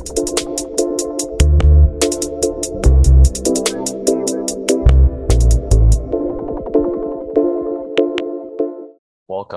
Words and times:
Welcome 0.00 0.14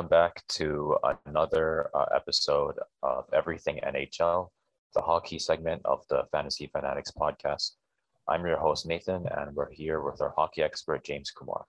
back 0.10 0.46
to 0.50 0.98
another 1.26 1.90
uh, 1.94 2.06
episode 2.14 2.76
of 3.04 3.24
Everything 3.32 3.79
NHL, 3.88 4.50
the 4.94 5.02
hockey 5.02 5.40
segment 5.40 5.82
of 5.86 6.03
the 6.10 6.24
Fantasy 6.33 6.67
Fanatics 6.67 7.12
podcast. 7.12 7.75
I'm 8.28 8.46
your 8.46 8.57
host, 8.57 8.85
Nathan, 8.85 9.25
and 9.37 9.55
we're 9.55 9.71
here 9.71 10.01
with 10.01 10.21
our 10.21 10.33
hockey 10.35 10.62
expert, 10.62 11.05
James 11.05 11.31
Kumar. 11.31 11.63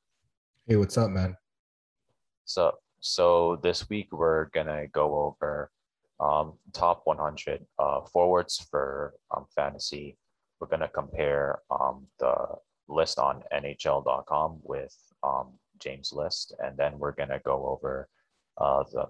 Hey, 0.67 0.75
what's 0.75 0.99
up, 0.99 1.11
man? 1.11 1.37
So, 2.45 2.73
so 2.99 3.61
this 3.63 3.89
week 3.89 4.09
we're 4.11 4.47
gonna 4.47 4.89
go 4.89 5.15
over 5.17 5.71
um, 6.21 6.55
top 6.73 7.03
100 7.05 7.65
uh, 7.79 8.01
forwards 8.13 8.67
for 8.71 9.15
um, 9.37 9.47
fantasy. 9.55 10.17
We're 10.61 10.69
gonna 10.69 10.89
compare 10.89 11.61
um, 11.71 12.07
the 12.19 12.35
list 12.89 13.19
on 13.19 13.43
NHL.com 13.53 14.61
with 14.63 14.95
um, 15.23 15.53
James' 15.81 16.13
list, 16.13 16.55
and 16.63 16.77
then 16.77 16.99
we're 16.99 17.13
gonna 17.13 17.41
go 17.45 17.67
over 17.67 18.09
uh, 18.59 18.85
the 18.93 19.09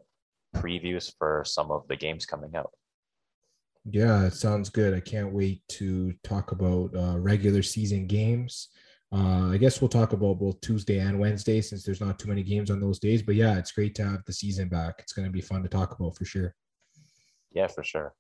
previews 0.57 1.13
for 1.19 1.45
some 1.47 1.71
of 1.71 1.87
the 1.89 1.97
games 1.97 2.27
coming 2.27 2.57
out. 2.57 2.71
Yeah, 3.91 4.25
it 4.25 4.33
sounds 4.33 4.71
good. 4.71 4.95
I 4.95 5.01
can't 5.01 5.33
wait 5.33 5.61
to 5.71 6.15
talk 6.25 6.53
about 6.53 6.97
uh, 6.97 7.19
regular 7.19 7.63
season 7.63 8.07
games. 8.07 8.69
Uh, 9.13 9.51
I 9.53 9.59
guess 9.59 9.81
we'll 9.81 9.91
talk 9.91 10.13
about 10.13 10.39
both 10.39 10.61
Tuesday 10.61 10.99
and 10.99 11.21
Wednesday 11.21 11.61
since 11.61 11.85
there's 11.85 12.01
not 12.01 12.19
too 12.19 12.29
many 12.29 12.43
games 12.43 12.71
on 12.71 12.81
those 12.81 12.99
days. 12.99 13.23
But 13.23 13.35
yeah, 13.35 13.59
it's 13.59 13.73
great 13.73 13.95
to 13.97 14.05
have 14.05 14.25
the 14.25 14.33
season 14.33 14.69
back. 14.69 14.95
It's 14.99 15.13
going 15.13 15.27
to 15.27 15.33
be 15.33 15.43
fun 15.43 15.63
to 15.63 15.69
talk 15.69 15.93
about 15.93 16.17
for 16.17 16.25
sure. 16.25 16.55
Yeah, 17.55 17.69
for 17.69 17.83
sure. 17.83 18.15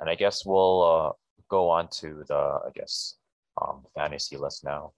And 0.00 0.08
I 0.08 0.14
guess 0.14 0.46
we'll 0.46 0.82
uh, 0.82 1.12
go 1.48 1.68
on 1.68 1.88
to 2.00 2.24
the, 2.26 2.34
I 2.34 2.70
guess, 2.74 3.16
um, 3.60 3.82
fantasy 3.94 4.36
list 4.36 4.64
now. 4.64 4.92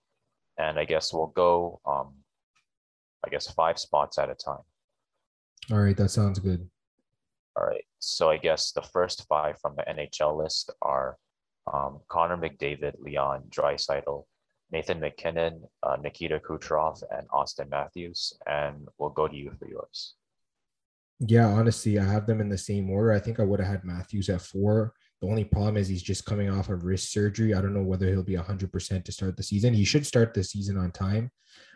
And 0.58 0.78
I 0.78 0.84
guess 0.84 1.12
we'll 1.12 1.32
go, 1.34 1.80
um, 1.84 2.12
I 3.24 3.28
guess, 3.30 3.50
five 3.50 3.78
spots 3.78 4.18
at 4.18 4.30
a 4.30 4.34
time. 4.34 4.62
All 5.72 5.80
right, 5.80 5.96
that 5.96 6.10
sounds 6.10 6.38
good. 6.38 6.68
All 7.56 7.66
right. 7.66 7.84
So 7.98 8.30
I 8.30 8.36
guess 8.36 8.72
the 8.72 8.82
first 8.82 9.26
five 9.28 9.58
from 9.60 9.74
the 9.76 9.84
NHL 9.84 10.36
list 10.36 10.70
are 10.82 11.16
um, 11.72 12.00
Connor 12.08 12.36
McDavid, 12.36 12.94
Leon 12.98 13.44
Draisaitl, 13.48 14.24
Nathan 14.70 15.00
MacKinnon, 15.00 15.62
uh, 15.82 15.96
Nikita 16.02 16.40
Kucherov, 16.40 17.02
and 17.10 17.26
Austin 17.32 17.68
Matthews. 17.70 18.32
And 18.46 18.88
we'll 18.98 19.10
go 19.10 19.28
to 19.28 19.36
you 19.36 19.52
for 19.58 19.68
yours. 19.68 20.14
Yeah, 21.20 21.46
honestly, 21.46 21.98
I 21.98 22.04
have 22.04 22.26
them 22.26 22.40
in 22.40 22.48
the 22.48 22.58
same 22.58 22.90
order. 22.90 23.12
I 23.12 23.20
think 23.20 23.38
I 23.38 23.44
would 23.44 23.60
have 23.60 23.68
had 23.68 23.84
Matthews 23.84 24.28
at 24.28 24.42
four. 24.42 24.92
The 25.20 25.28
only 25.28 25.44
problem 25.44 25.76
is 25.76 25.88
he's 25.88 26.02
just 26.02 26.26
coming 26.26 26.50
off 26.50 26.68
of 26.68 26.84
wrist 26.84 27.12
surgery. 27.12 27.54
I 27.54 27.60
don't 27.60 27.72
know 27.74 27.82
whether 27.82 28.08
he'll 28.08 28.22
be 28.22 28.34
100% 28.34 29.04
to 29.04 29.12
start 29.12 29.36
the 29.36 29.42
season. 29.42 29.72
He 29.72 29.84
should 29.84 30.06
start 30.06 30.34
the 30.34 30.44
season 30.44 30.76
on 30.76 30.90
time, 30.90 31.30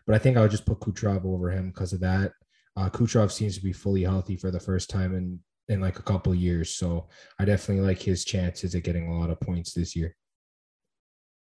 but 0.06 0.14
I 0.14 0.18
think 0.18 0.36
I'll 0.36 0.48
just 0.48 0.66
put 0.66 0.80
Kucherov 0.80 1.24
over 1.24 1.50
him 1.50 1.68
because 1.68 1.92
of 1.92 2.00
that. 2.00 2.32
Uh, 2.76 2.90
Kucherov 2.90 3.30
seems 3.30 3.56
to 3.56 3.62
be 3.62 3.72
fully 3.72 4.02
healthy 4.02 4.36
for 4.36 4.50
the 4.50 4.60
first 4.60 4.90
time 4.90 5.14
in 5.14 5.40
in 5.68 5.80
like 5.80 5.98
a 5.98 6.02
couple 6.02 6.34
years, 6.34 6.74
so 6.74 7.08
I 7.38 7.44
definitely 7.44 7.84
like 7.84 8.00
his 8.00 8.24
chances 8.24 8.74
at 8.74 8.84
getting 8.84 9.08
a 9.08 9.18
lot 9.18 9.28
of 9.28 9.38
points 9.38 9.74
this 9.74 9.94
year. 9.94 10.16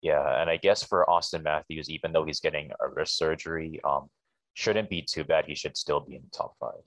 Yeah, 0.02 0.40
and 0.40 0.50
I 0.50 0.58
guess 0.58 0.82
for 0.82 1.08
Austin 1.08 1.42
Matthews, 1.42 1.88
even 1.88 2.12
though 2.12 2.24
he's 2.24 2.40
getting 2.40 2.70
a 2.80 2.88
wrist 2.88 3.16
surgery, 3.16 3.80
um, 3.82 4.10
shouldn't 4.54 4.90
be 4.90 5.02
too 5.02 5.24
bad. 5.24 5.46
He 5.46 5.54
should 5.54 5.76
still 5.76 6.00
be 6.00 6.16
in 6.16 6.22
the 6.22 6.36
top 6.36 6.54
five. 6.60 6.82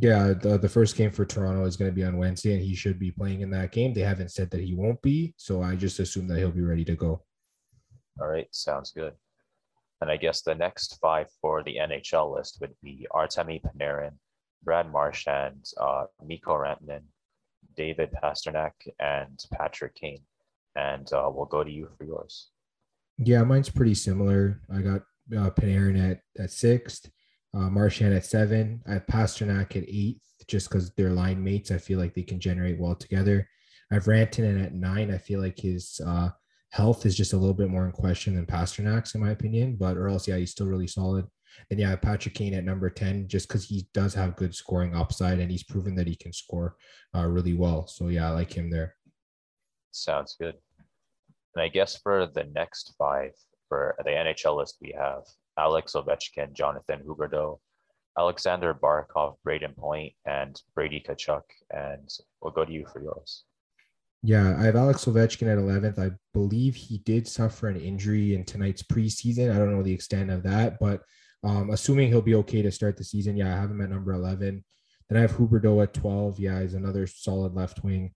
Yeah, 0.00 0.32
the, 0.32 0.56
the 0.56 0.68
first 0.68 0.96
game 0.96 1.10
for 1.10 1.26
Toronto 1.26 1.66
is 1.66 1.76
going 1.76 1.90
to 1.90 1.94
be 1.94 2.04
on 2.04 2.16
Wednesday, 2.16 2.54
and 2.54 2.62
he 2.62 2.74
should 2.74 2.98
be 2.98 3.10
playing 3.10 3.42
in 3.42 3.50
that 3.50 3.72
game. 3.72 3.92
They 3.92 4.00
haven't 4.00 4.30
said 4.30 4.50
that 4.50 4.62
he 4.62 4.74
won't 4.74 5.02
be, 5.02 5.34
so 5.36 5.62
I 5.62 5.76
just 5.76 6.00
assume 6.00 6.28
that 6.28 6.38
he'll 6.38 6.50
be 6.50 6.62
ready 6.62 6.84
to 6.86 6.96
go. 6.96 7.22
All 8.20 8.28
right, 8.28 8.48
sounds 8.52 8.90
good. 8.92 9.12
And 10.00 10.10
I 10.10 10.16
guess 10.16 10.42
the 10.42 10.54
next 10.54 10.98
five 11.00 11.28
for 11.40 11.62
the 11.62 11.76
NHL 11.76 12.34
list 12.34 12.58
would 12.60 12.74
be 12.82 13.06
Artemi 13.12 13.60
Panarin, 13.62 14.14
Brad 14.64 14.90
Marchand, 14.90 15.66
uh, 15.78 16.06
Mikko 16.24 16.54
Rantanen, 16.54 17.02
David 17.76 18.10
Pastrnak, 18.22 18.72
and 18.98 19.38
Patrick 19.52 19.94
Kane. 19.94 20.22
And 20.74 21.10
uh, 21.12 21.30
we'll 21.32 21.46
go 21.46 21.62
to 21.62 21.70
you 21.70 21.88
for 21.98 22.04
yours. 22.04 22.48
Yeah, 23.18 23.42
mine's 23.44 23.68
pretty 23.68 23.94
similar. 23.94 24.60
I 24.74 24.80
got 24.80 25.02
uh, 25.36 25.50
Panarin 25.50 26.10
at, 26.10 26.20
at 26.42 26.50
sixth, 26.50 27.10
uh, 27.56 27.68
at 27.76 28.24
seven. 28.24 28.82
I 28.86 28.94
have 28.94 29.06
Pastrnak 29.06 29.76
at 29.76 29.88
eighth, 29.88 30.22
just 30.48 30.68
because 30.68 30.90
they're 30.90 31.10
line 31.10 31.42
mates. 31.42 31.70
I 31.70 31.78
feel 31.78 31.98
like 31.98 32.14
they 32.14 32.22
can 32.22 32.40
generate 32.40 32.78
well 32.78 32.94
together. 32.94 33.48
I 33.90 33.94
have 33.94 34.04
Rantanen 34.04 34.64
at 34.64 34.74
nine. 34.74 35.12
I 35.12 35.18
feel 35.18 35.40
like 35.40 35.58
his 35.58 36.00
uh, 36.06 36.30
health 36.70 37.04
is 37.04 37.16
just 37.16 37.34
a 37.34 37.36
little 37.36 37.54
bit 37.54 37.68
more 37.68 37.84
in 37.86 37.92
question 37.92 38.34
than 38.34 38.46
Pastrnak's, 38.46 39.14
in 39.14 39.20
my 39.20 39.30
opinion. 39.30 39.76
But 39.76 39.96
or 39.96 40.08
else, 40.08 40.26
yeah, 40.26 40.36
he's 40.36 40.50
still 40.50 40.66
really 40.66 40.86
solid. 40.86 41.26
Then 41.68 41.78
yeah, 41.78 41.94
Patrick 41.96 42.34
Kane 42.34 42.54
at 42.54 42.64
number 42.64 42.88
10, 42.88 43.28
just 43.28 43.48
because 43.48 43.64
he 43.64 43.86
does 43.92 44.14
have 44.14 44.36
good 44.36 44.54
scoring 44.54 44.94
upside 44.94 45.38
and 45.38 45.50
he's 45.50 45.62
proven 45.62 45.94
that 45.96 46.06
he 46.06 46.16
can 46.16 46.32
score 46.32 46.76
uh, 47.14 47.26
really 47.26 47.54
well. 47.54 47.86
So 47.86 48.08
yeah, 48.08 48.28
I 48.28 48.30
like 48.30 48.52
him 48.52 48.70
there. 48.70 48.94
Sounds 49.90 50.36
good. 50.40 50.54
And 51.54 51.62
I 51.62 51.68
guess 51.68 51.98
for 52.02 52.26
the 52.26 52.44
next 52.54 52.94
five 52.98 53.32
for 53.68 53.94
the 54.04 54.10
NHL 54.10 54.56
list, 54.56 54.78
we 54.80 54.94
have 54.98 55.24
Alex 55.58 55.92
Ovechkin, 55.92 56.52
Jonathan 56.52 57.00
Huberdeau, 57.06 57.58
Alexander 58.18 58.74
Barkov, 58.74 59.36
Brayden 59.46 59.76
Point, 59.76 60.12
and 60.26 60.60
Brady 60.74 61.02
Tkachuk. 61.06 61.42
And 61.70 62.08
we'll 62.40 62.52
go 62.52 62.64
to 62.64 62.72
you 62.72 62.86
for 62.92 63.02
yours. 63.02 63.44
Yeah, 64.22 64.56
I 64.58 64.64
have 64.64 64.76
Alex 64.76 65.04
Ovechkin 65.06 65.50
at 65.52 65.58
11th. 65.58 65.98
I 65.98 66.14
believe 66.32 66.76
he 66.76 66.98
did 66.98 67.26
suffer 67.26 67.68
an 67.68 67.80
injury 67.80 68.34
in 68.34 68.44
tonight's 68.44 68.82
preseason. 68.82 69.52
I 69.52 69.58
don't 69.58 69.74
know 69.74 69.82
the 69.82 69.92
extent 69.92 70.30
of 70.30 70.44
that, 70.44 70.78
but 70.78 71.02
um, 71.42 71.70
assuming 71.70 72.08
he'll 72.08 72.22
be 72.22 72.36
okay 72.36 72.62
to 72.62 72.70
start 72.70 72.96
the 72.96 73.02
season, 73.02 73.36
yeah, 73.36 73.52
I 73.52 73.60
have 73.60 73.70
him 73.70 73.80
at 73.80 73.90
number 73.90 74.12
11. 74.12 74.64
Then 75.08 75.18
I 75.18 75.22
have 75.22 75.32
Huberdeau 75.32 75.82
at 75.82 75.92
12. 75.94 76.38
Yeah, 76.38 76.60
he's 76.60 76.74
another 76.74 77.06
solid 77.08 77.54
left 77.54 77.82
wing. 77.82 78.12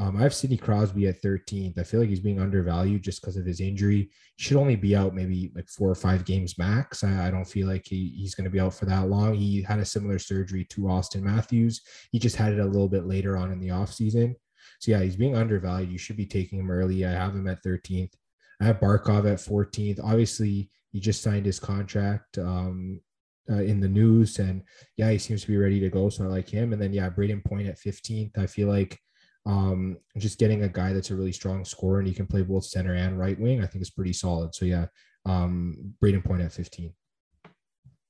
Um, 0.00 0.16
I 0.16 0.22
have 0.22 0.32
Sidney 0.32 0.56
Crosby 0.56 1.08
at 1.08 1.20
13th. 1.20 1.78
I 1.78 1.82
feel 1.82 2.00
like 2.00 2.08
he's 2.08 2.20
being 2.20 2.40
undervalued 2.40 3.02
just 3.02 3.20
because 3.20 3.36
of 3.36 3.44
his 3.44 3.60
injury. 3.60 4.10
He 4.36 4.42
should 4.42 4.56
only 4.56 4.74
be 4.74 4.96
out 4.96 5.14
maybe 5.14 5.52
like 5.54 5.68
four 5.68 5.90
or 5.90 5.94
five 5.94 6.24
games 6.24 6.56
max. 6.56 7.04
I, 7.04 7.26
I 7.26 7.30
don't 7.30 7.44
feel 7.44 7.68
like 7.68 7.84
he, 7.84 8.14
he's 8.16 8.34
going 8.34 8.46
to 8.46 8.50
be 8.50 8.60
out 8.60 8.72
for 8.72 8.86
that 8.86 9.10
long. 9.10 9.34
He 9.34 9.62
had 9.62 9.78
a 9.78 9.84
similar 9.84 10.18
surgery 10.18 10.64
to 10.70 10.88
Austin 10.88 11.22
Matthews. 11.22 11.82
He 12.12 12.18
just 12.18 12.36
had 12.36 12.54
it 12.54 12.60
a 12.60 12.64
little 12.64 12.88
bit 12.88 13.04
later 13.04 13.36
on 13.36 13.52
in 13.52 13.60
the 13.60 13.68
offseason. 13.68 14.36
So 14.78 14.92
yeah, 14.92 15.02
he's 15.02 15.16
being 15.16 15.36
undervalued. 15.36 15.92
You 15.92 15.98
should 15.98 16.16
be 16.16 16.24
taking 16.24 16.60
him 16.60 16.70
early. 16.70 17.04
I 17.04 17.10
have 17.10 17.34
him 17.34 17.46
at 17.46 17.62
13th. 17.62 18.14
I 18.62 18.64
have 18.64 18.80
Barkov 18.80 19.30
at 19.30 19.38
14th. 19.38 20.00
Obviously, 20.02 20.70
he 20.92 21.00
just 21.00 21.22
signed 21.22 21.44
his 21.44 21.60
contract 21.60 22.38
um, 22.38 23.02
uh, 23.50 23.60
in 23.60 23.80
the 23.80 23.88
news, 23.88 24.38
and 24.38 24.62
yeah, 24.96 25.10
he 25.10 25.18
seems 25.18 25.42
to 25.42 25.48
be 25.48 25.58
ready 25.58 25.78
to 25.80 25.90
go. 25.90 26.08
So 26.08 26.24
I 26.24 26.28
like 26.28 26.48
him. 26.48 26.72
And 26.72 26.80
then 26.80 26.94
yeah, 26.94 27.10
Brayden 27.10 27.44
Point 27.44 27.68
at 27.68 27.78
15th. 27.78 28.38
I 28.38 28.46
feel 28.46 28.68
like 28.68 28.98
um, 29.46 29.96
just 30.18 30.38
getting 30.38 30.62
a 30.62 30.68
guy 30.68 30.92
that's 30.92 31.10
a 31.10 31.16
really 31.16 31.32
strong 31.32 31.64
scorer 31.64 31.98
and 31.98 32.08
he 32.08 32.14
can 32.14 32.26
play 32.26 32.42
both 32.42 32.64
center 32.64 32.94
and 32.94 33.18
right 33.18 33.38
wing, 33.38 33.62
I 33.62 33.66
think 33.66 33.82
is 33.82 33.90
pretty 33.90 34.12
solid. 34.12 34.54
So 34.54 34.64
yeah, 34.64 34.86
um, 35.24 35.94
Brayden 36.02 36.24
Point 36.24 36.42
at 36.42 36.52
15. 36.52 36.92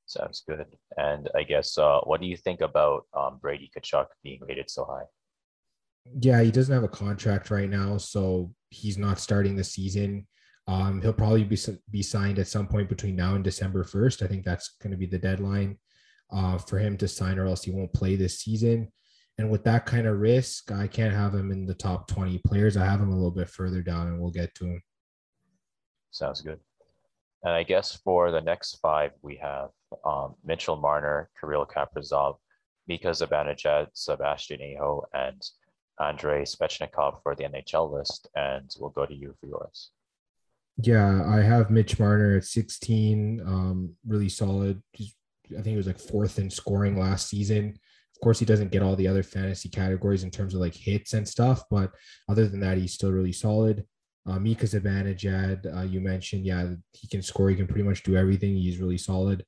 Sounds 0.07 0.43
good. 0.47 0.67
And 0.97 1.29
I 1.37 1.45
guess 1.45 1.79
uh, 1.79 2.01
what 2.01 2.21
do 2.21 2.27
you 2.27 2.37
think 2.37 2.61
about 2.63 3.07
um, 3.15 3.39
Brady 3.41 3.71
Tkachuk 3.77 4.07
being 4.25 4.41
rated 4.47 4.69
so 4.69 4.85
high? 4.85 5.05
Yeah, 6.21 6.43
he 6.43 6.51
doesn't 6.51 6.75
have 6.75 6.83
a 6.83 6.89
contract 6.89 7.51
right 7.51 7.69
now, 7.69 7.97
so 7.97 8.53
he's 8.71 8.99
not 8.99 9.21
starting 9.21 9.55
the 9.55 9.63
season. 9.63 10.27
Um, 10.67 11.01
he'll 11.01 11.13
probably 11.13 11.45
be 11.45 11.59
be 11.91 12.03
signed 12.03 12.39
at 12.39 12.49
some 12.49 12.67
point 12.67 12.89
between 12.89 13.17
now 13.17 13.35
and 13.35 13.45
December 13.45 13.85
first. 13.85 14.23
I 14.23 14.27
think 14.27 14.45
that's 14.45 14.77
going 14.83 14.91
to 14.93 14.97
be 14.97 15.07
the 15.07 15.19
deadline 15.19 15.79
uh, 16.33 16.59
for 16.59 16.79
him 16.79 16.97
to 16.99 17.09
sign, 17.09 17.39
or 17.39 17.47
else 17.47 17.63
he 17.63 17.71
won't 17.71 17.93
play 17.93 18.17
this 18.17 18.41
season. 18.41 18.91
And 19.39 19.51
with 19.51 19.65
that 19.65 19.87
kind 19.87 20.07
of 20.07 20.19
risk, 20.19 20.71
I 20.71 20.87
can't 20.87 21.15
have 21.15 21.35
him 21.35 21.51
in 21.51 21.65
the 21.65 21.75
top 21.75 22.09
20 22.09 22.41
players. 22.47 22.77
I 22.77 22.85
have 22.85 23.01
him 23.01 23.11
a 23.11 23.15
little 23.15 23.31
bit 23.31 23.49
further 23.49 23.83
down, 23.83 24.07
and 24.09 24.21
we'll 24.21 24.31
get 24.31 24.55
to 24.57 24.67
him. 24.67 24.83
Sounds 26.11 26.41
good. 26.43 26.61
And 27.43 27.55
I 27.55 27.63
guess 27.63 27.97
for 28.05 28.31
the 28.31 28.41
next 28.41 28.77
five, 28.83 29.13
we 29.23 29.37
have 29.37 29.71
um, 30.05 30.35
Mitchell 30.45 30.77
Marner, 30.77 31.31
Kirill 31.41 31.67
Kaprizov, 31.67 32.37
Mika 32.87 33.09
Zibanejad, 33.09 33.87
Sebastian 33.95 34.61
Aho, 34.61 35.07
and 35.15 35.43
Andrei 36.01 36.43
Svechnikov 36.43 37.23
for 37.23 37.35
the 37.35 37.45
NHL 37.45 37.91
list. 37.91 38.29
And 38.35 38.71
we'll 38.79 38.91
go 38.91 39.07
to 39.07 39.15
you 39.15 39.35
for 39.41 39.47
yours. 39.47 39.91
Yeah, 40.77 41.25
I 41.27 41.41
have 41.41 41.71
Mitch 41.71 41.99
Marner 41.99 42.37
at 42.37 42.45
16. 42.45 43.43
Um, 43.47 43.97
really 44.07 44.29
solid. 44.29 44.83
I 44.99 45.09
think 45.51 45.67
he 45.67 45.77
was 45.77 45.87
like 45.87 45.99
fourth 45.99 46.39
in 46.39 46.51
scoring 46.51 46.99
last 46.99 47.29
season. 47.29 47.79
Of 48.21 48.25
course, 48.25 48.39
he 48.39 48.45
doesn't 48.45 48.71
get 48.71 48.83
all 48.83 48.97
the 48.97 49.09
other 49.09 49.23
fantasy 49.23 49.71
categories 49.71 50.25
in 50.25 50.31
terms 50.31 50.53
of 50.53 50.61
like 50.61 50.75
hits 50.75 51.15
and 51.15 51.27
stuff, 51.27 51.63
but 51.71 51.91
other 52.29 52.47
than 52.47 52.61
that, 52.61 52.77
he's 52.77 52.93
still 52.93 53.11
really 53.11 53.33
solid. 53.33 53.87
Uh, 54.29 54.39
Mika 54.39 54.67
Zibanejad, 54.67 55.75
uh, 55.75 55.85
you 55.85 56.03
mentioned, 56.03 56.45
yeah, 56.45 56.69
he 56.93 57.09
can 57.09 57.23
score. 57.23 57.49
He 57.49 57.57
can 57.57 57.67
pretty 57.67 57.83
much 57.83 58.03
do 58.03 58.17
everything. 58.17 58.55
He's 58.55 58.79
really 58.79 58.99
solid. 58.99 59.43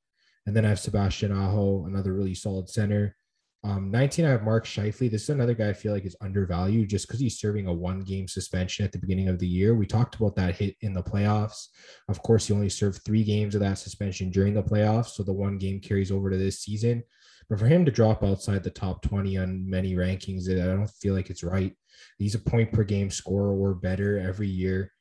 And 0.47 0.57
then 0.57 0.65
I 0.65 0.71
have 0.71 0.81
Sebastian 0.81 1.33
Aho, 1.33 1.85
another 1.85 2.15
really 2.15 2.35
solid 2.35 2.71
center. 2.71 3.15
Um, 3.63 3.91
19, 3.91 4.25
I 4.25 4.31
have 4.31 4.43
Mark 4.43 4.65
Scheifele. 4.65 5.11
This 5.11 5.25
is 5.25 5.29
another 5.29 5.53
guy 5.53 5.69
I 5.69 5.75
feel 5.75 5.93
like 5.93 6.07
is 6.07 6.17
undervalued 6.23 6.89
just 6.89 7.07
because 7.07 7.21
he's 7.21 7.39
serving 7.39 7.67
a 7.67 7.73
one 7.75 8.01
game 8.01 8.27
suspension 8.27 8.87
at 8.87 8.91
the 8.91 8.99
beginning 8.99 9.29
of 9.29 9.39
the 9.39 9.47
year. 9.47 9.75
We 9.75 9.85
talked 9.85 10.15
about 10.15 10.35
that 10.37 10.57
hit 10.57 10.77
in 10.81 10.95
the 10.95 11.03
playoffs. 11.03 11.69
Of 12.09 12.23
course, 12.23 12.47
he 12.47 12.55
only 12.55 12.71
served 12.71 13.03
three 13.05 13.23
games 13.23 13.55
of 13.55 13.61
that 13.61 13.77
suspension 13.77 14.31
during 14.31 14.55
the 14.55 14.63
playoffs. 14.63 15.11
So 15.11 15.23
the 15.23 15.35
one 15.35 15.59
game 15.59 15.79
carries 15.79 16.11
over 16.11 16.31
to 16.31 16.39
this 16.39 16.61
season. 16.61 17.05
But 17.49 17.59
for 17.59 17.67
him 17.67 17.85
to 17.85 17.91
drop 17.91 18.23
outside 18.23 18.63
the 18.63 18.71
top 18.71 19.03
20 19.03 19.39
on 19.39 19.69
many 19.69 19.95
rankings, 19.95 20.51
I 20.51 20.67
don't 20.67 20.87
feel 20.87 21.15
like 21.15 21.31
it's 21.31 21.45
right. 21.45 21.75
He's 22.19 22.35
a 22.35 22.39
point 22.39 22.73
per 22.73 22.85
game 22.85 23.11
scorer 23.11 23.55
or 23.55 23.75
better 23.75 24.19
every 24.19 24.49
year. 24.49 24.93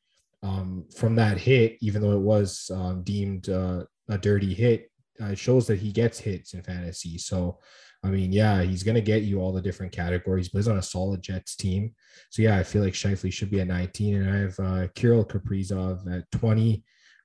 Um, 0.42 0.86
from 0.96 1.14
that 1.16 1.38
hit, 1.38 1.78
even 1.80 2.02
though 2.02 2.12
it 2.12 2.20
was 2.20 2.70
um, 2.74 3.02
deemed 3.04 3.48
uh, 3.48 3.84
a 4.08 4.18
dirty 4.18 4.52
hit, 4.52 4.90
uh, 5.20 5.26
it 5.26 5.38
shows 5.38 5.66
that 5.68 5.78
he 5.78 5.92
gets 5.92 6.18
hits 6.18 6.54
in 6.54 6.62
fantasy. 6.62 7.16
So 7.18 7.58
I 8.04 8.08
mean, 8.08 8.32
yeah, 8.32 8.62
he's 8.62 8.82
going 8.82 8.96
to 8.96 9.00
get 9.00 9.22
you 9.22 9.40
all 9.40 9.52
the 9.52 9.62
different 9.62 9.92
categories, 9.92 10.48
but 10.48 10.58
he's 10.58 10.68
on 10.68 10.78
a 10.78 10.82
solid 10.82 11.22
Jets 11.22 11.54
team. 11.54 11.94
So, 12.30 12.42
yeah, 12.42 12.56
I 12.56 12.64
feel 12.64 12.82
like 12.82 12.94
Scheifele 12.94 13.32
should 13.32 13.50
be 13.50 13.60
at 13.60 13.68
19. 13.68 14.16
And 14.16 14.30
I 14.30 14.38
have 14.38 14.58
uh, 14.58 14.88
Kirill 14.94 15.24
Kaprizov 15.24 16.12
at 16.12 16.30
20. 16.32 16.82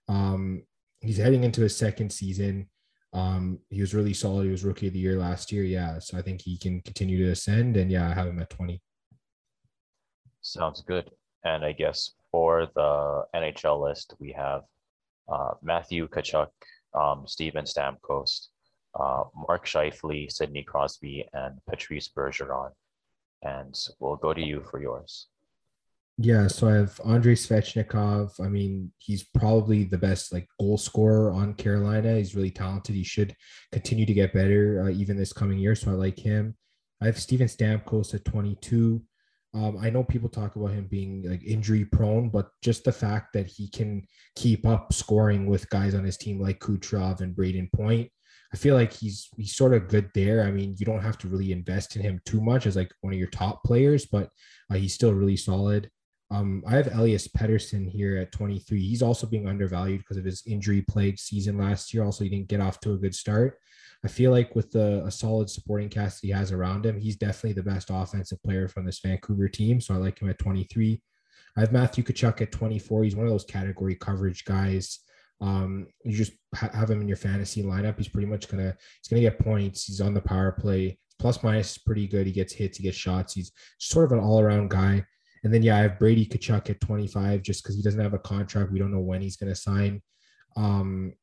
Um, 0.07 0.63
he's 1.01 1.17
heading 1.17 1.43
into 1.43 1.61
his 1.61 1.75
second 1.75 2.11
season. 2.11 2.69
Um, 3.13 3.59
he 3.69 3.81
was 3.81 3.93
really 3.93 4.13
solid. 4.13 4.45
He 4.45 4.51
was 4.51 4.63
rookie 4.63 4.87
of 4.87 4.93
the 4.93 4.99
year 4.99 5.17
last 5.17 5.51
year. 5.51 5.63
Yeah. 5.63 5.99
So 5.99 6.17
I 6.17 6.21
think 6.21 6.41
he 6.41 6.57
can 6.57 6.81
continue 6.81 7.25
to 7.25 7.31
ascend. 7.31 7.77
And 7.77 7.91
yeah, 7.91 8.09
I 8.09 8.13
have 8.13 8.27
him 8.27 8.39
at 8.39 8.49
20. 8.49 8.81
Sounds 10.41 10.81
good. 10.81 11.09
And 11.43 11.63
I 11.63 11.71
guess 11.71 12.11
for 12.31 12.67
the 12.75 13.23
NHL 13.35 13.81
list, 13.81 14.13
we 14.19 14.31
have 14.33 14.63
uh, 15.31 15.51
Matthew 15.61 16.07
Tkachuk, 16.07 16.49
um, 16.93 17.25
Steven 17.25 17.65
Stamkos, 17.65 18.47
uh, 18.99 19.23
Mark 19.47 19.65
Scheifele, 19.65 20.31
Sidney 20.31 20.63
Crosby, 20.63 21.25
and 21.33 21.59
Patrice 21.69 22.09
Bergeron. 22.09 22.71
And 23.43 23.77
we'll 23.99 24.15
go 24.15 24.33
to 24.33 24.41
you 24.41 24.63
for 24.69 24.81
yours. 24.81 25.27
Yeah, 26.19 26.47
so 26.47 26.67
I 26.67 26.73
have 26.73 26.99
Andrei 27.05 27.35
Svechnikov. 27.35 28.43
I 28.43 28.49
mean, 28.49 28.91
he's 28.97 29.23
probably 29.23 29.83
the 29.83 29.99
best 29.99 30.33
like 30.33 30.47
goal 30.59 30.77
scorer 30.77 31.31
on 31.31 31.53
Carolina. 31.53 32.15
He's 32.15 32.35
really 32.35 32.49
talented. 32.49 32.95
He 32.95 33.03
should 33.03 33.35
continue 33.71 34.05
to 34.07 34.13
get 34.13 34.33
better 34.33 34.81
uh, 34.87 34.89
even 34.89 35.15
this 35.15 35.31
coming 35.31 35.59
year. 35.59 35.75
So 35.75 35.91
I 35.91 35.93
like 35.93 36.17
him. 36.17 36.55
I 37.01 37.05
have 37.05 37.19
Steven 37.19 37.47
Stamkos 37.47 38.15
at 38.15 38.25
22. 38.25 38.99
Um, 39.53 39.77
I 39.79 39.91
know 39.91 40.03
people 40.03 40.27
talk 40.29 40.55
about 40.55 40.71
him 40.71 40.87
being 40.87 41.23
like 41.29 41.43
injury 41.43 41.85
prone, 41.85 42.29
but 42.29 42.49
just 42.63 42.83
the 42.83 42.91
fact 42.91 43.33
that 43.33 43.45
he 43.45 43.69
can 43.69 44.03
keep 44.35 44.65
up 44.65 44.93
scoring 44.93 45.45
with 45.45 45.69
guys 45.69 45.93
on 45.93 46.03
his 46.03 46.17
team 46.17 46.41
like 46.41 46.59
Kucherov 46.59 47.21
and 47.21 47.35
Brayden 47.35 47.71
Point, 47.71 48.09
I 48.51 48.57
feel 48.57 48.73
like 48.75 48.91
he's 48.91 49.29
he's 49.37 49.55
sort 49.55 49.73
of 49.75 49.87
good 49.87 50.09
there. 50.15 50.43
I 50.43 50.51
mean, 50.51 50.75
you 50.79 50.85
don't 50.85 51.03
have 51.03 51.17
to 51.19 51.27
really 51.27 51.51
invest 51.51 51.95
in 51.95 52.01
him 52.01 52.19
too 52.25 52.41
much 52.41 52.65
as 52.65 52.75
like 52.75 52.91
one 53.01 53.13
of 53.13 53.19
your 53.19 53.29
top 53.29 53.63
players, 53.63 54.07
but 54.07 54.29
uh, 54.71 54.75
he's 54.75 54.95
still 54.95 55.13
really 55.13 55.37
solid. 55.37 55.91
Um, 56.29 56.63
I 56.67 56.75
have 56.75 56.93
Elias 56.93 57.27
Pettersson 57.27 57.89
here 57.89 58.17
at 58.17 58.31
23. 58.31 58.79
He's 58.81 59.01
also 59.01 59.27
being 59.27 59.47
undervalued 59.47 59.99
because 59.99 60.17
of 60.17 60.25
his 60.25 60.43
injury 60.45 60.81
plagued 60.81 61.19
season 61.19 61.57
last 61.57 61.93
year. 61.93 62.03
Also, 62.03 62.23
he 62.23 62.29
didn't 62.29 62.49
get 62.49 62.59
off 62.59 62.79
to 62.81 62.93
a 62.93 62.97
good 62.97 63.15
start. 63.15 63.57
I 64.03 64.07
feel 64.09 64.31
like 64.31 64.55
with 64.55 64.71
the, 64.71 65.03
a 65.05 65.11
solid 65.11 65.49
supporting 65.49 65.89
cast 65.89 66.21
he 66.21 66.29
has 66.29 66.51
around 66.51 66.85
him, 66.85 66.99
he's 66.99 67.15
definitely 67.15 67.53
the 67.53 67.69
best 67.69 67.89
offensive 67.91 68.41
player 68.43 68.67
from 68.67 68.85
this 68.85 68.99
Vancouver 68.99 69.47
team. 69.47 69.81
So 69.81 69.93
I 69.93 69.97
like 69.97 70.19
him 70.19 70.29
at 70.29 70.37
23. 70.37 71.01
I 71.55 71.59
have 71.61 71.71
Matthew 71.71 72.03
Tkachuk 72.03 72.41
at 72.41 72.51
24. 72.51 73.03
He's 73.03 73.15
one 73.15 73.25
of 73.25 73.31
those 73.31 73.45
category 73.45 73.95
coverage 73.95 74.45
guys 74.45 74.99
um, 75.39 75.87
you 76.03 76.17
just 76.17 76.33
ha- 76.55 76.71
have 76.73 76.89
him 76.89 77.01
in 77.01 77.07
your 77.07 77.17
fantasy 77.17 77.63
lineup. 77.63 77.97
He's 77.97 78.07
pretty 78.07 78.27
much 78.27 78.47
gonna 78.47 78.75
he's 79.01 79.07
gonna 79.09 79.21
get 79.21 79.39
points. 79.39 79.85
He's 79.85 80.01
on 80.01 80.13
the 80.13 80.21
power 80.21 80.51
play. 80.51 80.97
Plus 81.19 81.43
minus 81.43 81.71
is 81.71 81.77
pretty 81.79 82.07
good. 82.07 82.27
He 82.27 82.33
gets 82.33 82.53
hits, 82.53 82.77
he 82.77 82.83
gets 82.83 82.97
shots. 82.97 83.33
He's 83.33 83.51
sort 83.79 84.05
of 84.05 84.11
an 84.13 84.23
all 84.23 84.39
around 84.39 84.69
guy. 84.69 85.05
And 85.47 85.53
then 85.53 85.63
yeah, 85.63 85.77
I 85.77 85.83
have 85.83 85.97
Brady 85.97 86.25
Tkachuk 86.25 86.69
at 86.69 86.81
25 86.81 87.41
just 87.41 87.63
because 87.63 87.77
he 87.77 87.81
doesn't 87.81 88.01
have 88.01 88.13
a 88.13 88.19
contract. 88.19 88.69
We 88.69 88.79
don't 88.79 88.91
know 88.91 88.99
when 88.99 89.21
he's 89.21 89.37
gonna 89.37 89.55
sign. 89.55 90.01
Um, 90.57 91.13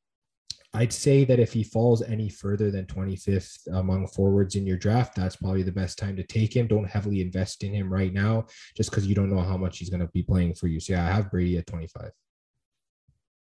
I'd 0.73 0.95
say 0.95 1.27
that 1.27 1.39
if 1.39 1.53
he 1.53 1.63
falls 1.63 2.01
any 2.01 2.31
further 2.31 2.71
than 2.71 2.87
25th 2.87 3.67
among 3.75 4.07
forwards 4.07 4.57
in 4.57 4.67
your 4.67 4.79
draft, 4.79 5.15
that's 5.15 5.37
probably 5.37 5.63
the 5.63 5.73
best 5.73 5.99
time 5.99 6.17
to 6.17 6.23
take 6.23 6.57
him. 6.57 6.67
Don't 6.67 6.89
heavily 6.89 7.21
invest 7.21 7.65
in 7.65 7.75
him 7.75 7.93
right 7.93 8.15
now 8.15 8.47
just 8.75 8.89
because 8.89 9.07
you 9.07 9.15
don't 9.15 9.29
know 9.29 9.43
how 9.43 9.59
much 9.59 9.77
he's 9.77 9.91
going 9.91 10.01
to 10.01 10.09
be 10.15 10.23
playing 10.23 10.55
for 10.55 10.69
you. 10.69 10.81
So, 10.81 10.95
yeah, 10.95 11.07
I 11.07 11.11
have 11.11 11.31
Brady 11.31 11.59
at 11.59 11.67
25. 11.67 12.11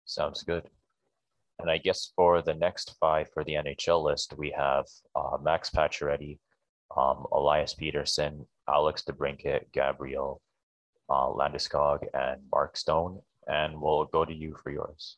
Sounds 0.05 0.43
good. 0.43 0.69
And 1.57 1.71
I 1.71 1.79
guess 1.79 2.11
for 2.15 2.43
the 2.43 2.53
next 2.53 2.95
five 2.99 3.27
for 3.33 3.43
the 3.43 3.55
NHL 3.55 4.03
list, 4.03 4.35
we 4.37 4.53
have 4.55 4.85
uh, 5.15 5.37
Max 5.41 5.71
Pacioretty, 5.71 6.37
um, 6.95 7.25
Elias 7.31 7.73
Pettersson, 7.73 8.45
Alex 8.69 9.03
DeBrincat, 9.09 9.63
Gabriel 9.73 10.43
uh, 11.09 11.27
Landeskog, 11.29 12.05
and 12.13 12.41
Mark 12.51 12.77
Stone. 12.77 13.21
And 13.47 13.81
we'll 13.81 14.05
go 14.05 14.25
to 14.25 14.33
you 14.33 14.55
for 14.61 14.71
yours. 14.71 15.17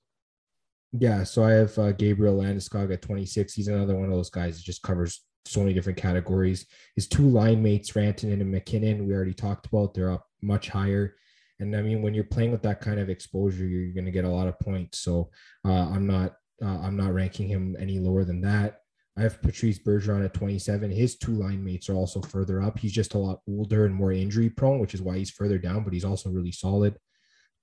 Yeah, 0.93 1.23
so 1.23 1.43
I 1.43 1.51
have 1.51 1.77
uh, 1.77 1.91
Gabriel 1.93 2.38
Landeskog 2.38 2.93
at 2.93 3.01
26. 3.01 3.53
He's 3.53 3.67
another 3.67 3.95
one 3.95 4.05
of 4.05 4.11
those 4.11 4.29
guys 4.29 4.57
that 4.57 4.63
just 4.63 4.81
covers 4.81 5.21
so 5.45 5.61
many 5.61 5.73
different 5.73 5.97
categories. 5.97 6.65
His 6.95 7.07
two 7.07 7.27
line 7.27 7.63
mates, 7.63 7.91
Rantanen 7.91 8.41
and 8.41 8.51
MacKinnon, 8.51 9.07
we 9.07 9.13
already 9.13 9.33
talked 9.33 9.67
about. 9.67 9.93
They're 9.93 10.11
up 10.11 10.25
much 10.41 10.69
higher. 10.69 11.15
And 11.59 11.75
I 11.75 11.81
mean, 11.81 12.01
when 12.01 12.13
you're 12.13 12.23
playing 12.23 12.51
with 12.51 12.63
that 12.63 12.81
kind 12.81 12.99
of 12.99 13.09
exposure, 13.09 13.65
you're 13.65 13.93
going 13.93 14.05
to 14.05 14.11
get 14.11 14.25
a 14.25 14.29
lot 14.29 14.47
of 14.47 14.59
points. 14.59 14.99
So 14.99 15.29
uh, 15.65 15.89
I'm 15.89 16.07
not 16.07 16.33
uh, 16.63 16.79
I'm 16.79 16.95
not 16.95 17.13
ranking 17.13 17.47
him 17.47 17.75
any 17.79 17.99
lower 17.99 18.23
than 18.23 18.41
that. 18.41 18.80
I 19.17 19.21
have 19.21 19.41
Patrice 19.41 19.79
Bergeron 19.79 20.23
at 20.23 20.33
27. 20.33 20.89
His 20.89 21.17
two 21.17 21.33
line 21.33 21.63
mates 21.63 21.89
are 21.89 21.95
also 21.95 22.21
further 22.21 22.61
up. 22.61 22.79
He's 22.79 22.93
just 22.93 23.13
a 23.13 23.17
lot 23.17 23.41
older 23.47 23.85
and 23.85 23.93
more 23.93 24.11
injury 24.11 24.49
prone, 24.49 24.79
which 24.79 24.93
is 24.93 25.01
why 25.01 25.17
he's 25.17 25.29
further 25.29 25.57
down, 25.57 25.83
but 25.83 25.93
he's 25.93 26.05
also 26.05 26.29
really 26.29 26.51
solid. 26.51 26.95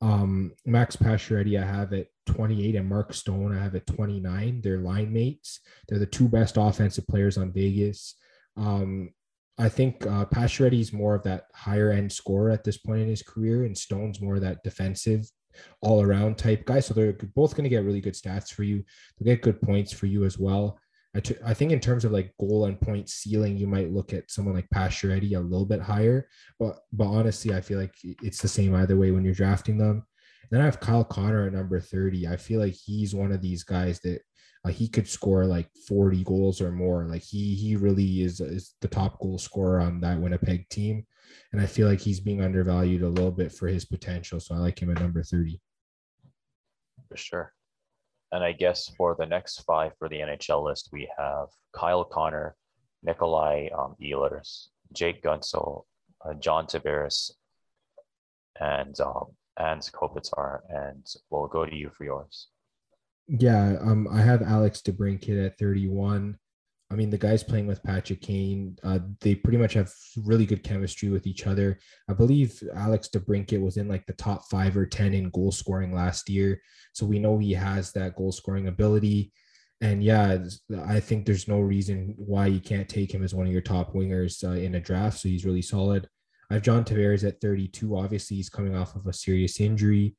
Um, 0.00 0.52
Max 0.64 0.94
Pacioretty, 0.94 1.60
I 1.60 1.66
have 1.66 1.92
at 1.92 2.08
28, 2.26 2.76
and 2.76 2.88
Mark 2.88 3.12
Stone, 3.14 3.56
I 3.56 3.62
have 3.62 3.74
at 3.74 3.86
29. 3.86 4.60
They're 4.60 4.78
line 4.78 5.12
mates. 5.12 5.60
They're 5.88 5.98
the 5.98 6.06
two 6.06 6.28
best 6.28 6.56
offensive 6.58 7.06
players 7.06 7.38
on 7.38 7.52
Vegas. 7.52 8.14
Um, 8.56 9.10
I 9.58 9.68
think 9.68 10.06
uh, 10.06 10.26
is 10.32 10.92
more 10.92 11.16
of 11.16 11.24
that 11.24 11.46
higher 11.52 11.90
end 11.90 12.12
scorer 12.12 12.50
at 12.50 12.62
this 12.62 12.78
point 12.78 13.00
in 13.00 13.08
his 13.08 13.22
career, 13.22 13.64
and 13.64 13.76
Stone's 13.76 14.20
more 14.20 14.36
of 14.36 14.42
that 14.42 14.62
defensive, 14.62 15.28
all 15.80 16.00
around 16.00 16.38
type 16.38 16.64
guy. 16.64 16.78
So 16.78 16.94
they're 16.94 17.14
both 17.34 17.56
going 17.56 17.64
to 17.64 17.70
get 17.70 17.84
really 17.84 18.00
good 18.00 18.14
stats 18.14 18.52
for 18.52 18.62
you. 18.62 18.84
They'll 19.18 19.34
get 19.34 19.42
good 19.42 19.60
points 19.60 19.92
for 19.92 20.06
you 20.06 20.24
as 20.24 20.38
well. 20.38 20.78
I, 21.18 21.20
t- 21.20 21.34
I 21.44 21.52
think 21.52 21.72
in 21.72 21.80
terms 21.80 22.04
of 22.04 22.12
like 22.12 22.32
goal 22.38 22.66
and 22.66 22.80
point 22.80 23.08
ceiling, 23.08 23.58
you 23.58 23.66
might 23.66 23.90
look 23.92 24.12
at 24.12 24.30
someone 24.30 24.54
like 24.54 24.68
Pacioretty 24.72 25.36
a 25.36 25.40
little 25.40 25.66
bit 25.66 25.80
higher, 25.80 26.28
but 26.60 26.78
but 26.92 27.08
honestly, 27.08 27.52
I 27.52 27.60
feel 27.60 27.80
like 27.80 27.94
it's 28.04 28.40
the 28.40 28.46
same 28.46 28.72
either 28.76 28.96
way 28.96 29.10
when 29.10 29.24
you're 29.24 29.34
drafting 29.34 29.78
them. 29.78 30.06
And 30.42 30.50
then 30.50 30.60
I 30.60 30.64
have 30.64 30.78
Kyle 30.78 31.02
Connor 31.02 31.48
at 31.48 31.52
number 31.52 31.80
30. 31.80 32.28
I 32.28 32.36
feel 32.36 32.60
like 32.60 32.74
he's 32.74 33.16
one 33.16 33.32
of 33.32 33.42
these 33.42 33.64
guys 33.64 33.98
that 34.00 34.20
uh, 34.64 34.68
he 34.68 34.86
could 34.86 35.08
score 35.08 35.44
like 35.44 35.68
40 35.88 36.22
goals 36.22 36.60
or 36.60 36.70
more. 36.70 37.04
Like 37.06 37.22
he 37.22 37.56
he 37.56 37.74
really 37.74 38.22
is 38.22 38.40
is 38.40 38.76
the 38.80 38.86
top 38.86 39.18
goal 39.18 39.38
scorer 39.38 39.80
on 39.80 40.00
that 40.02 40.20
Winnipeg 40.20 40.68
team, 40.68 41.04
and 41.52 41.60
I 41.60 41.66
feel 41.66 41.88
like 41.88 42.00
he's 42.00 42.20
being 42.20 42.42
undervalued 42.42 43.02
a 43.02 43.08
little 43.08 43.32
bit 43.32 43.50
for 43.50 43.66
his 43.66 43.84
potential. 43.84 44.38
So 44.38 44.54
I 44.54 44.58
like 44.58 44.80
him 44.80 44.90
at 44.92 45.00
number 45.00 45.24
30. 45.24 45.60
For 47.08 47.16
sure. 47.16 47.52
And 48.32 48.44
I 48.44 48.52
guess 48.52 48.90
for 48.96 49.16
the 49.18 49.26
next 49.26 49.62
five 49.62 49.92
for 49.98 50.08
the 50.08 50.16
NHL 50.16 50.62
list, 50.62 50.90
we 50.92 51.08
have 51.16 51.48
Kyle 51.72 52.04
Connor, 52.04 52.54
Nikolai 53.02 53.68
um, 53.76 53.94
Ehlers, 54.02 54.66
Jake 54.92 55.22
Guentzel, 55.22 55.84
uh, 56.24 56.34
John 56.34 56.66
Tavares, 56.66 57.30
and 58.60 58.98
um, 59.00 59.26
and 59.56 59.80
Kopitar. 59.80 60.60
And 60.68 61.06
we'll 61.30 61.46
go 61.46 61.64
to 61.64 61.74
you 61.74 61.90
for 61.96 62.04
yours. 62.04 62.48
Yeah, 63.28 63.76
um, 63.80 64.08
I 64.10 64.20
have 64.22 64.42
Alex 64.42 64.80
DeBrincat 64.80 65.46
at 65.46 65.58
31. 65.58 66.38
I 66.90 66.94
mean, 66.94 67.10
the 67.10 67.18
guys 67.18 67.44
playing 67.44 67.66
with 67.66 67.82
Patrick 67.82 68.22
Kane, 68.22 68.76
uh, 68.82 69.00
they 69.20 69.34
pretty 69.34 69.58
much 69.58 69.74
have 69.74 69.92
really 70.16 70.46
good 70.46 70.62
chemistry 70.62 71.10
with 71.10 71.26
each 71.26 71.46
other. 71.46 71.78
I 72.08 72.14
believe 72.14 72.62
Alex 72.74 73.10
DeBrincat 73.12 73.60
was 73.60 73.76
in 73.76 73.88
like 73.88 74.06
the 74.06 74.14
top 74.14 74.48
five 74.50 74.74
or 74.76 74.86
10 74.86 75.12
in 75.12 75.28
goal 75.30 75.52
scoring 75.52 75.94
last 75.94 76.30
year. 76.30 76.62
So 76.94 77.04
we 77.04 77.18
know 77.18 77.38
he 77.38 77.52
has 77.52 77.92
that 77.92 78.16
goal 78.16 78.32
scoring 78.32 78.68
ability. 78.68 79.32
And 79.82 80.02
yeah, 80.02 80.38
I 80.86 80.98
think 80.98 81.26
there's 81.26 81.46
no 81.46 81.60
reason 81.60 82.14
why 82.16 82.46
you 82.46 82.58
can't 82.58 82.88
take 82.88 83.12
him 83.12 83.22
as 83.22 83.34
one 83.34 83.46
of 83.46 83.52
your 83.52 83.62
top 83.62 83.92
wingers 83.92 84.42
uh, 84.42 84.58
in 84.58 84.74
a 84.74 84.80
draft. 84.80 85.18
So 85.18 85.28
he's 85.28 85.44
really 85.44 85.62
solid. 85.62 86.08
I 86.50 86.54
have 86.54 86.62
John 86.62 86.84
Tavares 86.84 87.26
at 87.26 87.40
32. 87.42 87.96
Obviously, 87.96 88.38
he's 88.38 88.48
coming 88.48 88.74
off 88.74 88.96
of 88.96 89.06
a 89.06 89.12
serious 89.12 89.60
injury. 89.60 90.16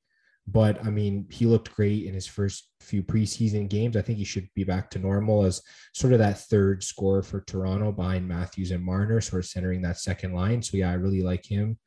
But 0.52 0.84
I 0.84 0.90
mean, 0.90 1.28
he 1.30 1.46
looked 1.46 1.76
great 1.76 2.06
in 2.06 2.14
his 2.14 2.26
first 2.26 2.70
few 2.82 3.04
preseason 3.04 3.70
games. 3.70 3.96
I 3.96 4.02
think 4.02 4.18
he 4.18 4.24
should 4.24 4.48
be 4.56 4.64
back 4.64 4.90
to 4.92 5.00
normal 5.00 5.44
as 5.44 5.62
sort 5.94 6.14
of 6.14 6.20
that 6.20 6.40
third 6.40 6.84
scorer 6.84 7.22
for 7.22 7.42
Toronto 7.42 7.92
behind 7.92 8.28
Matthews 8.28 8.72
and 8.72 8.84
Marner, 8.84 9.22
sort 9.22 9.44
of 9.44 9.50
centering 9.50 9.82
that 9.84 10.00
second 10.00 10.34
line. 10.34 10.62
So 10.64 10.78
yeah, 10.78 10.90
I 10.90 10.96
really 10.96 11.22
like 11.22 11.46
him. 11.46 11.78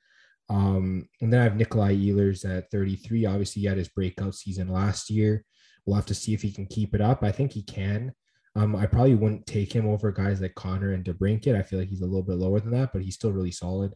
Um, 0.48 1.08
and 1.20 1.32
then 1.32 1.40
I 1.40 1.44
have 1.44 1.56
Nikolai 1.56 1.96
Ehlers 1.96 2.48
at 2.48 2.70
33. 2.70 3.26
Obviously, 3.26 3.62
he 3.62 3.68
had 3.68 3.78
his 3.78 3.88
breakout 3.88 4.34
season 4.34 4.68
last 4.68 5.10
year. 5.10 5.44
We'll 5.84 5.96
have 5.96 6.06
to 6.06 6.14
see 6.14 6.34
if 6.34 6.42
he 6.42 6.52
can 6.52 6.66
keep 6.66 6.94
it 6.94 7.00
up. 7.00 7.24
I 7.24 7.32
think 7.32 7.52
he 7.52 7.62
can. 7.62 8.12
Um, 8.54 8.76
I 8.76 8.86
probably 8.86 9.14
wouldn't 9.14 9.46
take 9.46 9.72
him 9.72 9.88
over 9.88 10.12
guys 10.12 10.40
like 10.40 10.54
Connor 10.54 10.92
and 10.92 11.04
DeBrincat. 11.04 11.56
I 11.56 11.62
feel 11.62 11.78
like 11.78 11.88
he's 11.88 12.02
a 12.02 12.06
little 12.06 12.22
bit 12.22 12.36
lower 12.36 12.60
than 12.60 12.72
that, 12.72 12.92
but 12.92 13.02
he's 13.02 13.14
still 13.14 13.32
really 13.32 13.50
solid. 13.50 13.94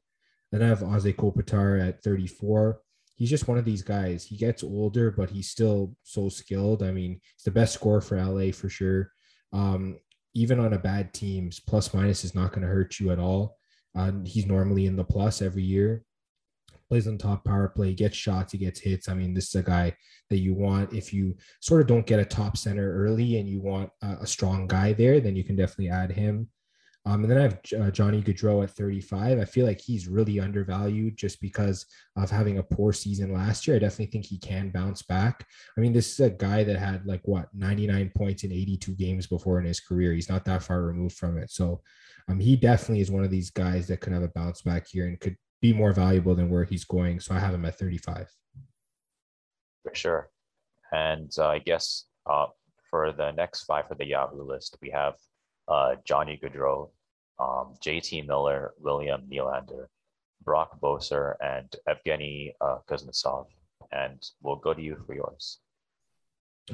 Then 0.51 0.63
I 0.63 0.69
have 0.69 0.81
Anze 0.81 1.15
Kopitar 1.15 1.87
at 1.87 2.03
34. 2.03 2.81
He's 3.17 3.31
just 3.31 3.49
one 3.49 3.59
of 3.59 3.65
these 3.65 3.83
guys. 3.83 4.25
He 4.25 4.37
gets 4.37 4.63
older, 4.63 5.11
but 5.11 5.31
he's 5.31 5.51
still 5.51 5.97
so 6.03 6.29
skilled. 6.29 6.83
I 6.83 6.93
mean, 6.93 7.21
he's 7.37 7.45
the 7.45 7.51
best 7.51 7.75
scorer 7.75 8.01
for 8.01 8.23
LA 8.23 8.53
for 8.53 8.69
sure. 8.69 9.11
Um, 9.53 9.99
even 10.35 10.61
on 10.61 10.75
a 10.75 10.79
bad 10.79 11.15
teams, 11.15 11.59
plus 11.59 11.95
minus 11.95 12.25
is 12.25 12.35
not 12.35 12.51
going 12.51 12.63
to 12.63 12.69
hurt 12.69 13.01
you 13.01 13.11
at 13.11 13.19
all. 13.19 13.57
Uh, 13.97 14.13
he's 14.25 14.47
normally 14.47 14.87
in 14.87 14.97
the 14.97 15.05
plus 15.05 15.41
every 15.41 15.63
year 15.63 16.05
plays 16.89 17.07
on 17.07 17.19
top 17.19 17.45
power 17.45 17.69
play, 17.69 17.93
gets 17.93 18.17
shots, 18.17 18.53
he 18.53 18.59
gets 18.59 18.81
hits. 18.81 19.09
I 19.09 19.15
mean, 19.15 19.35
this 19.35 19.49
is 19.49 19.55
a 19.57 19.63
guy 19.63 19.97
that 20.31 20.39
you 20.39 20.55
want. 20.55 20.93
If 20.93 21.13
you 21.13 21.37
sort 21.61 21.81
of 21.81 21.87
don't 21.87 22.07
get 22.07 22.21
a 22.21 22.25
top 22.25 22.57
center 22.57 22.97
early 23.05 23.39
and 23.39 23.49
you 23.49 23.61
want 23.61 23.91
a, 24.03 24.19
a 24.21 24.27
strong 24.27 24.67
guy 24.67 24.93
there, 24.93 25.21
then 25.21 25.37
you 25.37 25.45
can 25.45 25.57
definitely 25.57 25.91
add 25.91 26.13
him. 26.13 26.49
Um, 27.07 27.23
and 27.23 27.31
then 27.31 27.39
I 27.39 27.43
have 27.43 27.61
uh, 27.81 27.91
Johnny 27.93 28.21
Gaudreau 28.21 28.65
at 28.65 28.71
35. 28.71 29.39
I 29.39 29.45
feel 29.45 29.65
like 29.65 29.81
he's 29.81 30.09
really 30.09 30.41
undervalued 30.41 31.17
just 31.17 31.41
because 31.41 31.87
of 32.17 32.31
having 32.31 32.59
a 32.59 32.65
poor 32.65 32.93
season 32.93 33.33
last 33.33 33.65
year. 33.65 33.77
I 33.77 33.79
definitely 33.79 34.07
think 34.07 34.25
he 34.25 34.39
can 34.39 34.71
bounce 34.71 35.03
back. 35.03 35.47
I 35.79 35.81
mean, 35.81 35.93
this 35.93 36.11
is 36.11 36.21
a 36.21 36.31
guy 36.31 36.65
that 36.65 36.77
had 36.77 37.07
like 37.07 37.21
what 37.23 37.49
99 37.55 38.11
points 38.17 38.43
in 38.43 38.51
82 38.51 38.93
games 38.97 39.29
before 39.29 39.61
in 39.61 39.67
his 39.67 39.79
career. 39.79 40.13
He's 40.15 40.29
not 40.29 40.45
that 40.47 40.65
far 40.65 40.83
removed 40.83 41.17
from 41.17 41.39
it. 41.39 41.49
So 41.53 41.81
um, 42.29 42.41
he 42.41 42.57
definitely 42.57 43.03
is 43.03 43.11
one 43.11 43.23
of 43.23 43.31
these 43.31 43.51
guys 43.51 43.87
that 43.87 44.01
could 44.01 44.13
have 44.13 44.25
a 44.25 44.29
bounce 44.29 44.63
back 44.63 44.89
here 44.89 45.07
and 45.07 45.21
could 45.21 45.37
be 45.63 45.73
more 45.73 45.93
valuable 45.93 46.35
than 46.35 46.51
where 46.51 46.65
he's 46.65 46.85
going. 46.85 47.21
So 47.21 47.37
I 47.37 47.39
have 47.39 47.55
him 47.55 47.65
at 47.67 47.79
35. 47.79 48.29
For 49.85 49.95
sure. 49.95 50.31
And 50.93 51.31
uh, 51.39 51.47
I 51.47 51.61
guess 51.61 52.07
uh, 52.29 52.47
for 52.91 53.13
the 53.13 53.31
next 53.31 53.63
five 53.63 53.87
for 53.87 53.95
the 53.95 54.07
Yahoo 54.07 54.43
list, 54.43 54.77
we 54.83 54.91
have 54.91 55.15
uh, 55.69 55.97
Johnny 56.05 56.41
Gaudreau, 56.43 56.91
um, 57.39 57.75
JT 57.85 58.27
Miller, 58.27 58.73
William 58.79 59.23
Nylander, 59.31 59.87
Brock 60.45 60.81
Boeser, 60.81 61.35
and 61.41 61.75
Evgeny 61.89 62.53
uh, 62.61 62.79
Kuznetsov. 62.89 63.47
And 63.93 64.23
we'll 64.43 64.57
go 64.57 64.75
to 64.75 64.83
you 64.83 64.97
for 65.07 65.15
yours. 65.15 65.59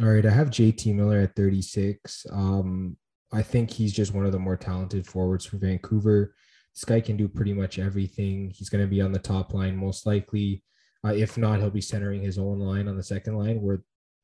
All 0.00 0.08
right. 0.08 0.25
I 0.25 0.30
have 0.30 0.49
JT 0.49 0.94
Miller 0.94 1.20
at 1.20 1.37
36. 1.37 2.26
Um, 2.30 2.96
I 3.32 3.42
think 3.42 3.70
he's 3.70 3.92
just 3.92 4.14
one 4.14 4.26
of 4.26 4.32
the 4.32 4.38
more 4.38 4.56
talented 4.56 5.06
forwards 5.06 5.44
for 5.44 5.58
Vancouver. 5.58 6.34
This 6.75 6.84
guy 6.84 7.00
can 7.00 7.16
do 7.16 7.28
pretty 7.28 7.52
much 7.52 7.78
everything. 7.78 8.50
He's 8.54 8.70
going 8.70 8.84
to 8.84 8.88
be 8.88 9.02
on 9.02 9.12
the 9.12 9.18
top 9.18 9.52
line 9.52 9.76
most 9.76 10.06
likely. 10.06 10.62
Uh, 11.04 11.12
if 11.12 11.37
not, 11.37 11.58
he'll 11.58 11.70
be 11.70 11.80
centering 11.80 12.22
his 12.22 12.38
own 12.38 12.58
line 12.58 12.88
on 12.88 12.96
the 12.96 13.02
second 13.02 13.37
line, 13.37 13.61
where 13.61 13.82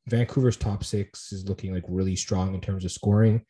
Vancouver's 0.09 0.57
top 0.57 0.85
six 0.85 1.33
is 1.33 1.49
looking 1.49 1.75
like 1.75 1.85
really 1.89 2.17
strong 2.17 2.55
in 2.55 2.61
terms 2.61 2.85
of 2.85 2.93
scoring. 2.93 3.45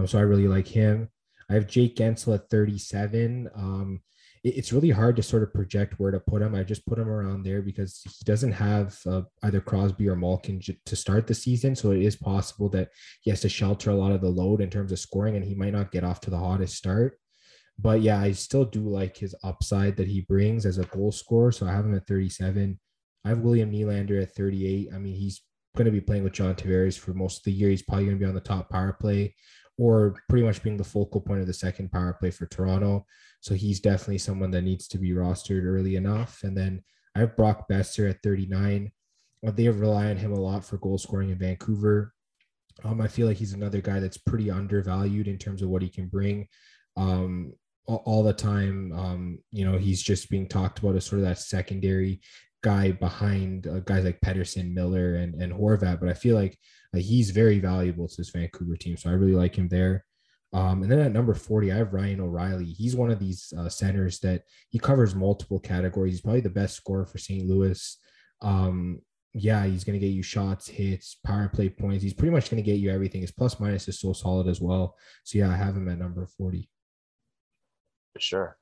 Um, 0.00 0.06
so 0.06 0.18
I 0.18 0.22
really 0.22 0.48
like 0.48 0.66
him. 0.66 1.08
I 1.50 1.54
have 1.54 1.66
Jake 1.66 1.96
Guentzel 1.96 2.34
at 2.34 2.48
37. 2.48 3.50
Um, 3.54 4.00
it, 4.42 4.56
it's 4.56 4.72
really 4.72 4.90
hard 4.90 5.16
to 5.16 5.22
sort 5.22 5.42
of 5.42 5.52
project 5.52 5.94
where 5.98 6.10
to 6.10 6.20
put 6.20 6.42
him. 6.42 6.54
I 6.54 6.62
just 6.62 6.86
put 6.86 6.98
him 6.98 7.08
around 7.08 7.42
there 7.42 7.60
because 7.60 8.00
he 8.04 8.24
doesn't 8.24 8.52
have 8.52 8.98
uh, 9.06 9.22
either 9.42 9.60
Crosby 9.60 10.08
or 10.08 10.16
Malkin 10.16 10.60
j- 10.60 10.78
to 10.86 10.96
start 10.96 11.26
the 11.26 11.34
season. 11.34 11.76
So 11.76 11.90
it 11.90 12.02
is 12.02 12.16
possible 12.16 12.68
that 12.70 12.88
he 13.20 13.30
has 13.30 13.42
to 13.42 13.48
shelter 13.48 13.90
a 13.90 13.94
lot 13.94 14.12
of 14.12 14.20
the 14.20 14.28
load 14.28 14.60
in 14.60 14.70
terms 14.70 14.92
of 14.92 14.98
scoring, 14.98 15.36
and 15.36 15.44
he 15.44 15.54
might 15.54 15.72
not 15.72 15.92
get 15.92 16.04
off 16.04 16.20
to 16.22 16.30
the 16.30 16.38
hottest 16.38 16.76
start. 16.76 17.18
But 17.78 18.00
yeah, 18.02 18.20
I 18.20 18.32
still 18.32 18.64
do 18.64 18.88
like 18.88 19.16
his 19.16 19.34
upside 19.42 19.96
that 19.96 20.08
he 20.08 20.22
brings 20.22 20.66
as 20.66 20.78
a 20.78 20.84
goal 20.84 21.12
scorer. 21.12 21.52
So 21.52 21.66
I 21.66 21.72
have 21.72 21.84
him 21.84 21.94
at 21.94 22.06
37. 22.06 22.78
I 23.24 23.28
have 23.28 23.38
William 23.40 23.70
Nylander 23.70 24.22
at 24.22 24.34
38. 24.34 24.88
I 24.94 24.98
mean, 24.98 25.14
he's 25.14 25.42
going 25.76 25.86
to 25.86 25.90
be 25.90 26.00
playing 26.00 26.24
with 26.24 26.34
John 26.34 26.54
Tavares 26.54 26.98
for 26.98 27.14
most 27.14 27.38
of 27.38 27.44
the 27.44 27.52
year. 27.52 27.70
He's 27.70 27.82
probably 27.82 28.04
going 28.06 28.18
to 28.18 28.24
be 28.24 28.28
on 28.28 28.34
the 28.34 28.40
top 28.40 28.68
power 28.70 28.92
play 28.92 29.34
or 29.80 30.14
pretty 30.28 30.44
much 30.44 30.62
being 30.62 30.76
the 30.76 30.84
focal 30.84 31.22
point 31.22 31.40
of 31.40 31.46
the 31.46 31.54
second 31.54 31.90
power 31.90 32.12
play 32.12 32.30
for 32.30 32.44
Toronto. 32.44 33.06
So 33.40 33.54
he's 33.54 33.80
definitely 33.80 34.18
someone 34.18 34.50
that 34.50 34.60
needs 34.60 34.86
to 34.88 34.98
be 34.98 35.12
rostered 35.12 35.64
early 35.64 35.96
enough. 35.96 36.42
And 36.42 36.54
then 36.54 36.82
I 37.16 37.20
have 37.20 37.34
Brock 37.34 37.66
Boeser 37.66 38.10
at 38.10 38.22
39. 38.22 38.92
They 39.42 39.68
rely 39.70 40.10
on 40.10 40.18
him 40.18 40.34
a 40.34 40.38
lot 40.38 40.66
for 40.66 40.76
goal 40.76 40.98
scoring 40.98 41.30
in 41.30 41.38
Vancouver. 41.38 42.12
Um, 42.84 43.00
I 43.00 43.08
feel 43.08 43.26
like 43.26 43.38
he's 43.38 43.54
another 43.54 43.80
guy 43.80 44.00
that's 44.00 44.18
pretty 44.18 44.50
undervalued 44.50 45.26
in 45.26 45.38
terms 45.38 45.62
of 45.62 45.70
what 45.70 45.80
he 45.80 45.88
can 45.88 46.08
bring. 46.08 46.46
Um, 46.98 47.54
all, 47.86 48.22
the 48.22 48.34
time. 48.34 48.92
Um, 48.92 49.38
you 49.50 49.64
know, 49.64 49.78
he's 49.78 50.02
just 50.02 50.28
being 50.28 50.46
talked 50.46 50.78
about 50.78 50.94
as 50.94 51.06
sort 51.06 51.20
of 51.20 51.26
that 51.26 51.38
secondary 51.38 52.20
guy 52.62 52.92
behind 52.92 53.66
uh, 53.66 53.80
guys 53.80 54.04
like 54.04 54.20
Pettersson, 54.20 54.72
Miller, 54.72 55.16
and 55.16 55.34
and 55.40 55.52
Horvat. 55.52 56.00
But 56.00 56.08
I 56.08 56.14
feel 56.14 56.36
like 56.36 56.58
uh, 56.94 56.98
he's 56.98 57.30
very 57.30 57.58
valuable 57.58 58.08
to 58.08 58.14
this 58.16 58.30
Vancouver 58.30 58.76
team, 58.76 58.96
so 58.96 59.10
I 59.10 59.14
really 59.14 59.34
like 59.34 59.54
him 59.56 59.68
there. 59.68 60.04
Um, 60.52 60.82
and 60.82 60.90
then 60.90 60.98
at 60.98 61.12
number 61.12 61.32
40, 61.32 61.70
I 61.70 61.76
have 61.76 61.92
Ryan 61.92 62.22
O'Reilly. 62.22 62.64
He's 62.64 62.96
one 62.96 63.10
of 63.10 63.20
these 63.20 63.52
uh, 63.56 63.68
centers 63.68 64.18
that 64.20 64.42
he 64.70 64.80
covers 64.80 65.14
multiple 65.14 65.60
categories. 65.60 66.14
He's 66.14 66.20
probably 66.22 66.40
the 66.40 66.50
best 66.50 66.74
scorer 66.74 67.06
for 67.06 67.18
St. 67.18 67.46
Louis. 67.46 67.96
Um, 68.42 69.00
yeah, 69.32 69.64
he's 69.64 69.84
going 69.84 69.98
to 69.98 70.04
get 70.04 70.12
you 70.12 70.24
shots, 70.24 70.66
hits, 70.66 71.16
power 71.24 71.48
play 71.48 71.68
points. 71.68 72.02
He's 72.02 72.14
pretty 72.14 72.32
much 72.32 72.50
going 72.50 72.62
to 72.62 72.68
get 72.68 72.80
you 72.80 72.90
everything. 72.90 73.20
His 73.20 73.30
plus 73.30 73.60
minus 73.60 73.86
is 73.86 74.00
so 74.00 74.12
solid 74.12 74.48
as 74.48 74.60
well. 74.60 74.96
So 75.22 75.38
yeah, 75.38 75.50
I 75.50 75.56
have 75.56 75.76
him 75.76 75.88
at 75.88 75.98
number 75.98 76.26
40. 76.26 76.68
For 78.14 78.20
sure. 78.20 78.58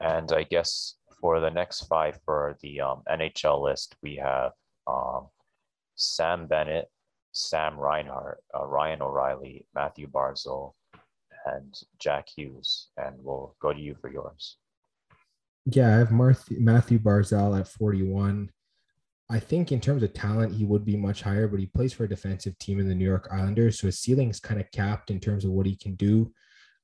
And 0.00 0.30
I 0.32 0.42
guess 0.42 0.96
for 1.20 1.40
the 1.40 1.50
next 1.50 1.82
five 1.82 2.18
for 2.24 2.56
the 2.62 2.80
um, 2.80 3.02
NHL 3.10 3.62
list, 3.62 3.96
we 4.02 4.16
have 4.16 4.52
um, 4.86 5.28
Sam 5.96 6.46
Bennett, 6.46 6.88
Sam 7.32 7.78
Reinhart, 7.78 8.42
uh, 8.58 8.66
Ryan 8.66 9.02
O'Reilly, 9.02 9.66
Matthew 9.74 10.08
Barzal, 10.08 10.72
and 11.46 11.74
Jack 11.98 12.28
Hughes. 12.28 12.88
And 12.96 13.16
we'll 13.18 13.54
go 13.60 13.72
to 13.72 13.80
you 13.80 13.94
for 14.00 14.10
yours. 14.10 14.56
Yeah, 15.66 15.94
I 15.94 15.98
have 15.98 16.10
Matthew 16.10 16.98
Barzal 16.98 17.58
at 17.58 17.68
41. 17.68 18.50
I 19.30 19.38
think 19.38 19.70
in 19.70 19.80
terms 19.80 20.02
of 20.02 20.12
talent, 20.12 20.54
he 20.54 20.64
would 20.64 20.84
be 20.84 20.96
much 20.96 21.22
higher, 21.22 21.46
but 21.46 21.60
he 21.60 21.66
plays 21.66 21.92
for 21.92 22.04
a 22.04 22.08
defensive 22.08 22.58
team 22.58 22.80
in 22.80 22.88
the 22.88 22.94
New 22.94 23.04
York 23.04 23.28
Islanders. 23.30 23.78
So 23.78 23.86
his 23.86 24.00
ceiling 24.00 24.30
is 24.30 24.40
kind 24.40 24.60
of 24.60 24.70
capped 24.72 25.10
in 25.10 25.20
terms 25.20 25.44
of 25.44 25.52
what 25.52 25.66
he 25.66 25.76
can 25.76 25.94
do. 25.94 26.32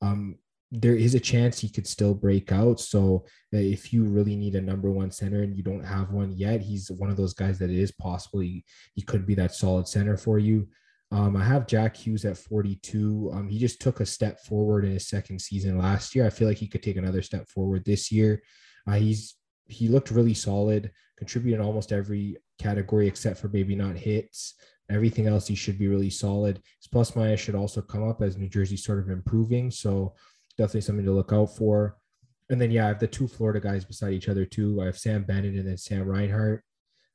Um, 0.01 0.39
there 0.73 0.97
is 0.97 1.15
a 1.15 1.21
chance 1.21 1.59
he 1.59 1.69
could 1.69 1.87
still 1.87 2.15
break 2.15 2.51
out. 2.51 2.81
So 2.81 3.25
uh, 3.55 3.59
if 3.59 3.93
you 3.93 4.05
really 4.05 4.37
need 4.37 4.57
a 4.57 4.61
number 4.61 4.91
one 4.91 5.11
center 5.11 5.43
and 5.43 5.57
you 5.57 5.63
don't 5.63 5.85
have 5.85 6.11
one 6.11 6.33
yet, 6.33 6.61
he's 6.61 6.91
one 6.91 7.11
of 7.11 7.17
those 7.17 7.35
guys 7.35 7.59
that 7.59 7.71
it 7.71 7.79
is 7.79 7.93
possible 7.93 8.41
he, 8.41 8.65
could 9.07 9.27
be 9.27 9.35
that 9.37 9.55
solid 9.55 9.87
center 9.87 10.17
for 10.17 10.39
you. 10.39 10.69
Um, 11.13 11.37
I 11.37 11.45
have 11.45 11.69
Jack 11.69 11.97
Hughes 11.97 12.25
at 12.25 12.37
42. 12.37 13.31
Um, 13.33 13.49
he 13.49 13.61
just 13.61 13.81
took 13.81 14.01
a 14.01 14.07
step 14.07 14.41
forward 14.41 14.85
in 14.85 14.93
his 14.93 15.07
second 15.07 15.41
season 15.41 15.79
last 15.79 16.15
year. 16.15 16.27
I 16.27 16.31
feel 16.31 16.49
like 16.49 16.57
he 16.59 16.67
could 16.67 16.83
take 16.83 16.97
another 16.97 17.23
step 17.23 17.49
forward 17.49 17.85
this 17.85 18.11
year. 18.11 18.43
Uh, 18.89 18.95
he's 18.95 19.37
he 19.69 19.89
looked 19.89 20.11
really 20.11 20.35
solid, 20.35 20.91
contributed 21.17 21.61
almost 21.61 21.93
every 21.93 22.37
category 22.59 23.07
except 23.07 23.39
for 23.39 23.49
maybe 23.49 23.75
not 23.75 23.97
hits. 23.97 24.55
Everything 24.89 25.27
else, 25.27 25.47
he 25.47 25.55
should 25.55 25.79
be 25.79 25.89
really 25.89 26.11
solid. 26.11 26.61
His 26.81 26.87
plus 26.87 27.17
minus 27.17 27.41
should 27.41 27.57
also 27.57 27.83
come 27.83 28.09
up 28.09 28.23
as 28.23 28.37
New 28.37 28.49
Jersey 28.49 28.77
sort 28.77 29.01
of 29.01 29.11
improving. 29.11 29.71
So 29.71 30.15
definitely 30.57 30.83
something 30.83 31.05
to 31.05 31.13
look 31.13 31.33
out 31.33 31.57
for. 31.57 31.97
And 32.49 32.61
then 32.61 32.71
yeah, 32.71 32.85
I 32.85 32.89
have 32.89 33.01
the 33.01 33.07
two 33.07 33.27
Florida 33.27 33.61
guys 33.61 33.85
beside 33.85 34.13
each 34.13 34.29
other 34.29 34.45
too. 34.45 34.81
I 34.81 34.87
have 34.87 34.99
Sam 34.99 35.25
Bennett 35.25 35.55
and 35.55 35.69
then 35.69 35.77
Sam 35.77 36.07
Reinhart. 36.07 36.63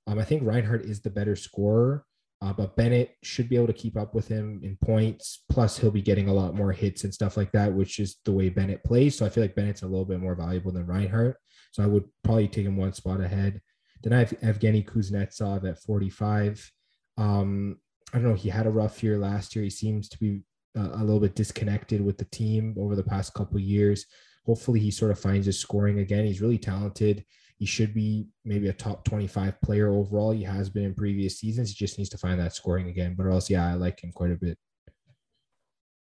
Um, 0.08 0.20
I 0.20 0.24
think 0.24 0.44
Reinhart 0.44 0.84
is 0.84 1.02
the 1.02 1.10
better 1.10 1.36
scorer, 1.36 2.06
uh, 2.42 2.52
but 2.52 2.76
Bennett 2.76 3.16
should 3.24 3.48
be 3.48 3.56
able 3.56 3.68
to 3.68 3.74
keep 3.74 3.96
up 3.96 4.14
with 4.14 4.28
him 4.28 4.60
in 4.64 4.78
points. 4.84 5.44
Plus, 5.50 5.78
he'll 5.78 5.92
be 5.92 6.02
getting 6.02 6.28
a 6.28 6.34
lot 6.34 6.56
more 6.56 6.72
hits 6.72 7.04
and 7.04 7.14
stuff 7.14 7.38
like 7.38 7.52
that, 7.52 7.72
which 7.72 8.00
is 8.00 8.18
the 8.26 8.32
way 8.32 8.50
Bennett 8.50 8.84
plays. 8.84 9.18
So 9.18 9.26
I 9.26 9.30
feel 9.30 9.44
like 9.44 9.56
Bennett's 9.56 9.84
a 9.84 9.88
little 9.88 10.06
bit 10.06 10.20
more 10.20 10.36
valuable 10.36 10.72
than 10.72 10.88
Reinhart. 10.88 11.38
So 11.72 11.84
I 11.84 11.88
would 11.88 12.06
probably 12.24 12.48
take 12.48 12.66
him 12.66 12.78
one 12.78 12.94
spot 12.94 13.22
ahead. 13.22 13.62
Then 14.04 14.14
I 14.14 14.20
have 14.20 14.32
Evgeny 14.42 14.86
Kuznetsov 14.86 15.70
at 15.70 15.82
45. 15.82 16.72
Um, 17.18 17.78
I 18.14 18.18
don't 18.18 18.28
know. 18.28 18.34
He 18.34 18.50
had 18.50 18.68
a 18.68 18.72
rough 18.72 19.04
year 19.04 19.18
last 19.18 19.56
year. 19.56 19.64
He 19.64 19.70
seems 19.70 20.10
to 20.10 20.20
be 20.20 20.42
uh, 20.78 20.90
a 20.94 21.04
little 21.04 21.20
bit 21.20 21.36
disconnected 21.36 22.04
with 22.04 22.18
the 22.18 22.26
team 22.26 22.76
over 22.78 22.96
the 22.96 23.04
past 23.04 23.34
couple 23.34 23.60
years. 23.60 24.06
Hopefully, 24.46 24.80
he 24.80 24.92
sort 24.92 25.12
of 25.12 25.20
finds 25.20 25.46
his 25.46 25.60
scoring 25.60 26.00
again. 26.00 26.26
He's 26.26 26.42
really 26.42 26.58
talented. 26.58 27.24
He 27.58 27.66
should 27.68 27.94
be 27.94 28.28
maybe 28.44 28.70
a 28.70 28.74
top 28.74 29.04
25 29.06 29.62
player 29.62 29.94
overall. 29.94 30.32
He 30.32 30.44
has 30.44 30.70
been 30.70 30.84
in 30.84 30.96
previous 30.96 31.38
seasons. 31.38 31.70
He 31.70 31.76
just 31.76 32.00
needs 32.00 32.10
to 32.10 32.18
find 32.18 32.40
that 32.40 32.56
scoring 32.56 32.90
again. 32.90 33.14
But 33.16 33.28
else, 33.28 33.50
yeah, 33.52 33.68
I 33.68 33.76
like 33.76 34.04
him 34.04 34.12
quite 34.12 34.32
a 34.32 34.36
bit. 34.36 34.58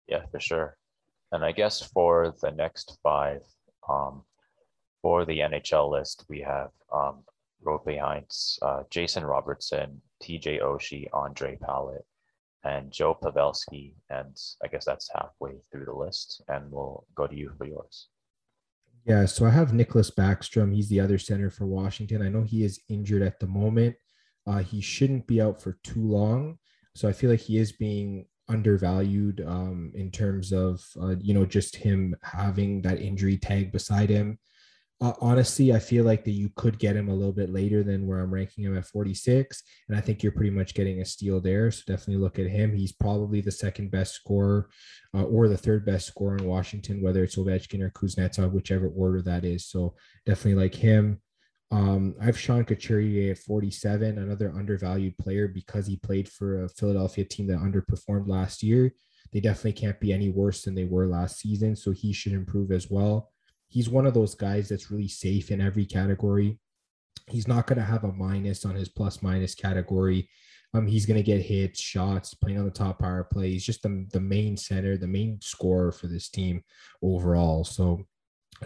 Yeah, 0.06 0.26
for 0.30 0.38
sure. 0.38 0.76
And 1.32 1.44
I 1.44 1.52
guess 1.52 1.80
for 1.80 2.34
the 2.42 2.50
next 2.50 2.98
five, 3.02 3.40
um, 3.88 4.22
for 5.00 5.24
the 5.24 5.38
NHL 5.38 5.90
list, 5.90 6.24
we 6.28 6.40
have 6.40 6.70
um, 6.92 7.24
Roope 7.64 7.98
Hintz, 7.98 8.58
uh, 8.62 8.82
Jason 8.90 9.24
Robertson, 9.24 10.00
TJ 10.22 10.60
Oshie, 10.62 11.06
Andre 11.12 11.56
Palat, 11.56 12.02
and 12.66 12.92
Joe 12.92 13.16
Pavelski. 13.20 13.94
And 14.10 14.36
I 14.64 14.68
guess 14.68 14.84
that's 14.84 15.10
halfway 15.14 15.52
through 15.70 15.86
the 15.86 15.94
list. 15.94 16.42
And 16.48 16.70
we'll 16.70 17.06
go 17.14 17.26
to 17.26 17.36
you 17.36 17.52
for 17.56 17.66
yours. 17.66 18.08
Yeah, 19.04 19.24
so 19.26 19.46
I 19.46 19.50
have 19.50 19.70
Nicklas 19.70 20.12
Backstrom. 20.12 20.74
He's 20.74 20.88
the 20.88 21.00
other 21.00 21.18
center 21.18 21.48
for 21.48 21.64
Washington. 21.64 22.22
I 22.22 22.28
know 22.28 22.42
he 22.42 22.64
is 22.64 22.80
injured 22.88 23.22
at 23.22 23.38
the 23.38 23.46
moment. 23.46 23.94
Uh, 24.46 24.58
he 24.58 24.80
shouldn't 24.80 25.26
be 25.26 25.40
out 25.40 25.62
for 25.62 25.78
too 25.84 26.04
long. 26.04 26.58
So 26.94 27.08
I 27.08 27.12
feel 27.12 27.30
like 27.30 27.40
he 27.40 27.58
is 27.58 27.72
being 27.72 28.26
undervalued 28.48 29.44
um, 29.46 29.92
in 29.94 30.10
terms 30.10 30.52
of 30.52 30.84
uh, 31.00 31.16
you 31.20 31.34
know 31.34 31.44
just 31.44 31.76
him 31.76 32.14
having 32.22 32.82
that 32.82 33.00
injury 33.00 33.36
tag 33.36 33.72
beside 33.72 34.08
him. 34.08 34.38
Uh, 34.98 35.12
honestly, 35.20 35.74
I 35.74 35.78
feel 35.78 36.04
like 36.04 36.24
that 36.24 36.30
you 36.30 36.50
could 36.56 36.78
get 36.78 36.96
him 36.96 37.08
a 37.10 37.14
little 37.14 37.32
bit 37.32 37.50
later 37.50 37.82
than 37.82 38.06
where 38.06 38.20
I'm 38.20 38.32
ranking 38.32 38.64
him 38.64 38.78
at 38.78 38.86
46, 38.86 39.62
and 39.88 39.96
I 39.96 40.00
think 40.00 40.22
you're 40.22 40.32
pretty 40.32 40.50
much 40.50 40.72
getting 40.72 41.02
a 41.02 41.04
steal 41.04 41.38
there. 41.38 41.70
So 41.70 41.82
definitely 41.86 42.22
look 42.22 42.38
at 42.38 42.46
him. 42.46 42.74
He's 42.74 42.92
probably 42.92 43.42
the 43.42 43.50
second 43.50 43.90
best 43.90 44.14
scorer 44.14 44.70
uh, 45.14 45.24
or 45.24 45.48
the 45.48 45.58
third 45.58 45.84
best 45.84 46.06
scorer 46.06 46.38
in 46.38 46.46
Washington, 46.46 47.02
whether 47.02 47.22
it's 47.22 47.36
Ovechkin 47.36 47.82
or 47.82 47.90
Kuznetsov, 47.90 48.52
whichever 48.52 48.88
order 48.88 49.20
that 49.20 49.44
is. 49.44 49.66
So 49.66 49.96
definitely 50.24 50.62
like 50.62 50.74
him. 50.74 51.20
Um, 51.70 52.14
I 52.18 52.24
have 52.24 52.38
Sean 52.38 52.64
Couturier 52.64 53.32
at 53.32 53.38
47, 53.38 54.16
another 54.16 54.50
undervalued 54.56 55.18
player 55.18 55.46
because 55.46 55.86
he 55.86 55.96
played 55.96 56.26
for 56.28 56.64
a 56.64 56.68
Philadelphia 56.70 57.24
team 57.24 57.48
that 57.48 57.58
underperformed 57.58 58.28
last 58.28 58.62
year. 58.62 58.94
They 59.32 59.40
definitely 59.40 59.72
can't 59.72 60.00
be 60.00 60.12
any 60.12 60.30
worse 60.30 60.62
than 60.62 60.74
they 60.74 60.84
were 60.84 61.06
last 61.06 61.38
season, 61.38 61.76
so 61.76 61.90
he 61.90 62.14
should 62.14 62.32
improve 62.32 62.70
as 62.70 62.88
well. 62.88 63.32
He's 63.76 63.90
one 63.90 64.06
of 64.06 64.14
those 64.14 64.34
guys 64.34 64.70
that's 64.70 64.90
really 64.90 65.06
safe 65.06 65.50
in 65.50 65.60
every 65.60 65.84
category. 65.84 66.58
He's 67.28 67.46
not 67.46 67.66
going 67.66 67.76
to 67.78 67.84
have 67.84 68.04
a 68.04 68.12
minus 68.12 68.64
on 68.64 68.74
his 68.74 68.88
plus 68.88 69.22
minus 69.22 69.54
category. 69.54 70.30
Um, 70.72 70.86
he's 70.86 71.04
going 71.04 71.18
to 71.18 71.22
get 71.22 71.42
hits, 71.42 71.78
shots, 71.78 72.32
playing 72.32 72.58
on 72.58 72.64
the 72.64 72.70
top 72.70 73.00
power 73.00 73.28
play. 73.30 73.50
He's 73.50 73.66
just 73.66 73.82
the, 73.82 74.06
the 74.14 74.20
main 74.20 74.56
center, 74.56 74.96
the 74.96 75.06
main 75.06 75.40
scorer 75.42 75.92
for 75.92 76.06
this 76.06 76.30
team 76.30 76.62
overall. 77.02 77.64
So 77.64 78.00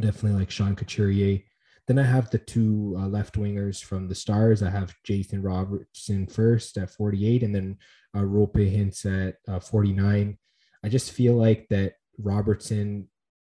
definitely 0.01 0.39
like 0.39 0.53
Sean 0.53 0.77
Couturier. 0.77 1.41
Then 1.89 1.99
I 1.99 2.05
have 2.05 2.31
the 2.31 2.39
two 2.39 2.95
uh, 2.97 3.09
left 3.09 3.35
wingers 3.35 3.83
from 3.83 4.07
the 4.07 4.15
Stars. 4.15 4.63
I 4.63 4.71
have 4.71 4.95
Jason 5.03 5.43
Robertson 5.43 6.29
first 6.29 6.79
at 6.79 6.91
48, 6.91 7.43
and 7.43 7.53
then 7.53 7.79
uh, 8.15 8.21
Roope 8.21 8.55
Hintz 8.55 9.05
at 9.07 9.39
uh, 9.53 9.59
49. 9.59 10.39
I 10.85 10.89
just 10.89 11.11
feel 11.11 11.35
like 11.35 11.67
that 11.71 11.95
Robertson, 12.17 13.09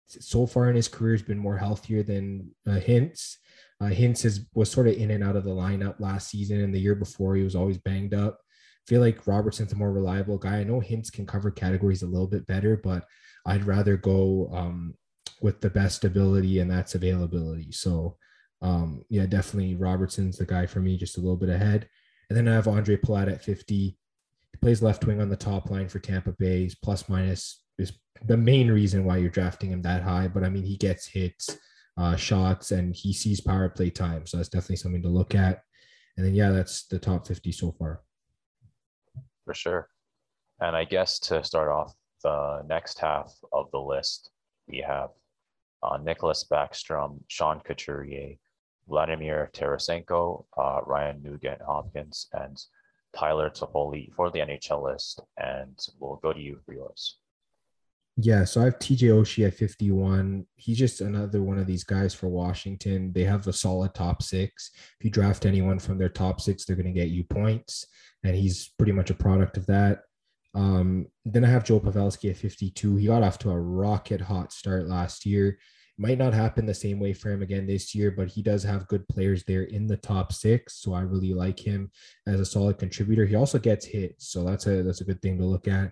so 0.09 0.47
far 0.47 0.69
in 0.69 0.77
his 0.77 0.89
career, 0.89 1.13
has 1.13 1.23
been 1.23 1.39
more 1.39 1.57
healthier 1.57 2.03
than 2.03 2.51
uh, 2.67 2.73
Hintz. 2.73 3.37
Uh, 3.81 3.87
Hintz 3.87 4.23
has, 4.23 4.47
was 4.55 4.71
sort 4.71 4.89
of 4.89 4.95
in 4.95 5.11
and 5.11 5.23
out 5.23 5.37
of 5.37 5.45
the 5.45 5.51
lineup 5.51 6.01
last 6.01 6.31
season, 6.31 6.61
and 6.61 6.75
the 6.75 6.81
year 6.81 6.95
before 6.95 7.37
he 7.37 7.43
was 7.43 7.55
always 7.55 7.79
banged 7.79 8.15
up. 8.15 8.39
I 8.41 8.85
feel 8.89 9.01
like 9.01 9.27
Robertson's 9.27 9.73
a 9.73 9.77
more 9.77 9.93
reliable 9.93 10.39
guy. 10.39 10.59
I 10.59 10.65
know 10.65 10.81
Hintz 10.81 11.13
can 11.13 11.27
cover 11.27 11.51
categories 11.51 12.03
a 12.03 12.07
little 12.07 12.27
bit 12.27 12.47
better, 12.47 12.77
but 12.77 13.05
I'd 13.47 13.67
rather 13.67 13.97
go 13.97 14.51
um, 14.53 14.95
with 15.43 15.61
the 15.61 15.71
best 15.71 16.05
ability, 16.05 16.61
and 16.61 16.71
that's 16.71 16.95
availability. 16.95 17.71
So 17.73 18.17
um, 18.61 19.05
yeah, 19.09 19.27
definitely 19.27 19.77
Robertson's 19.77 20.39
the 20.39 20.47
guy 20.47 20.67
for 20.67 20.81
me, 20.81 20.97
just 20.97 21.19
a 21.19 21.21
little 21.21 21.37
bit 21.37 21.49
ahead. 21.49 21.89
And 22.29 22.37
then 22.37 22.49
I 22.49 22.55
have 22.55 22.69
Andre 22.69 22.97
Palat 22.97 23.33
at 23.33 23.43
50. 23.43 23.75
He 23.75 23.97
plays 24.61 24.83
left 24.83 25.07
wing 25.07 25.21
on 25.21 25.29
the 25.29 25.37
top 25.37 25.71
line 25.71 25.89
for 25.89 25.99
Tampa 25.99 26.33
Bay. 26.33 26.69
Plus 26.83 27.09
minus 27.09 27.63
is 27.79 27.93
the 28.25 28.37
main 28.37 28.71
reason 28.71 29.05
why 29.05 29.19
you're 29.19 29.31
drafting 29.31 29.71
him 29.71 29.83
that 29.83 30.03
high. 30.03 30.29
But 30.29 30.45
I 30.45 30.49
mean, 30.49 30.65
he 30.65 30.77
gets 30.77 31.07
hits, 31.07 31.57
uh, 31.97 32.17
shots, 32.17 32.73
and 32.73 32.95
he 32.95 33.13
sees 33.13 33.41
power 33.41 33.69
play 33.69 33.91
time. 33.91 34.27
So 34.27 34.37
that's 34.37 34.49
definitely 34.49 34.77
something 34.77 35.03
to 35.03 35.09
look 35.09 35.35
at. 35.35 35.63
And 36.17 36.27
then, 36.27 36.35
yeah, 36.35 36.51
that's 36.51 36.87
the 36.87 36.99
top 36.99 37.27
50 37.27 37.53
so 37.53 37.73
far. 37.73 38.03
For 39.45 39.55
sure. 39.55 39.89
And 40.61 40.75
I 40.75 40.85
guess 40.85 41.19
to 41.21 41.45
start 41.45 41.69
off 41.69 41.95
the 42.25 42.63
next 42.69 42.99
half 42.99 43.33
of 43.53 43.71
the 43.71 43.79
list, 43.79 44.31
we 44.67 44.79
have 44.79 45.11
uh, 45.83 45.99
Nicklas 45.99 46.45
Backstrom, 46.49 47.21
Sean 47.29 47.61
Couturier, 47.61 48.35
Vladimir 48.89 49.51
Tarasenko, 49.55 50.45
uh, 50.57 50.81
Ryan 50.85 51.23
Nugent 51.23 51.61
Hopkins, 51.63 52.27
and 52.33 52.61
Tyler 53.17 53.51
Toffoli 53.51 54.13
for 54.15 54.31
the 54.31 54.41
NHL 54.41 54.83
list. 54.83 55.21
And 55.37 55.79
we'll 56.01 56.17
go 56.17 56.33
to 56.33 56.41
you 56.41 56.59
for 56.67 56.75
yours. 56.75 57.19
Yeah, 58.21 58.43
so 58.43 58.61
I 58.61 58.65
have 58.65 58.81
TJ 58.81 59.11
Oshie 59.11 59.47
at 59.47 59.55
51. 59.55 60.45
He's 60.57 60.79
just 60.79 61.01
another 61.01 61.41
one 61.41 61.57
of 61.57 61.69
these 61.69 61.85
guys 61.85 62.13
for 62.13 62.29
Washington. 62.29 63.13
They 63.13 63.23
have 63.23 63.47
a 63.47 63.53
solid 63.53 63.95
top 63.95 64.25
six. 64.25 64.73
If 64.99 65.05
you 65.05 65.11
draft 65.11 65.47
anyone 65.47 65.79
from 65.79 65.99
their 65.99 66.09
top 66.09 66.41
six, 66.41 66.65
they're 66.65 66.75
going 66.75 66.93
to 66.93 67.01
get 67.01 67.11
you 67.11 67.23
points. 67.23 67.87
And 68.25 68.35
he's 68.35 68.73
pretty 68.77 68.91
much 68.91 69.11
a 69.11 69.15
product 69.15 69.57
of 69.57 69.67
that. 69.67 70.01
Um, 70.53 71.07
then 71.25 71.45
I 71.45 71.49
have 71.49 71.63
Joe 71.63 71.79
Pavelski 71.79 72.31
at 72.31 72.37
52. 72.37 72.97
He 72.97 73.07
got 73.07 73.23
off 73.23 73.39
to 73.41 73.51
a 73.51 73.61
rocket 73.61 74.21
hot 74.21 74.53
start 74.53 74.89
last 74.89 75.25
year 75.25 75.59
might 75.99 76.19
not 76.19 76.33
happen 76.33 76.65
the 76.65 76.73
same 76.73 77.01
way 77.01 77.13
for 77.13 77.31
him 77.31 77.43
again 77.43 77.67
this 77.67 77.95
year, 77.95 78.13
but 78.13 78.29
he 78.29 78.41
does 78.41 78.63
have 78.63 78.87
good 78.87 79.07
players 79.09 79.43
there 79.45 79.65
in 79.65 79.87
the 79.87 79.97
top 79.97 80.33
six. 80.33 80.77
So 80.77 80.95
I 80.95 81.01
really 81.01 81.35
like 81.35 81.59
him 81.59 81.91
as 82.27 82.39
a 82.39 82.47
solid 82.47 82.79
contributor. 82.79 83.27
He 83.27 83.35
also 83.35 83.59
gets 83.59 83.85
hits, 83.85 84.29
so 84.29 84.45
that's 84.45 84.67
a 84.67 84.83
that's 84.85 85.01
a 85.01 85.05
good 85.05 85.21
thing 85.21 85.39
to 85.39 85.45
look 85.45 85.67
at. 85.67 85.91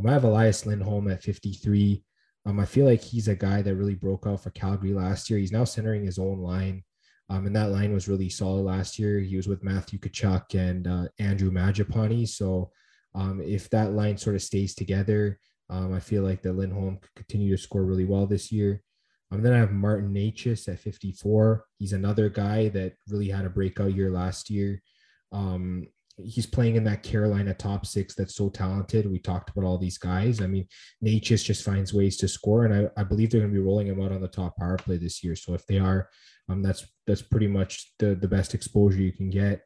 Um, 0.00 0.06
I 0.06 0.12
have 0.14 0.24
Elias 0.24 0.64
Lindholm 0.64 1.10
at 1.10 1.22
53. 1.22 2.02
Um, 2.46 2.58
I 2.58 2.64
feel 2.64 2.86
like 2.86 3.02
he's 3.02 3.28
a 3.28 3.34
guy 3.34 3.60
that 3.60 3.74
really 3.74 3.94
broke 3.94 4.26
out 4.26 4.42
for 4.42 4.50
Calgary 4.50 4.94
last 4.94 5.28
year. 5.28 5.38
He's 5.38 5.52
now 5.52 5.64
centering 5.64 6.04
his 6.04 6.18
own 6.18 6.38
line. 6.38 6.82
Um, 7.28 7.46
and 7.46 7.54
that 7.54 7.70
line 7.70 7.92
was 7.92 8.08
really 8.08 8.30
solid 8.30 8.62
last 8.62 8.98
year. 8.98 9.20
He 9.20 9.36
was 9.36 9.46
with 9.46 9.62
Matthew 9.62 9.98
Tkachuk 9.98 10.54
and 10.54 10.86
uh, 10.86 11.08
Andrew 11.18 11.50
Mangiapane. 11.50 12.26
So 12.26 12.70
um, 13.14 13.42
if 13.42 13.68
that 13.70 13.92
line 13.92 14.16
sort 14.16 14.36
of 14.36 14.42
stays 14.42 14.74
together, 14.74 15.38
um, 15.68 15.92
I 15.92 16.00
feel 16.00 16.22
like 16.22 16.40
that 16.42 16.56
Lindholm 16.56 16.98
could 17.00 17.14
continue 17.14 17.54
to 17.54 17.62
score 17.62 17.84
really 17.84 18.06
well 18.06 18.26
this 18.26 18.50
year. 18.50 18.82
Um, 19.30 19.42
then 19.42 19.52
I 19.52 19.58
have 19.58 19.70
Martin 19.70 20.14
Necas 20.14 20.66
at 20.66 20.80
54. 20.80 21.66
He's 21.78 21.92
another 21.92 22.30
guy 22.30 22.68
that 22.70 22.94
really 23.08 23.28
had 23.28 23.44
a 23.44 23.50
breakout 23.50 23.94
year 23.94 24.10
last 24.10 24.48
year. 24.48 24.82
Um, 25.30 25.86
he's 26.24 26.46
playing 26.46 26.76
in 26.76 26.84
that 26.84 27.02
Carolina 27.02 27.54
top 27.54 27.86
six 27.86 28.14
that's 28.14 28.34
so 28.34 28.48
talented. 28.48 29.10
We 29.10 29.18
talked 29.18 29.50
about 29.50 29.64
all 29.64 29.78
these 29.78 29.98
guys. 29.98 30.40
I 30.40 30.46
mean, 30.46 30.66
Necas 31.04 31.44
just 31.44 31.64
finds 31.64 31.94
ways 31.94 32.16
to 32.18 32.28
score, 32.28 32.64
and 32.64 32.74
I, 32.74 33.00
I 33.00 33.04
believe 33.04 33.30
they're 33.30 33.40
going 33.40 33.52
to 33.52 33.58
be 33.58 33.64
rolling 33.64 33.86
him 33.88 34.00
out 34.00 34.12
on 34.12 34.20
the 34.20 34.28
top 34.28 34.56
power 34.56 34.76
play 34.76 34.96
this 34.96 35.22
year. 35.24 35.36
So 35.36 35.54
if 35.54 35.66
they 35.66 35.78
are, 35.78 36.08
um, 36.48 36.62
that's 36.62 36.86
that's 37.06 37.22
pretty 37.22 37.46
much 37.46 37.92
the 37.98 38.14
the 38.14 38.28
best 38.28 38.54
exposure 38.54 38.98
you 39.00 39.12
can 39.12 39.30
get. 39.30 39.62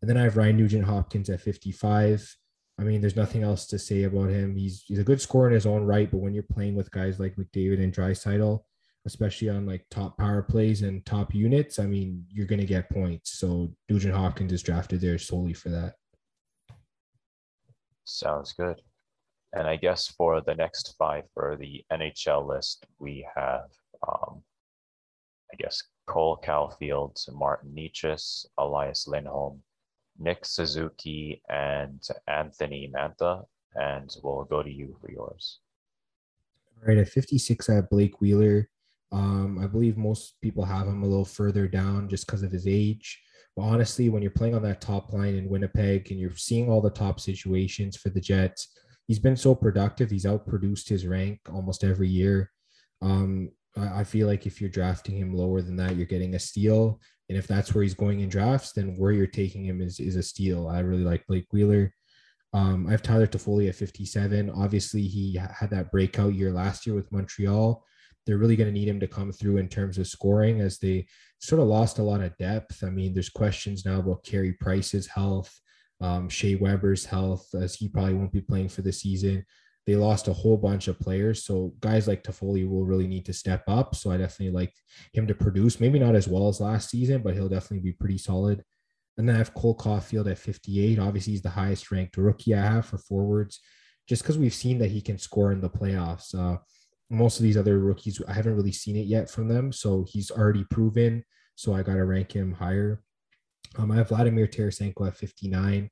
And 0.00 0.08
then 0.08 0.16
I 0.16 0.22
have 0.22 0.36
Ryan 0.36 0.56
Nugent 0.56 0.84
Hopkins 0.84 1.30
at 1.30 1.40
55. 1.40 2.36
I 2.78 2.82
mean, 2.82 3.00
there's 3.00 3.16
nothing 3.16 3.42
else 3.42 3.66
to 3.68 3.78
say 3.78 4.04
about 4.04 4.30
him. 4.30 4.56
He's 4.56 4.84
he's 4.86 4.98
a 4.98 5.04
good 5.04 5.20
scorer 5.20 5.48
in 5.48 5.54
his 5.54 5.66
own 5.66 5.84
right, 5.84 6.10
but 6.10 6.18
when 6.18 6.34
you're 6.34 6.42
playing 6.42 6.74
with 6.74 6.90
guys 6.90 7.20
like 7.20 7.36
McDavid 7.36 7.82
and 7.82 7.94
Draisaitl, 7.94 8.60
especially 9.06 9.48
on 9.48 9.66
like 9.66 9.84
top 9.90 10.16
power 10.16 10.42
plays 10.42 10.82
and 10.82 11.04
top 11.04 11.34
units, 11.34 11.78
I 11.78 11.86
mean, 11.86 12.24
you're 12.30 12.46
going 12.46 12.60
to 12.60 12.66
get 12.66 12.90
points. 12.90 13.38
So 13.38 13.72
Nugent 13.88 14.14
Hopkins 14.14 14.52
is 14.52 14.62
drafted 14.62 15.00
there 15.00 15.18
solely 15.18 15.54
for 15.54 15.70
that. 15.70 15.94
Sounds 18.04 18.52
good. 18.52 18.80
And 19.52 19.66
I 19.66 19.76
guess 19.76 20.08
for 20.08 20.40
the 20.40 20.54
next 20.54 20.94
five 20.98 21.24
for 21.34 21.56
the 21.60 21.84
NHL 21.92 22.46
list, 22.46 22.86
we 22.98 23.26
have, 23.36 23.64
um, 24.08 24.42
I 25.52 25.56
guess, 25.58 25.82
Cole 26.06 26.40
Caufield, 26.42 27.18
Martin 27.32 27.72
Necas, 27.76 28.46
Elias 28.58 29.06
Lindholm, 29.06 29.62
Nick 30.18 30.44
Suzuki, 30.44 31.42
and 31.48 32.02
Anthony 32.28 32.90
Mantha. 32.94 33.44
And 33.74 34.14
we'll 34.22 34.44
go 34.44 34.62
to 34.62 34.70
you 34.70 34.96
for 35.00 35.10
yours. 35.10 35.58
All 36.80 36.88
right, 36.88 36.98
at 36.98 37.08
56, 37.08 37.68
I 37.68 37.74
have 37.74 37.90
Blake 37.90 38.20
Wheeler. 38.20 38.68
Um, 39.12 39.58
I 39.62 39.66
believe 39.66 39.96
most 39.96 40.40
people 40.40 40.64
have 40.64 40.86
him 40.86 41.02
a 41.02 41.06
little 41.06 41.24
further 41.24 41.68
down 41.68 42.08
just 42.08 42.26
because 42.26 42.42
of 42.42 42.50
his 42.50 42.66
age. 42.66 43.20
But 43.54 43.64
honestly, 43.64 44.08
when 44.08 44.22
you're 44.22 44.30
playing 44.30 44.54
on 44.54 44.62
that 44.62 44.80
top 44.80 45.12
line 45.12 45.34
in 45.34 45.48
Winnipeg 45.48 46.10
and 46.10 46.18
you're 46.18 46.34
seeing 46.36 46.70
all 46.70 46.80
the 46.80 46.90
top 46.90 47.20
situations 47.20 47.96
for 47.96 48.08
the 48.08 48.20
Jets, 48.20 48.68
he's 49.06 49.18
been 49.18 49.36
so 49.36 49.54
productive. 49.54 50.10
He's 50.10 50.24
outproduced 50.24 50.88
his 50.88 51.06
rank 51.06 51.40
almost 51.52 51.84
every 51.84 52.08
year. 52.08 52.50
Um, 53.02 53.50
I, 53.76 54.00
I 54.00 54.04
feel 54.04 54.26
like 54.26 54.46
if 54.46 54.60
you're 54.60 54.70
drafting 54.70 55.18
him 55.18 55.34
lower 55.34 55.60
than 55.60 55.76
that, 55.76 55.96
you're 55.96 56.06
getting 56.06 56.34
a 56.34 56.38
steal. 56.38 56.98
And 57.28 57.36
if 57.36 57.46
that's 57.46 57.74
where 57.74 57.82
he's 57.82 57.94
going 57.94 58.20
in 58.20 58.30
drafts, 58.30 58.72
then 58.72 58.96
where 58.96 59.12
you're 59.12 59.26
taking 59.26 59.64
him 59.64 59.82
is, 59.82 60.00
is 60.00 60.16
a 60.16 60.22
steal. 60.22 60.68
I 60.68 60.80
really 60.80 61.04
like 61.04 61.26
Blake 61.26 61.46
Wheeler. 61.52 61.92
Um, 62.54 62.86
I 62.86 62.90
have 62.90 63.02
Tyler 63.02 63.26
Toffoli 63.26 63.68
at 63.68 63.74
57. 63.74 64.50
Obviously, 64.50 65.02
he 65.02 65.36
had 65.36 65.70
that 65.70 65.90
breakout 65.90 66.34
year 66.34 66.52
last 66.52 66.86
year 66.86 66.94
with 66.94 67.10
Montreal 67.12 67.84
they're 68.26 68.38
really 68.38 68.56
going 68.56 68.68
to 68.68 68.78
need 68.78 68.88
him 68.88 69.00
to 69.00 69.08
come 69.08 69.32
through 69.32 69.56
in 69.56 69.68
terms 69.68 69.98
of 69.98 70.06
scoring 70.06 70.60
as 70.60 70.78
they 70.78 71.06
sort 71.40 71.60
of 71.60 71.68
lost 71.68 71.98
a 71.98 72.02
lot 72.02 72.20
of 72.20 72.36
depth. 72.36 72.84
I 72.84 72.90
mean, 72.90 73.14
there's 73.14 73.28
questions 73.28 73.84
now 73.84 73.98
about 73.98 74.24
Carey 74.24 74.52
Price's 74.52 75.06
health, 75.06 75.52
um, 76.00 76.28
Shea 76.28 76.54
Weber's 76.54 77.04
health, 77.04 77.46
as 77.54 77.74
he 77.74 77.88
probably 77.88 78.14
won't 78.14 78.32
be 78.32 78.40
playing 78.40 78.68
for 78.68 78.82
the 78.82 78.92
season. 78.92 79.44
They 79.86 79.96
lost 79.96 80.28
a 80.28 80.32
whole 80.32 80.56
bunch 80.56 80.86
of 80.86 81.00
players. 81.00 81.44
So 81.44 81.74
guys 81.80 82.06
like 82.06 82.22
Toffoli 82.22 82.68
will 82.68 82.84
really 82.84 83.08
need 83.08 83.26
to 83.26 83.32
step 83.32 83.64
up. 83.66 83.96
So 83.96 84.12
I 84.12 84.16
definitely 84.16 84.54
like 84.54 84.72
him 85.12 85.26
to 85.26 85.34
produce, 85.34 85.80
maybe 85.80 85.98
not 85.98 86.14
as 86.14 86.28
well 86.28 86.48
as 86.48 86.60
last 86.60 86.90
season, 86.90 87.22
but 87.22 87.34
he'll 87.34 87.48
definitely 87.48 87.90
be 87.90 87.96
pretty 87.96 88.18
solid. 88.18 88.62
And 89.18 89.28
then 89.28 89.34
I 89.34 89.38
have 89.38 89.54
Cole 89.54 89.76
Caufield 89.76 90.30
at 90.30 90.38
58. 90.38 90.98
Obviously, 90.98 91.32
he's 91.32 91.42
the 91.42 91.50
highest 91.50 91.90
ranked 91.90 92.16
rookie 92.16 92.54
I 92.54 92.62
have 92.62 92.86
for 92.86 92.98
forwards, 92.98 93.60
just 94.08 94.22
because 94.22 94.38
we've 94.38 94.54
seen 94.54 94.78
that 94.78 94.90
he 94.90 95.00
can 95.00 95.18
score 95.18 95.52
in 95.52 95.60
the 95.60 95.68
playoffs. 95.68 96.34
Uh, 96.34 96.58
most 97.12 97.38
of 97.38 97.42
these 97.42 97.56
other 97.56 97.78
rookies, 97.78 98.20
I 98.26 98.32
haven't 98.32 98.56
really 98.56 98.72
seen 98.72 98.96
it 98.96 99.06
yet 99.06 99.30
from 99.30 99.46
them. 99.46 99.70
So 99.70 100.04
he's 100.08 100.30
already 100.30 100.64
proven. 100.64 101.24
So 101.54 101.74
I 101.74 101.82
got 101.82 101.94
to 101.94 102.04
rank 102.04 102.32
him 102.32 102.52
higher. 102.52 103.02
Um, 103.76 103.92
I 103.92 103.96
have 103.96 104.08
Vladimir 104.08 104.46
Tarasenko 104.46 105.06
at 105.06 105.16
59. 105.16 105.90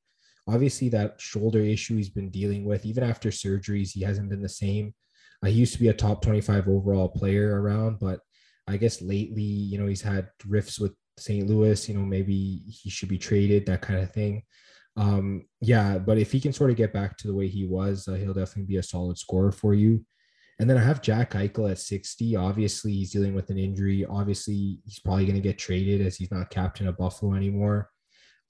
obviously 0.49 0.89
that 0.89 1.21
shoulder 1.21 1.61
issue 1.61 1.97
he's 1.97 2.09
been 2.09 2.31
dealing 2.31 2.65
with, 2.65 2.85
even 2.85 3.05
after 3.05 3.29
surgeries, 3.29 3.93
he 3.93 4.03
hasn't 4.03 4.31
been 4.31 4.43
the 4.43 4.49
same. 4.49 4.95
Uh, 5.43 5.49
he 5.49 5.55
used 5.55 5.75
to 5.75 5.79
be 5.79 5.89
a 5.89 5.95
top 5.95 6.23
25 6.23 6.69
overall 6.69 7.09
player 7.09 7.61
around, 7.61 7.99
but 7.99 8.21
I 8.67 8.77
guess 8.77 9.01
lately, 9.01 9.43
you 9.43 9.79
know, 9.79 9.87
he's 9.87 10.03
had 10.03 10.29
rifts 10.47 10.79
with 10.79 10.93
St. 11.19 11.47
Louis, 11.47 11.89
you 11.89 11.95
know, 11.95 12.05
maybe 12.05 12.63
he 12.67 12.91
should 12.91 13.09
be 13.09 13.19
traded, 13.19 13.67
that 13.67 13.83
kind 13.83 14.01
of 14.01 14.13
thing. 14.13 14.43
Um, 14.97 15.47
yeah, 15.61 15.99
but 15.99 16.19
if 16.19 16.33
he 16.33 16.41
can 16.41 16.53
sort 16.53 16.71
of 16.71 16.77
get 16.77 16.93
back 16.93 17.17
to 17.19 17.27
the 17.27 17.35
way 17.35 17.49
he 17.49 17.67
was, 17.67 18.09
uh, 18.09 18.15
he'll 18.15 18.35
definitely 18.35 18.65
be 18.65 18.77
a 18.79 18.83
solid 18.83 19.19
scorer 19.19 19.53
for 19.53 19.75
you. 19.75 20.05
And 20.61 20.69
then 20.69 20.77
I 20.77 20.85
have 20.85 21.01
Jack 21.01 21.33
Eichel 21.33 21.71
at 21.71 21.79
60. 21.79 22.37
Obviously, 22.37 22.93
he's 22.93 23.13
dealing 23.13 23.35
with 23.35 23.49
an 23.49 23.57
injury. 23.57 24.05
Obviously, 24.05 24.79
he's 24.85 24.99
probably 24.99 25.25
going 25.25 25.37
to 25.37 25.41
get 25.41 25.59
traded 25.59 26.07
as 26.07 26.17
he's 26.17 26.31
not 26.31 26.51
captain 26.51 26.87
of 26.87 26.99
Buffalo 26.99 27.35
anymore. 27.35 27.89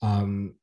Um, 0.02 0.56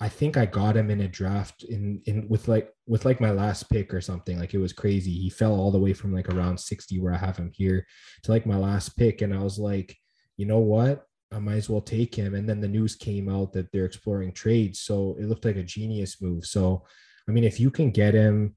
I 0.00 0.08
think 0.08 0.38
I 0.38 0.46
got 0.46 0.78
him 0.78 0.90
in 0.90 1.02
a 1.02 1.08
draft 1.08 1.64
in 1.64 2.00
in 2.06 2.26
with 2.28 2.48
like 2.48 2.72
with 2.86 3.04
like 3.04 3.20
my 3.20 3.32
last 3.32 3.68
pick 3.68 3.92
or 3.92 4.00
something. 4.00 4.38
Like 4.38 4.54
it 4.54 4.58
was 4.58 4.72
crazy. 4.72 5.12
He 5.12 5.28
fell 5.28 5.52
all 5.52 5.70
the 5.70 5.78
way 5.78 5.92
from 5.92 6.14
like 6.14 6.30
around 6.30 6.58
60 6.58 6.98
where 7.00 7.12
I 7.12 7.18
have 7.18 7.36
him 7.36 7.50
here 7.52 7.86
to 8.22 8.30
like 8.30 8.46
my 8.46 8.56
last 8.56 8.96
pick. 8.96 9.20
And 9.20 9.34
I 9.34 9.42
was 9.42 9.58
like, 9.58 9.94
you 10.38 10.46
know 10.46 10.60
what? 10.60 11.04
I 11.30 11.38
might 11.38 11.56
as 11.56 11.68
well 11.68 11.82
take 11.82 12.14
him. 12.14 12.34
And 12.34 12.48
then 12.48 12.62
the 12.62 12.68
news 12.68 12.96
came 12.96 13.28
out 13.28 13.52
that 13.52 13.70
they're 13.72 13.84
exploring 13.84 14.32
trades. 14.32 14.80
So 14.80 15.16
it 15.20 15.26
looked 15.26 15.44
like 15.44 15.56
a 15.56 15.62
genius 15.62 16.22
move. 16.22 16.46
So 16.46 16.86
I 17.28 17.32
mean, 17.32 17.44
if 17.44 17.60
you 17.60 17.70
can 17.70 17.90
get 17.90 18.14
him, 18.14 18.56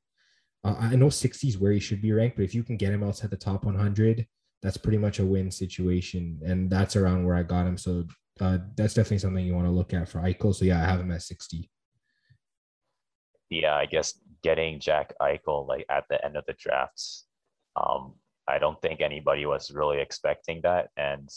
uh, 0.63 0.75
I 0.79 0.95
know 0.95 1.09
60 1.09 1.47
is 1.47 1.57
where 1.57 1.71
he 1.71 1.79
should 1.79 2.01
be 2.01 2.11
ranked, 2.11 2.37
but 2.37 2.43
if 2.43 2.53
you 2.53 2.63
can 2.63 2.77
get 2.77 2.93
him 2.93 3.03
outside 3.03 3.31
the 3.31 3.37
top 3.37 3.63
100, 3.63 4.27
that's 4.61 4.77
pretty 4.77 4.97
much 4.97 5.19
a 5.19 5.25
win 5.25 5.49
situation. 5.49 6.39
And 6.45 6.69
that's 6.69 6.95
around 6.95 7.25
where 7.25 7.35
I 7.35 7.43
got 7.43 7.65
him. 7.65 7.77
So 7.77 8.05
uh, 8.39 8.59
that's 8.75 8.93
definitely 8.93 9.19
something 9.19 9.45
you 9.45 9.55
want 9.55 9.67
to 9.67 9.71
look 9.71 9.93
at 9.93 10.07
for 10.07 10.19
Eichel. 10.19 10.53
So 10.53 10.65
yeah, 10.65 10.81
I 10.81 10.85
have 10.85 10.99
him 10.99 11.11
at 11.11 11.23
60. 11.23 11.69
Yeah, 13.49 13.75
I 13.75 13.85
guess 13.85 14.13
getting 14.43 14.79
Jack 14.79 15.13
Eichel 15.21 15.67
like 15.67 15.85
at 15.89 16.05
the 16.09 16.23
end 16.23 16.37
of 16.37 16.45
the 16.47 16.53
drafts, 16.53 17.25
um, 17.75 18.13
I 18.47 18.59
don't 18.59 18.81
think 18.81 19.01
anybody 19.01 19.45
was 19.45 19.71
really 19.71 19.99
expecting 19.99 20.61
that, 20.63 20.89
and 20.97 21.29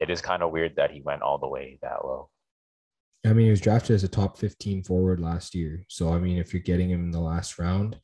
it 0.00 0.10
is 0.10 0.20
kind 0.20 0.42
of 0.42 0.50
weird 0.50 0.76
that 0.76 0.90
he 0.90 1.00
went 1.02 1.22
all 1.22 1.38
the 1.38 1.48
way 1.48 1.78
that 1.82 2.04
low. 2.04 2.28
I 3.24 3.34
mean, 3.34 3.46
he 3.46 3.50
was 3.50 3.60
drafted 3.60 3.94
as 3.94 4.04
a 4.04 4.08
top 4.08 4.38
15 4.38 4.82
forward 4.84 5.20
last 5.20 5.54
year. 5.54 5.84
So 5.88 6.12
I 6.12 6.18
mean, 6.18 6.38
if 6.38 6.52
you're 6.52 6.62
getting 6.62 6.90
him 6.90 7.04
in 7.04 7.10
the 7.10 7.20
last 7.20 7.58
round, 7.58 8.00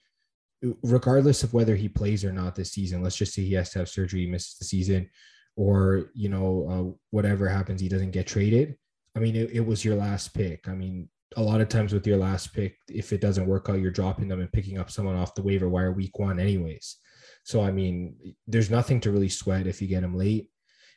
regardless 0.82 1.42
of 1.42 1.54
whether 1.54 1.76
he 1.76 1.88
plays 1.88 2.24
or 2.24 2.32
not 2.32 2.54
this 2.54 2.72
season, 2.72 3.02
let's 3.02 3.16
just 3.16 3.34
say 3.34 3.42
he 3.42 3.54
has 3.54 3.70
to 3.70 3.80
have 3.80 3.88
surgery, 3.88 4.20
he 4.20 4.26
misses 4.26 4.58
the 4.58 4.64
season 4.64 5.08
or 5.56 6.10
you 6.14 6.28
know 6.28 6.66
uh, 6.70 6.96
whatever 7.10 7.48
happens 7.48 7.80
he 7.80 7.88
doesn't 7.88 8.10
get 8.10 8.26
traded 8.26 8.76
i 9.16 9.18
mean 9.18 9.34
it, 9.34 9.50
it 9.52 9.66
was 9.66 9.84
your 9.84 9.96
last 9.96 10.34
pick. 10.34 10.68
I 10.68 10.74
mean 10.74 11.08
a 11.36 11.42
lot 11.42 11.60
of 11.60 11.68
times 11.68 11.92
with 11.92 12.06
your 12.06 12.18
last 12.18 12.54
pick 12.54 12.76
if 12.88 13.12
it 13.12 13.20
doesn't 13.20 13.46
work 13.46 13.68
out 13.68 13.80
you're 13.80 13.90
dropping 13.90 14.28
them 14.28 14.40
and 14.40 14.52
picking 14.52 14.78
up 14.78 14.90
someone 14.90 15.16
off 15.16 15.34
the 15.34 15.42
waiver 15.42 15.68
wire 15.68 15.92
week 15.92 16.18
one 16.18 16.38
anyways. 16.38 16.96
So 17.42 17.62
i 17.62 17.72
mean 17.72 18.14
there's 18.46 18.70
nothing 18.70 19.00
to 19.00 19.10
really 19.10 19.28
sweat 19.28 19.66
if 19.66 19.82
you 19.82 19.88
get 19.88 20.04
him 20.04 20.16
late. 20.16 20.50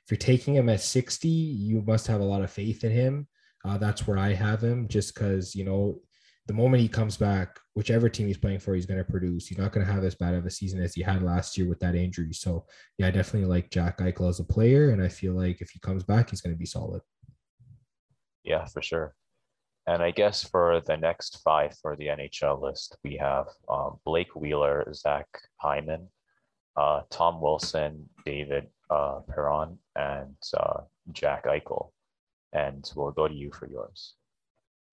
If 0.05 0.11
you're 0.11 0.17
taking 0.17 0.55
him 0.55 0.69
at 0.69 0.81
60 0.81 1.27
you 1.27 1.81
must 1.81 2.07
have 2.07 2.21
a 2.21 2.25
lot 2.25 2.43
of 2.43 2.51
faith 2.51 2.83
in 2.83 2.91
him. 2.91 3.27
Uh, 3.65 3.77
that's 3.77 4.07
where 4.07 4.17
i 4.17 4.33
have 4.33 4.61
him 4.61 4.87
just 4.87 5.13
because 5.13 5.55
you 5.55 5.63
know 5.63 5.99
the 6.49 6.55
moment 6.55 6.81
he 6.81 6.87
comes 6.87 7.15
back, 7.15 7.59
whichever 7.75 8.09
team 8.09 8.25
he's 8.25 8.35
playing 8.35 8.57
for, 8.57 8.73
he's 8.73 8.87
going 8.87 8.97
to 8.97 9.03
produce. 9.03 9.45
He's 9.45 9.59
not 9.59 9.71
going 9.71 9.85
to 9.85 9.93
have 9.93 10.03
as 10.03 10.15
bad 10.15 10.33
of 10.33 10.47
a 10.47 10.49
season 10.49 10.81
as 10.81 10.95
he 10.95 11.03
had 11.03 11.21
last 11.21 11.55
year 11.55 11.69
with 11.69 11.79
that 11.81 11.93
injury. 11.93 12.33
So, 12.33 12.65
yeah, 12.97 13.05
I 13.05 13.11
definitely 13.11 13.47
like 13.47 13.69
Jack 13.69 13.99
Eichel 13.99 14.29
as 14.29 14.39
a 14.39 14.43
player. 14.43 14.89
And 14.89 14.99
I 14.99 15.09
feel 15.09 15.33
like 15.33 15.61
if 15.61 15.69
he 15.69 15.79
comes 15.79 16.03
back, 16.03 16.31
he's 16.31 16.41
going 16.41 16.55
to 16.55 16.57
be 16.57 16.65
solid. 16.65 17.03
Yeah, 18.43 18.65
for 18.65 18.81
sure. 18.81 19.13
And 19.85 20.01
I 20.01 20.09
guess 20.09 20.43
for 20.43 20.81
the 20.87 20.97
next 20.97 21.39
five 21.43 21.77
for 21.83 21.95
the 21.95 22.07
NHL 22.07 22.59
list, 22.59 22.97
we 23.03 23.15
have 23.17 23.45
um, 23.69 23.99
Blake 24.03 24.35
Wheeler, 24.35 24.91
Zach 24.95 25.27
Hyman, 25.57 26.07
uh, 26.75 27.01
Tom 27.11 27.41
Wilson, 27.41 28.09
David 28.25 28.69
uh, 28.89 29.19
Perron, 29.29 29.77
and 29.95 30.35
uh, 30.57 30.81
Jack 31.11 31.45
Eichel. 31.45 31.91
And 32.53 32.91
we'll 32.95 33.11
go 33.11 33.27
to 33.27 33.35
you 33.35 33.51
for 33.51 33.69
yours. 33.69 34.15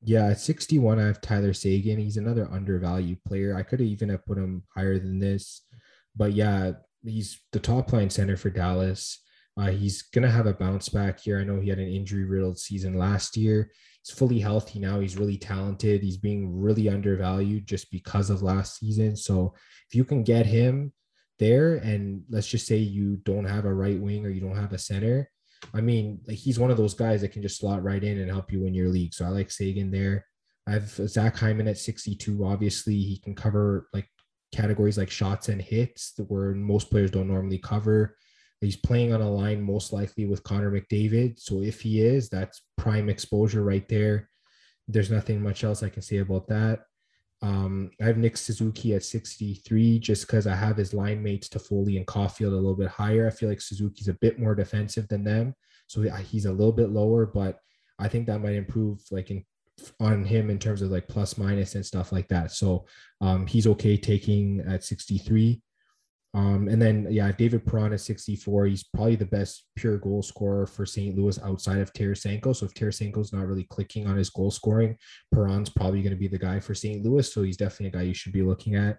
Yeah, 0.07 0.29
at 0.29 0.39
61, 0.39 1.01
I 1.01 1.07
have 1.07 1.21
Tyler 1.21 1.53
Seguin. 1.53 1.99
He's 1.99 2.17
another 2.17 2.49
undervalued 2.53 3.25
player. 3.25 3.57
I 3.57 3.65
could 3.65 3.81
have 3.81 3.89
even 3.89 4.09
have 4.11 4.25
put 4.25 4.39
him 4.39 4.63
higher 4.73 5.01
than 5.01 5.19
this. 5.19 5.63
But 6.15 6.33
yeah, 6.33 6.75
he's 7.03 7.41
the 7.51 7.59
top 7.59 7.93
line 7.93 8.09
center 8.09 8.37
for 8.37 8.49
Dallas. 8.49 9.21
Uh, 9.59 9.73
he's 9.73 10.03
going 10.03 10.23
to 10.23 10.31
have 10.31 10.47
a 10.47 10.55
bounce 10.55 10.89
back 10.89 11.19
here. 11.19 11.41
I 11.41 11.45
know 11.45 11.59
he 11.59 11.71
had 11.71 11.81
an 11.81 11.89
injury 11.89 12.23
riddled 12.23 12.57
season 12.57 12.97
last 12.97 13.37
year. 13.37 13.73
He's 14.05 14.17
fully 14.17 14.39
healthy 14.39 14.79
now. 14.79 15.01
He's 15.01 15.17
really 15.17 15.39
talented. 15.39 16.05
He's 16.05 16.19
being 16.19 16.57
really 16.57 16.89
undervalued 16.89 17.67
just 17.67 17.91
because 17.91 18.31
of 18.31 18.43
last 18.43 18.79
season. 18.79 19.17
So 19.17 19.55
if 19.91 19.97
you 19.97 20.05
can 20.05 20.23
get 20.23 20.47
him 20.47 20.93
there, 21.41 21.79
and 21.79 22.23
let's 22.31 22.47
just 22.47 22.69
say 22.69 22.77
you 22.77 23.17
don't 23.25 23.47
have 23.47 23.65
a 23.65 23.75
right 23.75 24.01
wing 24.01 24.25
or 24.25 24.31
you 24.31 24.41
don't 24.41 24.55
have 24.55 24.73
a 24.73 24.79
center, 24.79 25.29
I 25.75 25.81
mean, 25.81 26.21
like 26.27 26.37
he's 26.39 26.59
one 26.59 26.71
of 26.71 26.77
those 26.77 26.95
guys 26.95 27.21
that 27.21 27.33
can 27.33 27.43
just 27.43 27.59
slot 27.59 27.83
right 27.83 28.03
in 28.03 28.19
and 28.19 28.31
help 28.31 28.53
you 28.53 28.63
win 28.63 28.75
your 28.75 28.89
league. 28.89 29.15
So 29.15 29.25
I 29.25 29.29
like 29.29 29.51
Seguin 29.51 29.91
there. 29.91 30.25
I 30.69 30.73
have 30.73 30.89
Zach 30.89 31.37
Hyman 31.37 31.69
at 31.69 31.79
62. 31.79 32.45
Obviously, 32.45 32.95
he 32.95 33.19
can 33.19 33.35
cover 33.35 33.89
like 33.93 34.09
categories 34.53 34.99
like 34.99 35.11
shots 35.11 35.49
and 35.49 35.61
hits 35.61 36.13
that 36.15 36.31
where 36.31 36.55
most 36.55 36.91
players 36.91 37.11
don't 37.11 37.29
normally 37.29 37.59
cover. 37.59 38.17
He's 38.61 38.77
playing 38.77 39.13
on 39.13 39.21
a 39.21 39.31
line 39.31 39.63
most 39.63 39.93
likely 39.93 40.27
with 40.27 40.43
Connor 40.43 40.71
McDavid. 40.71 41.39
So 41.39 41.63
if 41.63 41.83
he 41.83 42.01
is, 42.01 42.29
that's 42.29 42.63
prime 42.79 43.09
exposure 43.09 43.63
right 43.63 43.87
there. 43.89 44.31
There's 44.89 45.11
nothing 45.11 45.43
much 45.43 45.63
else 45.63 45.83
I 45.83 45.89
can 45.89 46.03
say 46.03 46.19
about 46.19 46.49
that. 46.49 46.81
Um, 47.43 47.91
I 48.01 48.07
have 48.07 48.17
Nick 48.17 48.37
Suzuki 48.37 48.95
at 48.95 49.05
63 49.05 49.99
just 49.99 50.27
because 50.27 50.47
I 50.47 50.55
have 50.55 50.77
his 50.77 50.95
line 50.95 51.23
mates 51.23 51.49
Toffoli 51.49 51.97
and 51.97 52.07
Caufield 52.07 52.53
a 52.53 52.57
little 52.57 52.75
bit 52.75 52.89
higher. 52.89 53.27
I 53.27 53.31
feel 53.31 53.49
like 53.49 53.61
Suzuki's 53.61 54.09
a 54.09 54.15
bit 54.15 54.39
more 54.39 54.55
defensive 54.55 55.07
than 55.09 55.25
them. 55.25 55.55
So 55.87 56.03
he's 56.03 56.47
a 56.47 56.53
little 56.53 56.73
bit 56.73 56.91
lower, 56.91 57.27
but 57.27 57.61
I 57.99 58.09
think 58.09 58.27
that 58.27 58.41
might 58.41 58.55
improve 58.55 59.01
like 59.11 59.31
in 59.31 59.45
on 60.01 60.25
him 60.25 60.51
in 60.51 60.59
terms 60.59 60.83
of 60.83 60.91
like 60.91 61.09
plus 61.09 61.37
minus 61.37 61.75
and 61.75 61.85
stuff 61.85 62.13
like 62.13 62.29
that. 62.29 62.51
So 62.51 62.87
um, 63.21 63.47
he's 63.47 63.67
okay 63.67 63.97
taking 63.97 64.61
at 64.67 64.85
63. 64.85 65.61
Um, 66.37 66.69
and 66.69 66.81
then, 66.81 67.07
yeah, 67.11 67.33
David 67.33 67.65
Perron 67.65 67.95
at 67.95 68.01
64. 68.03 68.67
He's 68.67 68.85
probably 68.85 69.17
the 69.17 69.25
best 69.25 69.65
pure 69.75 69.97
goal 69.97 70.23
scorer 70.23 70.67
for 70.67 70.85
St. 70.85 71.17
Louis 71.17 71.43
outside 71.43 71.79
of 71.79 71.95
Tarasenko. 71.95 72.55
So 72.55 72.67
if 72.67 72.75
Tarasenko's 72.75 73.33
not 73.33 73.47
really 73.47 73.65
clicking 73.65 74.07
on 74.07 74.19
his 74.19 74.29
goal 74.29 74.51
scoring, 74.51 74.99
Perron's 75.33 75.71
probably 75.71 76.03
going 76.03 76.13
to 76.13 76.19
be 76.19 76.29
the 76.29 76.39
guy 76.39 76.61
for 76.61 76.75
St. 76.75 77.03
Louis. 77.03 77.33
So 77.33 77.43
he's 77.43 77.57
definitely 77.57 77.87
a 77.87 78.03
guy 78.03 78.03
you 78.03 78.13
should 78.13 78.35
be 78.35 78.43
looking 78.43 78.75
at. 78.75 78.99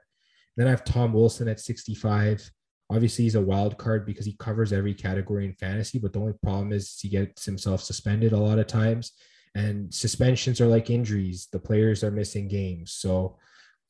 Then 0.56 0.66
I 0.66 0.72
have 0.72 0.84
Tom 0.84 1.14
Wilson 1.14 1.48
at 1.48 1.60
65. 1.60 2.50
Obviously, 2.90 3.26
he's 3.26 3.36
a 3.36 3.42
wild 3.42 3.78
card 3.78 4.08
because 4.08 4.26
he 4.26 4.36
covers 4.40 4.74
every 4.74 4.96
category 4.96 5.46
in 5.46 5.54
fantasy. 5.54 6.00
But 6.00 6.14
the 6.14 6.20
only 6.20 6.34
problem 6.42 6.74
is 6.74 7.00
he 7.00 7.10
gets 7.10 7.46
himself 7.46 7.84
suspended 7.84 8.34
a 8.34 8.40
lot 8.40 8.58
of 8.58 8.66
times. 8.66 9.12
And 9.54 9.94
suspensions 9.94 10.60
are 10.60 10.68
like 10.68 10.90
injuries. 10.90 11.50
The 11.52 11.60
players 11.60 12.04
are 12.04 12.10
missing 12.10 12.48
games. 12.48 12.94
So 12.94 13.38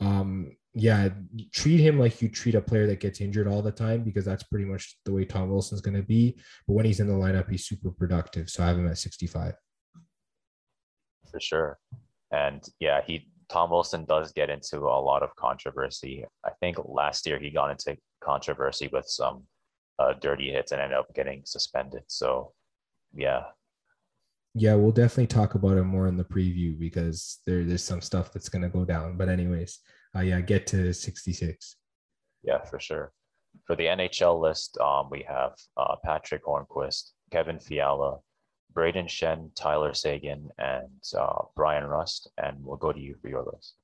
um, 0.02 0.52
yeah, 0.80 1.10
treat 1.52 1.80
him 1.80 2.00
like 2.00 2.22
you 2.22 2.30
treat 2.30 2.54
a 2.54 2.62
player 2.62 2.86
that 2.86 3.00
gets 3.00 3.20
injured 3.20 3.48
all 3.48 3.64
the 3.64 3.72
time 3.72 4.04
because 4.04 4.26
that's 4.26 4.44
pretty 4.44 4.66
much 4.66 4.96
the 5.06 5.12
way 5.12 5.26
Tom 5.26 5.50
Wilson's 5.50 5.82
going 5.82 5.98
to 5.98 6.04
be. 6.04 6.38
But 6.68 6.74
when 6.74 6.86
he's 6.86 7.00
in 7.00 7.08
the 7.08 7.14
lineup, 7.14 7.50
he's 7.50 7.66
super 7.66 7.90
productive. 7.90 8.48
So 8.50 8.64
I 8.64 8.68
have 8.68 8.78
him 8.78 8.88
at 8.88 9.00
65. 9.00 9.56
For 11.32 11.40
sure. 11.40 11.80
And 12.32 12.64
yeah, 12.80 13.02
he 13.06 13.28
Tom 13.50 13.72
Wilson 13.72 14.06
does 14.06 14.32
get 14.34 14.50
into 14.50 14.78
a 14.78 15.02
lot 15.02 15.24
of 15.24 15.36
controversy. 15.36 16.26
I 16.46 16.52
think 16.60 16.78
last 16.86 17.26
year 17.26 17.40
he 17.40 17.50
got 17.50 17.72
into 17.72 17.98
controversy 18.22 18.90
with 18.92 19.08
some 19.08 19.44
uh, 19.98 20.14
dirty 20.14 20.52
hits 20.52 20.74
and 20.74 20.82
ended 20.82 20.98
up 20.98 21.14
getting 21.16 21.42
suspended. 21.46 22.04
So 22.08 22.54
yeah. 23.16 23.44
Yeah, 24.54 24.76
we'll 24.76 24.92
definitely 24.92 25.28
talk 25.28 25.56
about 25.56 25.78
it 25.78 25.84
more 25.84 26.08
in 26.08 26.18
the 26.18 26.24
preview 26.24 26.78
because 26.78 27.40
there, 27.48 27.64
there's 27.64 27.84
some 27.84 28.02
stuff 28.02 28.32
that's 28.32 28.50
going 28.50 28.64
to 28.64 28.70
go 28.70 28.86
down. 28.86 29.18
But 29.18 29.30
anyways, 29.30 29.80
uh, 30.18 30.22
yeah, 30.22 30.42
get 30.42 30.68
to 30.68 30.94
66. 30.94 31.76
Yeah, 32.44 32.64
for 32.64 32.80
sure. 32.80 33.12
For 33.66 33.76
the 33.76 33.86
NHL 33.86 34.40
list, 34.40 34.78
um, 34.80 35.10
we 35.10 35.26
have 35.28 35.54
uh, 35.76 35.96
Patric 36.04 36.44
Hornqvist, 36.46 37.12
Kevin 37.32 37.60
Fiala, 37.60 38.20
Brayden 38.74 39.08
Schenn, 39.08 39.52
Tyler 39.56 39.94
Seguin, 39.94 40.50
and 40.58 40.90
uh, 41.18 41.44
Bryan 41.56 41.86
Rust. 41.86 42.30
And 42.38 42.58
we'll 42.60 42.78
go 42.78 42.94
to 42.94 43.00
you 43.00 43.16
for 43.22 43.30
your 43.30 43.44
list. 43.44 43.76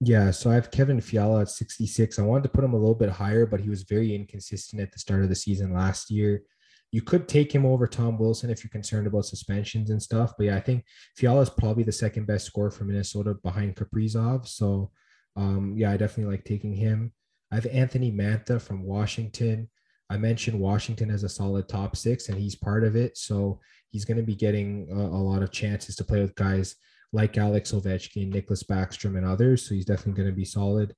Yeah, 0.00 0.30
so 0.30 0.50
I 0.50 0.54
have 0.54 0.70
Kevin 0.70 1.00
Fiala 1.00 1.42
at 1.42 1.50
66. 1.50 2.18
I 2.18 2.22
wanted 2.22 2.44
to 2.44 2.48
put 2.48 2.64
him 2.64 2.72
a 2.72 2.78
little 2.78 2.94
bit 2.94 3.10
higher, 3.10 3.44
but 3.44 3.60
he 3.60 3.68
was 3.68 3.82
very 3.82 4.14
inconsistent 4.14 4.80
at 4.80 4.92
the 4.92 4.98
start 4.98 5.22
of 5.22 5.28
the 5.28 5.34
season 5.34 5.74
last 5.74 6.10
year. 6.10 6.42
You 6.90 7.02
could 7.02 7.28
take 7.28 7.52
him 7.52 7.66
over 7.66 7.86
Tom 7.86 8.18
Wilson 8.18 8.50
if 8.50 8.64
you're 8.64 8.70
concerned 8.70 9.06
about 9.06 9.26
suspensions 9.26 9.90
and 9.90 10.02
stuff. 10.02 10.32
But 10.38 10.46
yeah, 10.46 10.56
I 10.56 10.60
think 10.60 10.84
Fiala 11.16 11.42
is 11.42 11.50
probably 11.50 11.84
the 11.84 11.92
second 11.92 12.26
best 12.26 12.46
scorer 12.46 12.70
for 12.70 12.84
Minnesota 12.84 13.34
behind 13.34 13.76
Kaprizov. 13.76 14.48
So 14.48 14.90
um, 15.36 15.74
yeah, 15.76 15.90
I 15.90 15.96
definitely 15.96 16.32
like 16.32 16.44
taking 16.44 16.74
him. 16.74 17.12
I 17.52 17.56
have 17.56 17.66
Anthony 17.66 18.12
Mantha 18.12 18.60
from 18.60 18.84
Washington. 18.84 19.68
I 20.08 20.16
mentioned 20.16 20.58
Washington 20.58 21.10
as 21.10 21.22
a 21.22 21.28
solid 21.28 21.68
top 21.68 21.96
six, 21.96 22.28
and 22.28 22.38
he's 22.38 22.56
part 22.56 22.84
of 22.84 22.96
it. 22.96 23.16
So 23.16 23.60
he's 23.90 24.04
going 24.04 24.16
to 24.16 24.22
be 24.22 24.34
getting 24.34 24.88
a, 24.90 24.96
a, 24.96 25.22
lot 25.22 25.42
of 25.42 25.52
chances 25.52 25.96
to 25.96 26.04
play 26.04 26.20
with 26.20 26.34
guys 26.34 26.76
like 27.12 27.38
Alex 27.38 27.72
Ovechkin, 27.72 28.32
Nicklas 28.32 28.64
Backstrom, 28.64 29.16
and 29.16 29.26
others. 29.26 29.68
So 29.68 29.74
he's 29.74 29.84
definitely 29.84 30.22
going 30.22 30.28
to 30.28 30.36
be 30.36 30.44
solid. 30.44 30.94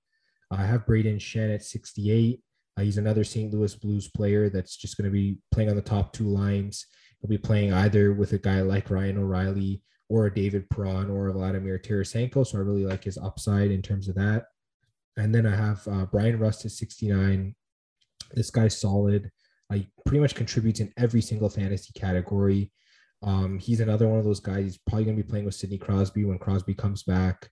I 0.51 0.64
have 0.64 0.87
Brayden 0.87 1.16
Schenn 1.16 1.55
at 1.55 1.62
68. 1.62 2.40
Uh, 2.77 2.83
he's 2.83 2.99
another 2.99 3.25
St. 3.25 3.53
Louis 3.53 3.75
Blues 3.75 4.09
player 4.09 4.49
that's 4.49 4.77
just 4.77 4.97
going 4.97 5.07
to 5.07 5.11
be 5.11 5.38
playing 5.53 5.71
on 5.71 5.77
the 5.77 5.83
top 5.83 6.12
two 6.12 6.29
lines. 6.29 6.87
He'll 7.21 7.31
be 7.31 7.38
playing 7.38 7.73
either 7.73 8.12
with 8.12 8.33
a 8.33 8.38
guy 8.38 8.62
like 8.62 8.90
Ryan 8.90 9.18
O'Reilly 9.18 9.83
or 10.12 10.27
a 10.27 10.35
David 10.35 10.68
Perron 10.68 11.09
or 11.09 11.29
a 11.29 11.33
Vladimir 11.33 11.79
Tarasenko. 11.79 12.46
So 12.46 12.59
I 12.59 12.61
really 12.61 12.85
like 12.85 13.05
his 13.05 13.16
upside 13.16 13.70
in 13.70 13.81
terms 13.81 14.09
of 14.09 14.14
that. 14.16 14.44
And 15.16 15.35
then 15.35 15.46
I 15.46 15.57
have 15.57 15.88
uh, 15.88 16.05
Bryan 16.05 16.38
Rust 16.38 16.66
at 16.66 16.70
69. 16.70 17.55
This 18.35 18.51
guy's 18.51 18.79
solid. 18.79 19.31
He 19.72 19.88
pretty 20.05 20.20
much 20.20 20.35
contributes 20.35 20.81
in 20.81 20.92
every 20.98 21.22
single 21.22 21.48
fantasy 21.48 21.92
category. 21.94 22.70
Um, 23.22 23.59
he's 23.59 23.81
another 23.81 24.07
one 24.07 24.18
of 24.18 24.27
those 24.27 24.40
guys. 24.40 24.64
He's 24.64 24.79
probably 24.87 25.05
going 25.05 25.16
to 25.16 25.22
be 25.22 25.29
playing 25.29 25.46
with 25.46 25.55
Sidney 25.55 25.79
Crosby 25.79 26.27
when 26.27 26.38
Crosby 26.38 26.75
comes 26.75 27.05
back. 27.05 27.48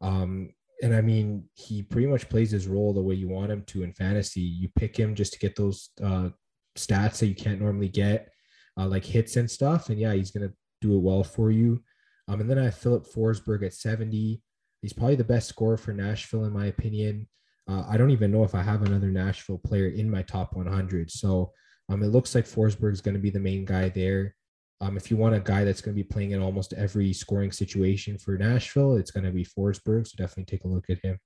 Um, 0.00 0.50
and 0.82 0.92
I 0.92 1.00
mean, 1.00 1.44
he 1.54 1.84
pretty 1.84 2.08
much 2.08 2.28
plays 2.28 2.50
his 2.50 2.66
role 2.66 2.92
the 2.92 3.02
way 3.02 3.14
you 3.14 3.28
want 3.28 3.52
him 3.52 3.62
to 3.68 3.84
in 3.84 3.92
fantasy. 3.92 4.40
You 4.40 4.68
pick 4.74 4.96
him 4.96 5.14
just 5.14 5.32
to 5.34 5.38
get 5.38 5.54
those 5.54 5.90
uh, 6.02 6.30
stats 6.76 7.20
that 7.20 7.28
you 7.28 7.36
can't 7.36 7.60
normally 7.60 7.88
get, 7.88 8.30
uh, 8.76 8.88
like 8.88 9.04
hits 9.04 9.36
and 9.36 9.48
stuff. 9.48 9.90
And 9.90 10.00
yeah, 10.00 10.14
he's 10.14 10.32
going 10.32 10.48
to 10.48 10.54
do 10.80 10.96
it 10.96 11.02
well 11.02 11.22
for 11.22 11.52
you. 11.52 11.84
Um, 12.30 12.40
and 12.40 12.48
then 12.48 12.60
I 12.60 12.64
have 12.64 12.78
Filip 12.78 13.06
Forsberg 13.06 13.66
at 13.66 13.74
70. 13.74 14.40
He's 14.82 14.92
probably 14.92 15.16
the 15.16 15.24
best 15.24 15.48
scorer 15.48 15.76
for 15.76 15.92
Nashville, 15.92 16.44
in 16.44 16.52
my 16.52 16.66
opinion. 16.66 17.28
Uh, 17.68 17.82
I 17.88 17.96
don't 17.96 18.12
even 18.12 18.30
know 18.30 18.44
if 18.44 18.54
I 18.54 18.62
have 18.62 18.82
another 18.82 19.08
Nashville 19.08 19.58
player 19.58 19.88
in 19.88 20.08
my 20.08 20.22
top 20.22 20.54
100. 20.54 21.10
So 21.10 21.52
um, 21.88 22.04
it 22.04 22.08
looks 22.08 22.32
like 22.36 22.44
Forsberg 22.44 22.92
is 22.92 23.00
going 23.00 23.14
to 23.14 23.20
be 23.20 23.30
the 23.30 23.40
main 23.40 23.64
guy 23.64 23.88
there. 23.88 24.36
Um, 24.80 24.96
if 24.96 25.10
you 25.10 25.16
want 25.16 25.34
a 25.34 25.40
guy 25.40 25.64
that's 25.64 25.80
going 25.80 25.96
to 25.96 26.02
be 26.02 26.08
playing 26.08 26.30
in 26.30 26.40
almost 26.40 26.72
every 26.74 27.12
scoring 27.12 27.50
situation 27.50 28.16
for 28.16 28.38
Nashville, 28.38 28.94
it's 28.94 29.10
going 29.10 29.24
to 29.24 29.32
be 29.32 29.44
Forsberg. 29.44 30.06
So 30.06 30.14
definitely 30.16 30.44
take 30.44 30.64
a 30.64 30.68
look 30.68 30.88
at 30.88 31.04
him. 31.04 31.18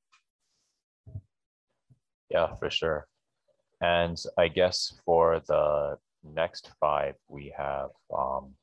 Yeah, 2.31 2.55
for 2.55 2.71
sure. 2.71 3.07
And 3.83 4.21
I 4.39 4.49
guess 4.49 4.95
for 5.05 5.43
the 5.47 5.99
next 6.25 6.73
five, 6.81 7.15
we 7.29 7.53
have, 7.57 7.91
um, 8.17 8.55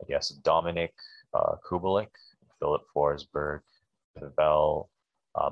I 0.00 0.06
guess, 0.08 0.32
Dominik 0.42 0.88
uh, 1.34 1.56
Kubalik, 1.68 2.08
Filip 2.58 2.82
Forsberg, 2.94 3.60
Pavel 4.18 4.90
uh, 5.34 5.50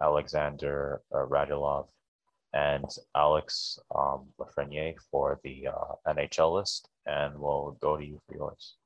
Alexander 0.00 1.00
uh, 1.12 1.26
Radulov, 1.26 1.86
and 2.52 2.86
Alex 3.14 3.78
um, 3.94 4.26
Lafreniere 4.40 4.94
for 5.10 5.40
the 5.44 5.68
uh, 5.68 6.12
NHL 6.14 6.54
list, 6.54 6.88
and 7.06 7.38
we'll 7.38 7.76
go 7.80 7.96
to 7.96 8.04
you 8.04 8.20
for 8.26 8.36
yours. 8.36 8.76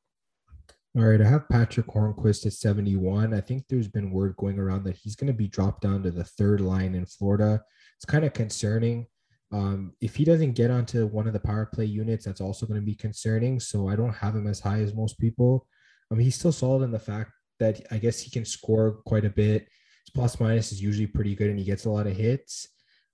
All 0.94 1.04
right, 1.04 1.22
I 1.22 1.26
have 1.26 1.48
Patrick 1.48 1.86
Hornqvist 1.86 2.44
at 2.44 2.52
71. 2.52 3.32
I 3.32 3.40
think 3.40 3.64
there's 3.68 3.88
been 3.88 4.10
word 4.10 4.36
going 4.36 4.58
around 4.58 4.84
that 4.84 4.96
he's 4.96 5.16
going 5.16 5.32
to 5.32 5.32
be 5.32 5.48
dropped 5.48 5.80
down 5.80 6.02
to 6.02 6.10
the 6.10 6.24
third 6.24 6.60
line 6.60 6.94
in 6.94 7.06
Florida. 7.06 7.62
It's 7.96 8.04
kind 8.04 8.26
of 8.26 8.34
concerning. 8.34 9.06
Um, 9.52 9.92
if 10.02 10.16
he 10.16 10.24
doesn't 10.24 10.52
get 10.52 10.70
onto 10.70 11.06
one 11.06 11.26
of 11.26 11.32
the 11.32 11.40
power 11.40 11.64
play 11.64 11.86
units, 11.86 12.26
that's 12.26 12.42
also 12.42 12.66
going 12.66 12.80
to 12.80 12.84
be 12.84 12.94
concerning. 12.94 13.58
So 13.58 13.88
I 13.88 13.96
don't 13.96 14.14
have 14.14 14.34
him 14.34 14.46
as 14.46 14.60
high 14.60 14.80
as 14.80 14.94
most 14.94 15.18
people. 15.18 15.66
I 16.12 16.14
mean, 16.14 16.24
he's 16.24 16.38
still 16.38 16.52
solid 16.52 16.84
in 16.84 16.90
the 16.90 16.98
fact 16.98 17.32
that 17.58 17.80
I 17.90 17.96
guess 17.96 18.20
he 18.20 18.30
can 18.30 18.44
score 18.44 19.00
quite 19.06 19.24
a 19.24 19.30
bit. 19.30 19.62
His 19.62 20.12
plus 20.14 20.38
minus 20.38 20.72
is 20.72 20.82
usually 20.82 21.06
pretty 21.06 21.34
good 21.34 21.48
and 21.48 21.58
he 21.58 21.64
gets 21.64 21.86
a 21.86 21.90
lot 21.90 22.06
of 22.06 22.14
hits. 22.14 22.68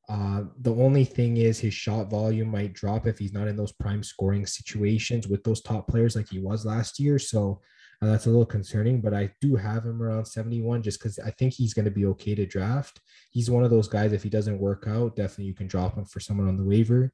Uh, 0.09 0.45
the 0.61 0.75
only 0.75 1.05
thing 1.05 1.37
is 1.37 1.61
his 1.61 1.75
shot 1.75 2.11
volume 2.11 2.51
might 2.51 2.73
drop 2.73 3.07
if 3.07 3.19
he's 3.19 3.33
not 3.33 3.47
in 3.47 3.57
those 3.57 3.73
prime 3.73 4.03
scoring 4.03 4.47
situations 4.47 5.29
with 5.29 5.45
those 5.45 5.61
top 5.61 5.87
players 5.87 6.17
like 6.17 6.29
he 6.29 6.41
was 6.41 6.65
last 6.65 6.99
year. 6.99 7.19
So 7.19 7.61
uh, 8.01 8.07
that's 8.07 8.27
a 8.27 8.31
little 8.31 8.47
concerning, 8.47 9.01
but 9.01 9.13
I 9.13 9.31
do 9.41 9.55
have 9.55 9.85
him 9.85 10.03
around 10.03 10.25
71 10.25 10.83
just 10.83 10.99
because 10.99 11.19
I 11.19 11.31
think 11.33 11.53
he's 11.53 11.75
going 11.75 11.85
to 11.85 11.91
be 11.91 12.07
okay 12.07 12.35
to 12.35 12.47
draft. 12.47 13.01
He's 13.31 13.51
one 13.51 13.65
of 13.65 13.71
those 13.71 13.89
guys, 13.89 14.13
if 14.13 14.23
he 14.23 14.31
doesn't 14.31 14.59
work 14.59 14.87
out, 14.89 15.15
definitely 15.15 15.45
you 15.45 15.55
can 15.55 15.67
drop 15.67 15.97
him 15.97 16.07
for 16.07 16.21
someone 16.21 16.49
on 16.49 16.57
the 16.57 16.65
waiver. 16.65 17.13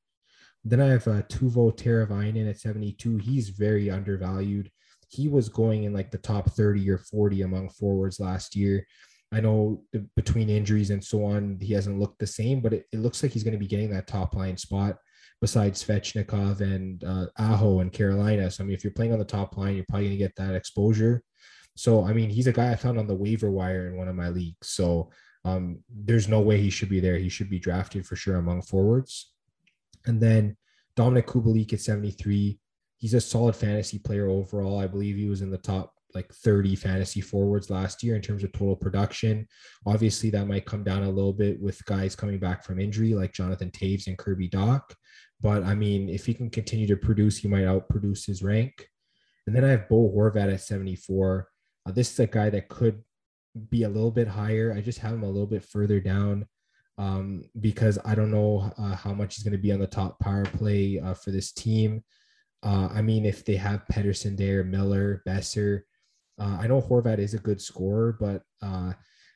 Then 0.62 0.80
I 0.80 0.86
have 0.86 1.06
uh, 1.08 1.22
Teuvo 1.22 1.76
Teravainen 1.76 2.48
at 2.48 2.60
72. 2.60 3.18
He's 3.18 3.50
very 3.50 3.90
undervalued. 3.90 4.70
He 5.14 5.28
was 5.28 5.48
going 5.48 5.84
in 5.84 5.92
like 5.92 6.10
the 6.10 6.18
top 6.18 6.50
30 6.50 6.90
or 6.90 6.98
40 6.98 7.42
among 7.42 7.70
forwards 7.70 8.20
last 8.20 8.56
year. 8.56 8.86
I 9.32 9.40
know 9.40 9.82
between 10.16 10.48
injuries 10.48 10.90
and 10.90 11.02
so 11.02 11.24
on, 11.24 11.58
he 11.60 11.72
hasn't 11.72 11.98
looked 11.98 12.18
the 12.18 12.26
same, 12.26 12.60
but 12.60 12.72
it, 12.72 12.84
it 12.92 13.00
looks 13.00 13.22
like 13.22 13.32
he's 13.32 13.42
going 13.42 13.52
to 13.52 13.58
be 13.58 13.66
getting 13.66 13.90
that 13.90 14.06
top 14.06 14.34
line 14.36 14.56
spot 14.56 14.96
besides 15.40 15.82
Svechnikov 15.82 16.60
and 16.60 17.02
uh, 17.04 17.26
Aho 17.38 17.80
and 17.80 17.92
Carolina. 17.92 18.50
So, 18.50 18.62
I 18.62 18.66
mean, 18.66 18.76
if 18.76 18.84
you're 18.84 18.92
playing 18.92 19.12
on 19.12 19.18
the 19.18 19.24
top 19.24 19.56
line, 19.56 19.74
you're 19.74 19.84
probably 19.88 20.06
going 20.06 20.18
to 20.18 20.24
get 20.24 20.36
that 20.36 20.54
exposure. 20.54 21.22
So, 21.76 22.04
I 22.04 22.12
mean, 22.12 22.30
he's 22.30 22.46
a 22.46 22.52
guy 22.52 22.70
I 22.70 22.76
found 22.76 22.98
on 22.98 23.08
the 23.08 23.14
waiver 23.14 23.50
wire 23.50 23.88
in 23.88 23.96
one 23.96 24.08
of 24.08 24.14
my 24.14 24.28
leagues. 24.28 24.68
So, 24.68 25.10
um, 25.44 25.80
there's 25.90 26.28
no 26.28 26.40
way 26.40 26.60
he 26.60 26.70
should 26.70 26.88
be 26.88 27.00
there. 27.00 27.18
He 27.18 27.28
should 27.28 27.50
be 27.50 27.58
drafted 27.58 28.06
for 28.06 28.16
sure 28.16 28.36
among 28.36 28.62
forwards. 28.62 29.32
And 30.06 30.20
then 30.20 30.56
Dominik 30.96 31.26
Kubalik 31.26 31.72
at 31.72 31.80
73. 31.80 32.58
He's 33.04 33.12
a 33.12 33.20
solid 33.20 33.54
fantasy 33.54 33.98
player 33.98 34.30
overall. 34.30 34.80
I 34.80 34.86
believe 34.86 35.16
he 35.16 35.28
was 35.28 35.42
in 35.42 35.50
the 35.50 35.58
top 35.58 35.92
like 36.14 36.32
30 36.32 36.74
fantasy 36.74 37.20
forwards 37.20 37.68
last 37.68 38.02
year 38.02 38.16
in 38.16 38.22
terms 38.22 38.42
of 38.42 38.52
total 38.52 38.76
production. 38.76 39.46
Obviously, 39.84 40.30
that 40.30 40.46
might 40.46 40.64
come 40.64 40.82
down 40.82 41.02
a 41.02 41.10
little 41.10 41.34
bit 41.34 41.60
with 41.60 41.84
guys 41.84 42.16
coming 42.16 42.38
back 42.38 42.64
from 42.64 42.80
injury 42.80 43.12
like 43.12 43.34
Jonathan 43.34 43.70
Toews 43.70 44.06
and 44.06 44.16
Kirby 44.16 44.48
Dach. 44.48 44.80
But 45.38 45.64
I 45.64 45.74
mean, 45.74 46.08
if 46.08 46.24
he 46.24 46.32
can 46.32 46.48
continue 46.48 46.86
to 46.86 46.96
produce, 46.96 47.36
he 47.36 47.46
might 47.46 47.64
outproduce 47.64 48.24
his 48.24 48.42
rank. 48.42 48.88
And 49.46 49.54
then 49.54 49.66
I 49.66 49.72
have 49.72 49.90
Bo 49.90 50.10
Horvat 50.10 50.50
at 50.50 50.62
74. 50.62 51.46
Uh, 51.86 51.92
this 51.92 52.10
is 52.10 52.20
a 52.20 52.26
guy 52.26 52.48
that 52.48 52.70
could 52.70 53.02
be 53.68 53.82
a 53.82 53.88
little 53.90 54.12
bit 54.12 54.28
higher. 54.28 54.72
I 54.74 54.80
just 54.80 55.00
have 55.00 55.12
him 55.12 55.24
a 55.24 55.30
little 55.30 55.46
bit 55.46 55.62
further 55.62 56.00
down 56.00 56.46
um, 56.96 57.42
because 57.60 57.98
I 58.02 58.14
don't 58.14 58.30
know 58.30 58.72
uh, 58.78 58.96
how 58.96 59.12
much 59.12 59.36
he's 59.36 59.44
going 59.44 59.52
to 59.52 59.62
be 59.62 59.72
on 59.72 59.80
the 59.80 59.86
top 59.86 60.18
power 60.20 60.46
play 60.46 61.00
uh, 61.00 61.12
for 61.12 61.32
this 61.32 61.52
team. 61.52 62.02
Uh, 62.64 62.88
I 62.92 63.02
mean, 63.02 63.26
if 63.26 63.44
they 63.44 63.56
have 63.56 63.84
Pettersson 63.92 64.36
there, 64.36 64.64
Miller, 64.64 65.22
Boeser, 65.28 65.82
uh, 66.40 66.58
I 66.60 66.66
know 66.66 66.80
Horvat 66.80 67.18
is 67.18 67.34
a 67.34 67.38
good 67.38 67.60
scorer, 67.60 68.16
but 68.18 68.42
uh, 68.62 68.92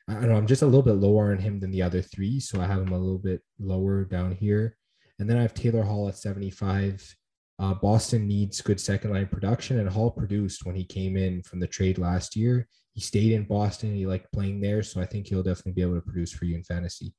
I 0.07 0.13
don't 0.13 0.29
know. 0.29 0.35
I'm 0.35 0.47
just 0.47 0.63
a 0.63 0.65
little 0.65 0.81
bit 0.81 0.95
lower 0.95 1.31
on 1.31 1.37
him 1.37 1.59
than 1.59 1.71
the 1.71 1.83
other 1.83 2.01
three, 2.01 2.39
so 2.39 2.59
I 2.59 2.65
have 2.65 2.81
him 2.81 2.91
a 2.91 2.97
little 2.97 3.19
bit 3.19 3.41
lower 3.59 4.03
down 4.03 4.31
here. 4.31 4.75
And 5.19 5.29
then 5.29 5.37
I 5.37 5.43
have 5.43 5.53
Taylor 5.53 5.83
Hall 5.83 6.07
at 6.07 6.17
75. 6.17 7.15
Uh, 7.59 7.73
Boston 7.75 8.27
needs 8.27 8.61
good 8.61 8.79
second 8.79 9.11
line 9.11 9.27
production, 9.27 9.79
and 9.79 9.89
Hall 9.89 10.09
produced 10.09 10.65
when 10.65 10.75
he 10.75 10.83
came 10.83 11.15
in 11.15 11.43
from 11.43 11.59
the 11.59 11.67
trade 11.67 11.97
last 11.99 12.35
year. 12.35 12.67
He 12.93 13.01
stayed 13.01 13.33
in 13.33 13.43
Boston. 13.43 13.93
He 13.93 14.07
liked 14.07 14.31
playing 14.31 14.61
there, 14.61 14.81
so 14.81 14.99
I 14.99 15.05
think 15.05 15.27
he'll 15.27 15.43
definitely 15.43 15.73
be 15.73 15.81
able 15.81 15.95
to 15.95 16.01
produce 16.01 16.31
for 16.31 16.45
you 16.45 16.55
in 16.55 16.63
fantasy. 16.63 17.13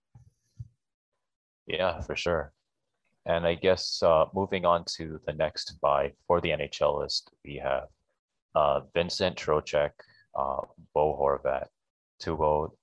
Yeah, 1.66 2.01
for 2.01 2.16
sure. 2.16 2.53
And 3.27 3.47
I 3.47 3.55
guess 3.55 4.03
uh, 4.03 4.27
moving 4.35 4.65
on 4.65 4.85
to 4.97 5.21
the 5.27 5.33
next 5.35 5.79
buy 5.81 6.13
for 6.27 6.41
the 6.41 6.51
NHL 6.51 7.01
list, 7.01 7.31
we 7.45 7.57
have 7.63 7.89
uh, 8.55 8.81
Vincent 8.95 9.37
Trocheck, 9.37 9.91
uh, 10.39 10.61
Bo 10.95 11.17
Horvat, 11.19 11.67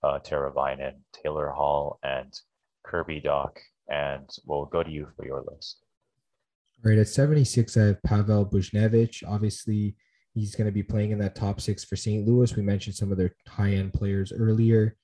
uh, 0.04 0.20
Teravainen, 0.20 0.94
Taylor 1.12 1.50
Hall, 1.50 2.00
and 2.04 2.34
Kirby 2.84 3.22
Dach. 3.22 3.58
And 3.90 4.30
we'll 4.46 4.66
go 4.66 4.84
to 4.84 4.92
you 4.92 5.08
for 5.16 5.26
your 5.26 5.44
list. 5.50 5.78
All 6.86 6.92
right, 6.92 7.00
at 7.00 7.08
76, 7.08 7.76
I 7.76 7.86
have 7.86 8.04
Pavel 8.04 8.46
Buchnevich. 8.46 9.24
Obviously, 9.28 9.96
he's 10.34 10.56
going 10.56 10.68
to 10.68 10.72
be 10.72 10.84
playing 10.84 11.12
in 11.12 11.20
that 11.20 11.36
top 11.36 11.60
six 11.60 11.84
for 11.84 11.96
St. 11.96 12.28
Louis. 12.28 12.56
We 12.56 12.62
mentioned 12.62 12.96
some 12.96 13.12
of 13.12 13.18
their 13.18 13.36
high 13.48 13.72
end 13.72 13.94
players 13.94 14.32
earlier. 14.32 14.96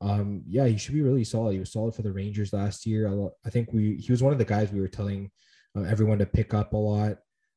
Um, 0.00 0.42
yeah, 0.46 0.66
he 0.66 0.78
should 0.78 0.94
be 0.94 1.02
really 1.02 1.24
solid. 1.24 1.52
He 1.52 1.58
was 1.58 1.72
solid 1.72 1.94
for 1.94 2.02
the 2.02 2.12
Rangers 2.12 2.52
last 2.52 2.86
year. 2.86 3.30
I 3.44 3.50
think 3.50 3.72
we 3.72 3.96
he 3.96 4.12
was 4.12 4.22
one 4.22 4.32
of 4.32 4.38
the 4.38 4.44
guys 4.44 4.70
we 4.70 4.80
were 4.80 4.88
telling 4.88 5.30
uh, 5.76 5.82
everyone 5.82 6.18
to 6.18 6.26
pick 6.26 6.54
up 6.54 6.72
a 6.72 6.76
lot 6.76 7.16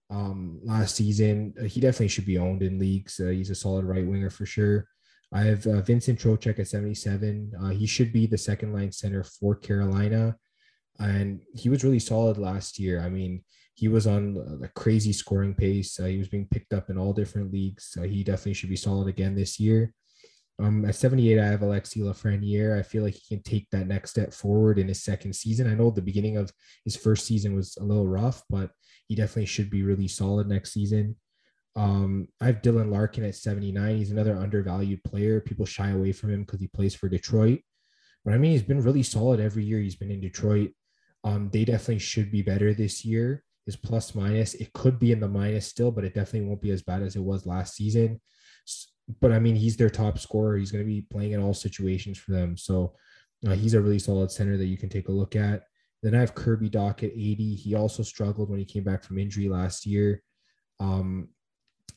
um, 0.09 0.59
last 0.63 0.95
season. 0.95 1.53
Uh, 1.59 1.65
he 1.65 1.79
definitely 1.79 2.09
should 2.09 2.25
be 2.25 2.37
owned 2.37 2.61
in 2.61 2.79
leagues. 2.79 3.19
Uh, 3.19 3.27
he's 3.27 3.49
a 3.49 3.55
solid 3.55 3.85
right 3.85 4.05
winger 4.05 4.29
for 4.29 4.45
sure. 4.45 4.87
I 5.33 5.43
have 5.43 5.65
uh, 5.65 5.81
Vincent 5.81 6.19
Trocheck 6.19 6.59
at 6.59 6.67
77. 6.67 7.53
Uh, 7.61 7.69
he 7.69 7.87
should 7.87 8.11
be 8.11 8.25
the 8.25 8.37
second 8.37 8.73
line 8.73 8.91
center 8.91 9.23
for 9.23 9.55
Carolina. 9.55 10.35
And 10.99 11.41
he 11.55 11.69
was 11.69 11.83
really 11.83 11.99
solid 11.99 12.37
last 12.37 12.77
year. 12.77 13.01
I 13.01 13.09
mean, 13.09 13.43
he 13.75 13.87
was 13.87 14.05
on 14.05 14.59
a 14.61 14.67
crazy 14.67 15.13
scoring 15.13 15.55
pace. 15.55 15.97
Uh, 15.99 16.05
he 16.05 16.17
was 16.17 16.27
being 16.27 16.47
picked 16.51 16.73
up 16.73 16.89
in 16.89 16.97
all 16.97 17.13
different 17.13 17.53
leagues. 17.53 17.97
he 18.03 18.23
definitely 18.23 18.53
should 18.53 18.69
be 18.69 18.75
solid 18.75 19.07
again 19.07 19.35
this 19.35 19.59
year. 19.59 19.93
Um, 20.61 20.85
at 20.85 20.95
78, 20.95 21.39
I 21.39 21.47
have 21.47 21.61
Alexi 21.61 21.97
Lafreniere. 21.97 22.77
I 22.77 22.83
feel 22.83 23.03
like 23.03 23.15
he 23.15 23.35
can 23.35 23.43
take 23.43 23.67
that 23.71 23.87
next 23.87 24.11
step 24.11 24.31
forward 24.31 24.77
in 24.77 24.87
his 24.87 25.03
second 25.03 25.33
season. 25.33 25.67
I 25.67 25.73
know 25.73 25.89
the 25.89 26.01
beginning 26.01 26.37
of 26.37 26.51
his 26.85 26.95
first 26.95 27.25
season 27.25 27.55
was 27.55 27.75
a 27.77 27.83
little 27.83 28.07
rough, 28.07 28.43
but 28.47 28.69
he 29.07 29.15
definitely 29.15 29.47
should 29.47 29.71
be 29.71 29.81
really 29.81 30.07
solid 30.07 30.47
next 30.47 30.71
season. 30.71 31.15
Um, 31.75 32.27
I 32.39 32.45
have 32.45 32.61
Dylan 32.61 32.91
Larkin 32.91 33.25
at 33.25 33.35
79. 33.35 33.97
He's 33.97 34.11
another 34.11 34.37
undervalued 34.37 35.03
player. 35.03 35.39
People 35.39 35.65
shy 35.65 35.89
away 35.89 36.11
from 36.11 36.31
him 36.31 36.41
because 36.41 36.59
he 36.59 36.67
plays 36.67 36.93
for 36.93 37.09
Detroit. 37.09 37.61
But 38.23 38.35
I 38.35 38.37
mean, 38.37 38.51
he's 38.51 38.61
been 38.61 38.83
really 38.83 39.03
solid 39.03 39.39
every 39.39 39.63
year 39.63 39.79
he's 39.79 39.95
been 39.95 40.11
in 40.11 40.21
Detroit. 40.21 40.71
Um, 41.23 41.49
they 41.51 41.65
definitely 41.65 41.99
should 41.99 42.31
be 42.31 42.43
better 42.43 42.73
this 42.73 43.03
year. 43.03 43.43
His 43.65 43.75
plus 43.75 44.13
minus, 44.13 44.53
it 44.55 44.73
could 44.73 44.99
be 44.99 45.11
in 45.11 45.19
the 45.19 45.27
minus 45.27 45.67
still, 45.67 45.91
but 45.91 46.03
it 46.03 46.13
definitely 46.13 46.47
won't 46.47 46.61
be 46.61 46.71
as 46.71 46.83
bad 46.83 47.01
as 47.01 47.15
it 47.15 47.23
was 47.23 47.45
last 47.45 47.75
season. 47.75 48.19
But 49.19 49.31
I 49.31 49.39
mean, 49.39 49.55
he's 49.55 49.77
their 49.77 49.89
top 49.89 50.19
scorer. 50.19 50.57
He's 50.57 50.71
going 50.71 50.83
to 50.83 50.89
be 50.89 51.01
playing 51.01 51.31
in 51.33 51.41
all 51.41 51.53
situations 51.53 52.17
for 52.17 52.31
them. 52.31 52.57
So 52.57 52.95
uh, 53.47 53.55
he's 53.55 53.73
a 53.73 53.81
really 53.81 53.99
solid 53.99 54.31
center 54.31 54.57
that 54.57 54.65
you 54.65 54.77
can 54.77 54.89
take 54.89 55.07
a 55.07 55.11
look 55.11 55.35
at. 55.35 55.63
Then 56.03 56.15
I 56.15 56.19
have 56.19 56.35
Kirby 56.35 56.69
Dach 56.69 57.03
at 57.03 57.11
80. 57.11 57.55
He 57.55 57.75
also 57.75 58.03
struggled 58.03 58.49
when 58.49 58.59
he 58.59 58.65
came 58.65 58.83
back 58.83 59.03
from 59.03 59.19
injury 59.19 59.49
last 59.49 59.85
year. 59.85 60.23
Um, 60.79 61.29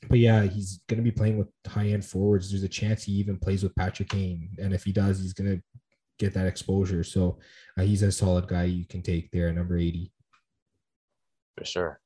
but 0.09 0.19
yeah, 0.19 0.43
he's 0.43 0.81
going 0.89 0.99
to 0.99 1.05
be 1.05 1.11
playing 1.11 1.39
with 1.39 1.49
high 1.67 1.89
end 1.89 2.05
forwards. 2.05 2.51
There's 2.51 2.63
a 2.63 2.69
chance 2.69 3.05
he 3.05 3.13
even 3.13 3.39
plays 3.39 3.63
with 3.63 3.75
Patrick 3.75 4.11
Kane. 4.11 4.51
And 4.59 4.75
if 4.75 4.85
he 4.85 4.93
does, 4.93 5.21
he's 5.21 5.33
going 5.33 5.57
to 5.57 5.63
get 6.19 6.35
that 6.35 6.47
exposure. 6.47 7.03
So 7.03 7.39
uh, 7.79 7.83
he's 7.83 8.03
a 8.03 8.13
solid 8.13 8.47
guy 8.47 8.65
you 8.65 8.85
can 8.85 9.03
take 9.03 9.31
there 9.31 9.49
at 9.49 9.55
number 9.55 9.79
80. 9.79 10.13
For 11.57 11.65
sure. 11.65 12.01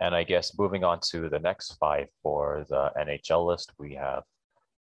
And 0.00 0.14
I 0.14 0.24
guess 0.24 0.58
moving 0.58 0.84
on 0.84 1.00
to 1.10 1.28
the 1.28 1.38
next 1.38 1.72
five 1.74 2.08
for 2.22 2.66
the 2.68 2.90
NHL 2.98 3.46
list, 3.46 3.72
we 3.78 3.94
have 3.94 4.24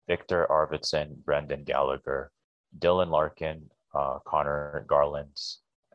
Viktor 0.08 0.46
Arvidsson, 0.50 1.16
Brendan 1.24 1.64
Gallagher, 1.64 2.30
Dylan 2.78 3.10
Larkin, 3.10 3.70
uh, 3.94 4.18
Conor 4.26 4.84
Garland, 4.88 5.36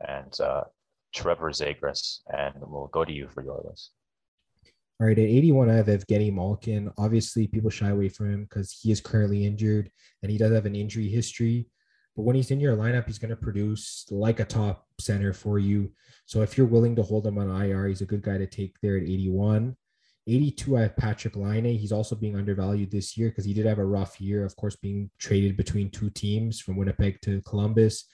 and 0.05 0.37
uh, 0.39 0.63
Trevor 1.13 1.51
Zegras. 1.51 2.19
And 2.27 2.55
we'll 2.59 2.87
go 2.87 3.05
to 3.05 3.13
you 3.13 3.29
for 3.29 3.43
your 3.43 3.63
list. 3.67 3.91
All 4.99 5.07
right, 5.07 5.19
at 5.19 5.25
81, 5.25 5.69
I 5.69 5.73
have 5.73 5.87
Evgeny 5.87 6.33
Malkin. 6.33 6.89
Obviously, 6.97 7.47
people 7.47 7.69
shy 7.69 7.89
away 7.89 8.07
from 8.07 8.31
him 8.31 8.43
because 8.43 8.71
he 8.71 8.91
is 8.91 9.01
currently 9.01 9.45
injured 9.45 9.91
and 10.23 10.31
he 10.31 10.37
does 10.37 10.53
have 10.53 10.65
an 10.65 10.75
injury 10.75 11.09
history. 11.09 11.67
But 12.15 12.23
when 12.23 12.35
he's 12.35 12.51
in 12.51 12.59
your 12.59 12.77
lineup, 12.77 13.05
he's 13.05 13.19
going 13.19 13.29
to 13.29 13.35
produce 13.35 14.05
like 14.09 14.39
a 14.39 14.45
top 14.45 14.87
center 14.99 15.33
for 15.33 15.59
you. 15.59 15.91
So 16.25 16.41
if 16.41 16.57
you're 16.57 16.67
willing 16.67 16.95
to 16.95 17.03
hold 17.03 17.27
him 17.27 17.37
on 17.37 17.49
IR, 17.49 17.87
he's 17.87 18.01
a 18.01 18.05
good 18.05 18.21
guy 18.21 18.37
to 18.37 18.47
take 18.47 18.75
there 18.81 18.97
at 18.97 19.03
81. 19.03 19.75
82, 20.27 20.77
I 20.77 20.81
have 20.81 20.95
Patrik 20.95 21.35
Laine. 21.35 21.77
He's 21.77 21.91
also 21.91 22.15
being 22.15 22.35
undervalued 22.35 22.89
this 22.89 23.15
year 23.15 23.29
because 23.29 23.45
he 23.45 23.53
did 23.53 23.65
have 23.65 23.77
a 23.77 23.85
rough 23.85 24.19
year, 24.19 24.43
of 24.43 24.55
course, 24.55 24.75
being 24.75 25.11
traded 25.19 25.55
between 25.55 25.91
two 25.91 26.09
teams 26.09 26.59
from 26.59 26.77
Winnipeg 26.77 27.21
to 27.21 27.41
Columbus. 27.41 28.05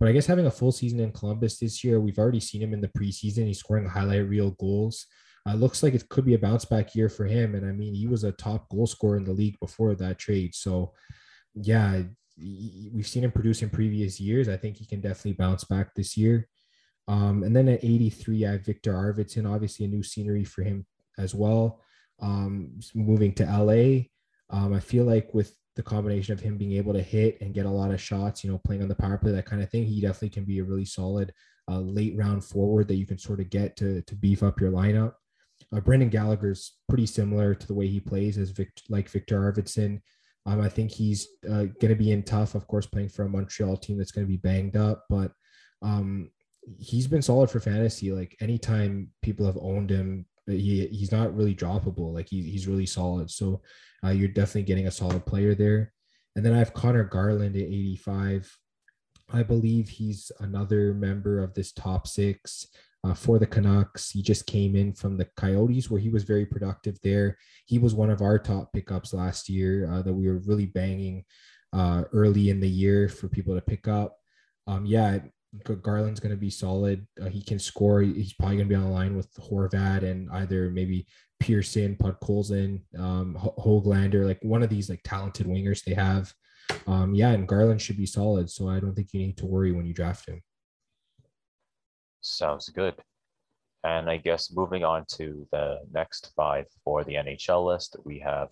But 0.00 0.08
I 0.08 0.12
guess 0.12 0.26
having 0.26 0.46
a 0.46 0.50
full 0.50 0.72
season 0.72 0.98
in 0.98 1.12
Columbus 1.12 1.58
this 1.58 1.84
year, 1.84 2.00
we've 2.00 2.18
already 2.18 2.40
seen 2.40 2.62
him 2.62 2.74
in 2.74 2.80
the 2.80 2.88
preseason. 2.88 3.46
He's 3.46 3.60
scoring 3.60 3.86
highlight 3.86 4.28
reel 4.28 4.50
goals. 4.52 5.06
Uh, 5.48 5.54
looks 5.54 5.82
like 5.82 5.94
it 5.94 6.08
could 6.08 6.24
be 6.24 6.34
a 6.34 6.38
bounce 6.38 6.64
back 6.64 6.94
year 6.96 7.08
for 7.08 7.24
him. 7.24 7.54
And 7.54 7.64
I 7.64 7.70
mean, 7.70 7.94
he 7.94 8.08
was 8.08 8.24
a 8.24 8.32
top 8.32 8.68
goal 8.68 8.88
scorer 8.88 9.16
in 9.16 9.24
the 9.24 9.32
league 9.32 9.58
before 9.60 9.94
that 9.94 10.18
trade. 10.18 10.56
So, 10.56 10.92
yeah, 11.54 12.02
we've 12.38 13.06
seen 13.06 13.24
him 13.24 13.32
produce 13.32 13.62
in 13.62 13.70
previous 13.70 14.20
years. 14.20 14.48
I 14.48 14.56
think 14.56 14.76
he 14.76 14.86
can 14.86 15.00
definitely 15.00 15.34
bounce 15.34 15.64
back 15.64 15.94
this 15.94 16.16
year. 16.16 16.48
Um, 17.08 17.42
and 17.42 17.54
then 17.54 17.68
at 17.68 17.84
83, 17.84 18.46
I 18.46 18.52
have 18.52 18.64
Viktor 18.64 18.92
Arvidsson, 18.92 19.52
obviously 19.52 19.86
a 19.86 19.88
new 19.88 20.02
scenery 20.02 20.44
for 20.44 20.62
him 20.62 20.86
as 21.18 21.34
well. 21.34 21.80
Um, 22.20 22.78
moving 22.94 23.34
to 23.34 23.44
LA, 23.44 24.04
um, 24.50 24.72
I 24.72 24.80
feel 24.80 25.04
like 25.04 25.34
with 25.34 25.54
the 25.74 25.82
combination 25.82 26.32
of 26.32 26.40
him 26.40 26.58
being 26.58 26.72
able 26.72 26.92
to 26.92 27.02
hit 27.02 27.40
and 27.40 27.54
get 27.54 27.66
a 27.66 27.70
lot 27.70 27.90
of 27.90 28.00
shots, 28.00 28.44
you 28.44 28.50
know, 28.50 28.58
playing 28.58 28.82
on 28.82 28.88
the 28.88 28.94
power 28.94 29.18
play, 29.18 29.32
that 29.32 29.46
kind 29.46 29.62
of 29.62 29.70
thing, 29.70 29.84
he 29.84 30.00
definitely 30.00 30.30
can 30.30 30.44
be 30.44 30.58
a 30.58 30.64
really 30.64 30.84
solid 30.84 31.32
uh, 31.68 31.78
late 31.78 32.16
round 32.16 32.44
forward 32.44 32.88
that 32.88 32.96
you 32.96 33.06
can 33.06 33.18
sort 33.18 33.40
of 33.40 33.50
get 33.50 33.76
to, 33.76 34.02
to 34.02 34.14
beef 34.14 34.42
up 34.42 34.60
your 34.60 34.70
lineup. 34.70 35.14
Uh, 35.74 35.80
Brendan 35.80 36.10
Gallagher's 36.10 36.78
pretty 36.88 37.06
similar 37.06 37.54
to 37.54 37.66
the 37.66 37.74
way 37.74 37.86
he 37.86 38.00
plays 38.00 38.36
as 38.36 38.50
Viktor, 38.50 38.82
like 38.88 39.08
Viktor 39.08 39.40
Arvidsson. 39.40 40.00
Um, 40.44 40.60
I 40.60 40.68
think 40.68 40.90
he's 40.90 41.28
uh, 41.48 41.64
going 41.80 41.88
to 41.88 41.94
be 41.94 42.10
in 42.10 42.22
tough, 42.22 42.54
of 42.54 42.66
course, 42.66 42.86
playing 42.86 43.10
for 43.10 43.24
a 43.24 43.28
Montreal 43.28 43.76
team 43.76 43.96
that's 43.96 44.10
going 44.10 44.26
to 44.26 44.30
be 44.30 44.38
banged 44.38 44.76
up, 44.76 45.04
but 45.08 45.32
um, 45.82 46.30
he's 46.78 47.06
been 47.06 47.22
solid 47.22 47.50
for 47.50 47.60
fantasy. 47.60 48.12
Like 48.12 48.36
anytime 48.40 49.10
people 49.22 49.46
have 49.46 49.58
owned 49.60 49.90
him, 49.90 50.26
he 50.46 50.86
he's 50.88 51.12
not 51.12 51.34
really 51.36 51.54
droppable. 51.54 52.12
Like 52.12 52.28
he, 52.28 52.42
he's 52.42 52.66
really 52.66 52.86
solid. 52.86 53.30
So 53.30 53.62
uh, 54.04 54.10
you're 54.10 54.28
definitely 54.28 54.62
getting 54.62 54.88
a 54.88 54.90
solid 54.90 55.24
player 55.26 55.54
there. 55.54 55.92
And 56.34 56.44
then 56.44 56.52
I 56.52 56.58
have 56.58 56.74
Conor 56.74 57.04
Garland 57.04 57.56
at 57.56 57.62
85. 57.62 58.58
I 59.32 59.42
believe 59.42 59.88
he's 59.88 60.32
another 60.40 60.94
member 60.94 61.42
of 61.42 61.54
this 61.54 61.72
top 61.72 62.06
six 62.06 62.66
uh, 63.04 63.14
for 63.14 63.38
the 63.38 63.46
Canucks. 63.46 64.10
He 64.10 64.22
just 64.22 64.46
came 64.46 64.76
in 64.76 64.92
from 64.92 65.16
the 65.16 65.28
Coyotes, 65.36 65.90
where 65.90 66.00
he 66.00 66.08
was 66.08 66.24
very 66.24 66.46
productive 66.46 66.98
there. 67.02 67.36
He 67.66 67.78
was 67.78 67.94
one 67.94 68.10
of 68.10 68.22
our 68.22 68.38
top 68.38 68.72
pickups 68.72 69.12
last 69.12 69.48
year 69.48 69.90
uh, 69.90 70.02
that 70.02 70.12
we 70.12 70.28
were 70.28 70.40
really 70.46 70.66
banging 70.66 71.24
uh, 71.72 72.04
early 72.12 72.50
in 72.50 72.60
the 72.60 72.68
year 72.68 73.08
for 73.08 73.28
people 73.28 73.54
to 73.54 73.60
pick 73.60 73.88
up. 73.88 74.16
Um, 74.66 74.86
yeah, 74.86 75.18
Garland's 75.82 76.20
going 76.20 76.34
to 76.34 76.40
be 76.40 76.50
solid. 76.50 77.06
Uh, 77.20 77.28
he 77.28 77.42
can 77.42 77.58
score. 77.58 78.02
He's 78.02 78.32
probably 78.32 78.56
going 78.56 78.68
to 78.68 78.74
be 78.74 78.76
on 78.76 78.84
the 78.84 78.90
line 78.90 79.16
with 79.16 79.32
Horvat 79.34 80.02
and 80.02 80.30
either 80.32 80.70
maybe 80.70 81.06
Pearson, 81.40 81.96
Podkolzin, 81.96 82.80
um, 82.98 83.36
Hoglander, 83.58 84.24
like 84.24 84.38
one 84.42 84.62
of 84.62 84.70
these 84.70 84.88
like 84.88 85.00
talented 85.04 85.46
wingers 85.46 85.82
they 85.84 85.94
have. 85.94 86.32
Um, 86.86 87.14
yeah, 87.14 87.30
and 87.30 87.48
Garland 87.48 87.82
should 87.82 87.96
be 87.98 88.06
solid. 88.06 88.48
So 88.48 88.68
I 88.68 88.80
don't 88.80 88.94
think 88.94 89.08
you 89.12 89.20
need 89.20 89.36
to 89.38 89.46
worry 89.46 89.72
when 89.72 89.84
you 89.84 89.92
draft 89.92 90.28
him. 90.28 90.40
Sounds 92.22 92.68
good. 92.68 92.94
And 93.84 94.08
I 94.08 94.16
guess 94.16 94.52
moving 94.52 94.84
on 94.84 95.04
to 95.16 95.46
the 95.50 95.80
next 95.92 96.32
five 96.36 96.66
for 96.84 97.02
the 97.02 97.14
NHL 97.14 97.66
list, 97.66 97.96
we 98.04 98.20
have 98.20 98.48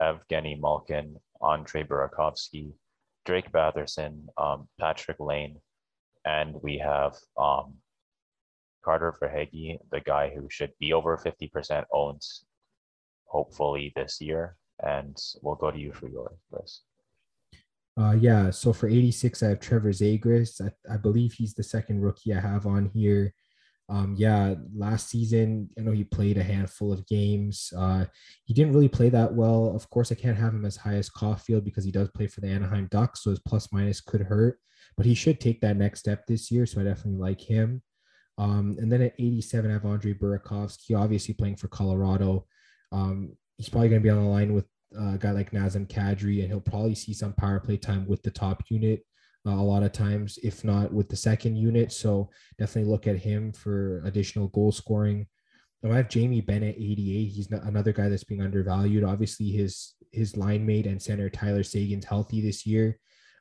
Evgeny 0.00 0.58
Malkin, 0.60 1.16
Andre 1.40 1.82
Burakovsky, 1.82 2.72
Drake 3.24 3.50
Batherson, 3.50 4.26
um, 4.38 4.68
Patrik 4.80 5.18
Laine, 5.18 5.60
and 6.24 6.54
we 6.62 6.78
have 6.78 7.16
um, 7.36 7.74
Carter 8.84 9.12
Verhaeghe, 9.20 9.78
the 9.90 10.00
guy 10.00 10.30
who 10.34 10.48
should 10.48 10.72
be 10.78 10.92
over 10.92 11.16
50% 11.18 11.84
owned 11.92 12.22
hopefully 13.26 13.92
this 13.96 14.20
year. 14.20 14.56
And 14.82 15.16
we'll 15.42 15.56
go 15.56 15.70
to 15.70 15.78
you 15.78 15.92
for 15.92 16.08
your 16.08 16.32
list. 16.52 16.82
Uh, 17.98 18.12
yeah, 18.12 18.50
so 18.50 18.72
for 18.72 18.88
86, 18.88 19.42
I 19.42 19.48
have 19.48 19.60
Trevor 19.60 19.90
Zegras. 19.90 20.60
I, 20.60 20.92
I 20.92 20.96
believe 20.96 21.32
he's 21.32 21.54
the 21.54 21.62
second 21.62 22.00
rookie 22.00 22.32
I 22.32 22.40
have 22.40 22.66
on 22.66 22.90
here. 22.94 23.34
Um, 23.90 24.14
yeah, 24.16 24.54
last 24.76 25.08
season, 25.08 25.68
I 25.76 25.82
know 25.82 25.90
he 25.90 26.04
played 26.04 26.38
a 26.38 26.44
handful 26.44 26.92
of 26.92 27.06
games. 27.08 27.72
Uh, 27.76 28.04
he 28.44 28.54
didn't 28.54 28.72
really 28.72 28.88
play 28.88 29.08
that 29.08 29.34
well. 29.34 29.72
Of 29.74 29.90
course, 29.90 30.12
I 30.12 30.14
can't 30.14 30.38
have 30.38 30.54
him 30.54 30.64
as 30.64 30.76
high 30.76 30.94
as 30.94 31.10
Caufield 31.10 31.64
because 31.64 31.84
he 31.84 31.90
does 31.90 32.08
play 32.10 32.28
for 32.28 32.40
the 32.40 32.46
Anaheim 32.46 32.86
Ducks, 32.92 33.24
so 33.24 33.30
his 33.30 33.40
plus 33.40 33.72
minus 33.72 34.00
could 34.00 34.20
hurt. 34.20 34.60
But 34.96 35.06
he 35.06 35.14
should 35.14 35.40
take 35.40 35.60
that 35.62 35.76
next 35.76 36.00
step 36.00 36.24
this 36.26 36.52
year, 36.52 36.66
so 36.66 36.80
I 36.80 36.84
definitely 36.84 37.20
like 37.20 37.40
him. 37.40 37.82
Um, 38.38 38.76
and 38.78 38.90
then 38.90 39.02
at 39.02 39.14
87, 39.18 39.68
I 39.68 39.74
have 39.74 39.84
Andre 39.84 40.14
Burakovsky, 40.14 40.96
obviously 40.96 41.34
playing 41.34 41.56
for 41.56 41.68
Colorado. 41.68 42.46
Um, 42.92 43.36
he's 43.58 43.68
probably 43.68 43.88
going 43.88 44.00
to 44.00 44.06
be 44.06 44.10
on 44.10 44.22
the 44.22 44.30
line 44.30 44.54
with 44.54 44.66
a 44.98 45.18
guy 45.18 45.30
like 45.32 45.52
Nazem 45.52 45.88
Kadri, 45.88 46.40
and 46.40 46.48
he'll 46.48 46.60
probably 46.60 46.94
see 46.94 47.12
some 47.12 47.32
power 47.34 47.60
play 47.60 47.76
time 47.76 48.06
with 48.06 48.22
the 48.22 48.30
top 48.30 48.62
unit 48.68 49.04
uh, 49.46 49.52
a 49.52 49.62
lot 49.62 49.82
of 49.82 49.92
times, 49.92 50.38
if 50.42 50.64
not 50.64 50.92
with 50.92 51.08
the 51.08 51.16
second 51.16 51.56
unit. 51.56 51.92
So 51.92 52.30
definitely 52.58 52.90
look 52.90 53.06
at 53.06 53.18
him 53.18 53.52
for 53.52 54.02
additional 54.04 54.48
goal 54.48 54.72
scoring. 54.72 55.26
Now 55.82 55.92
I 55.92 55.96
have 55.96 56.08
Jamie 56.08 56.42
Bennett, 56.42 56.76
88. 56.76 57.24
He's 57.26 57.50
another 57.50 57.92
guy 57.92 58.08
that's 58.08 58.24
being 58.24 58.42
undervalued. 58.42 59.04
Obviously, 59.04 59.50
his 59.50 59.94
his 60.12 60.36
line 60.36 60.66
mate 60.66 60.86
and 60.86 61.00
center 61.00 61.30
Tyler 61.30 61.62
Seguin's 61.62 62.04
healthy 62.04 62.40
this 62.40 62.66
year. 62.66 62.98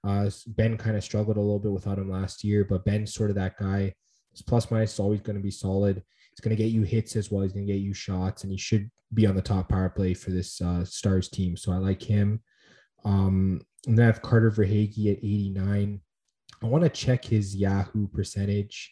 Uh, 0.07 0.29
Benn 0.47 0.77
kind 0.77 0.95
of 0.95 1.03
struggled 1.03 1.35
a 1.35 1.41
little 1.41 1.59
bit 1.59 1.71
without 1.71 1.97
him 1.97 2.09
last 2.09 2.43
year, 2.43 2.63
but 2.63 2.85
Benn's 2.85 3.13
sort 3.13 3.29
of 3.29 3.35
that 3.35 3.57
guy. 3.57 3.93
His 4.31 4.41
plus 4.41 4.71
minus 4.71 4.93
is 4.93 4.99
always 4.99 5.19
going 5.19 5.35
to 5.35 5.43
be 5.43 5.51
solid. 5.51 6.03
He's 6.39 6.45
going 6.45 6.55
to 6.55 6.63
get 6.63 6.71
you 6.71 6.83
hits 6.83 7.17
as 7.17 7.29
well. 7.29 7.43
He's 7.43 7.51
going 7.51 7.67
to 7.67 7.73
get 7.73 7.81
you 7.81 7.93
shots, 7.93 8.43
and 8.43 8.51
he 8.51 8.57
should 8.57 8.89
be 9.13 9.27
on 9.27 9.35
the 9.35 9.41
top 9.41 9.67
power 9.67 9.89
play 9.89 10.13
for 10.13 10.31
this 10.31 10.61
uh, 10.61 10.85
Stars 10.85 11.27
team. 11.27 11.57
So 11.57 11.73
I 11.73 11.75
like 11.75 12.01
him. 12.01 12.39
Um, 13.03 13.59
and 13.85 13.97
then 13.97 14.03
I 14.03 14.05
have 14.05 14.21
Carter 14.21 14.49
Verhaeghe 14.49 15.11
at 15.11 15.17
89. 15.17 15.99
I 16.63 16.65
want 16.65 16.85
to 16.85 16.89
check 16.89 17.25
his 17.25 17.57
Yahoo 17.57 18.07
percentage 18.07 18.89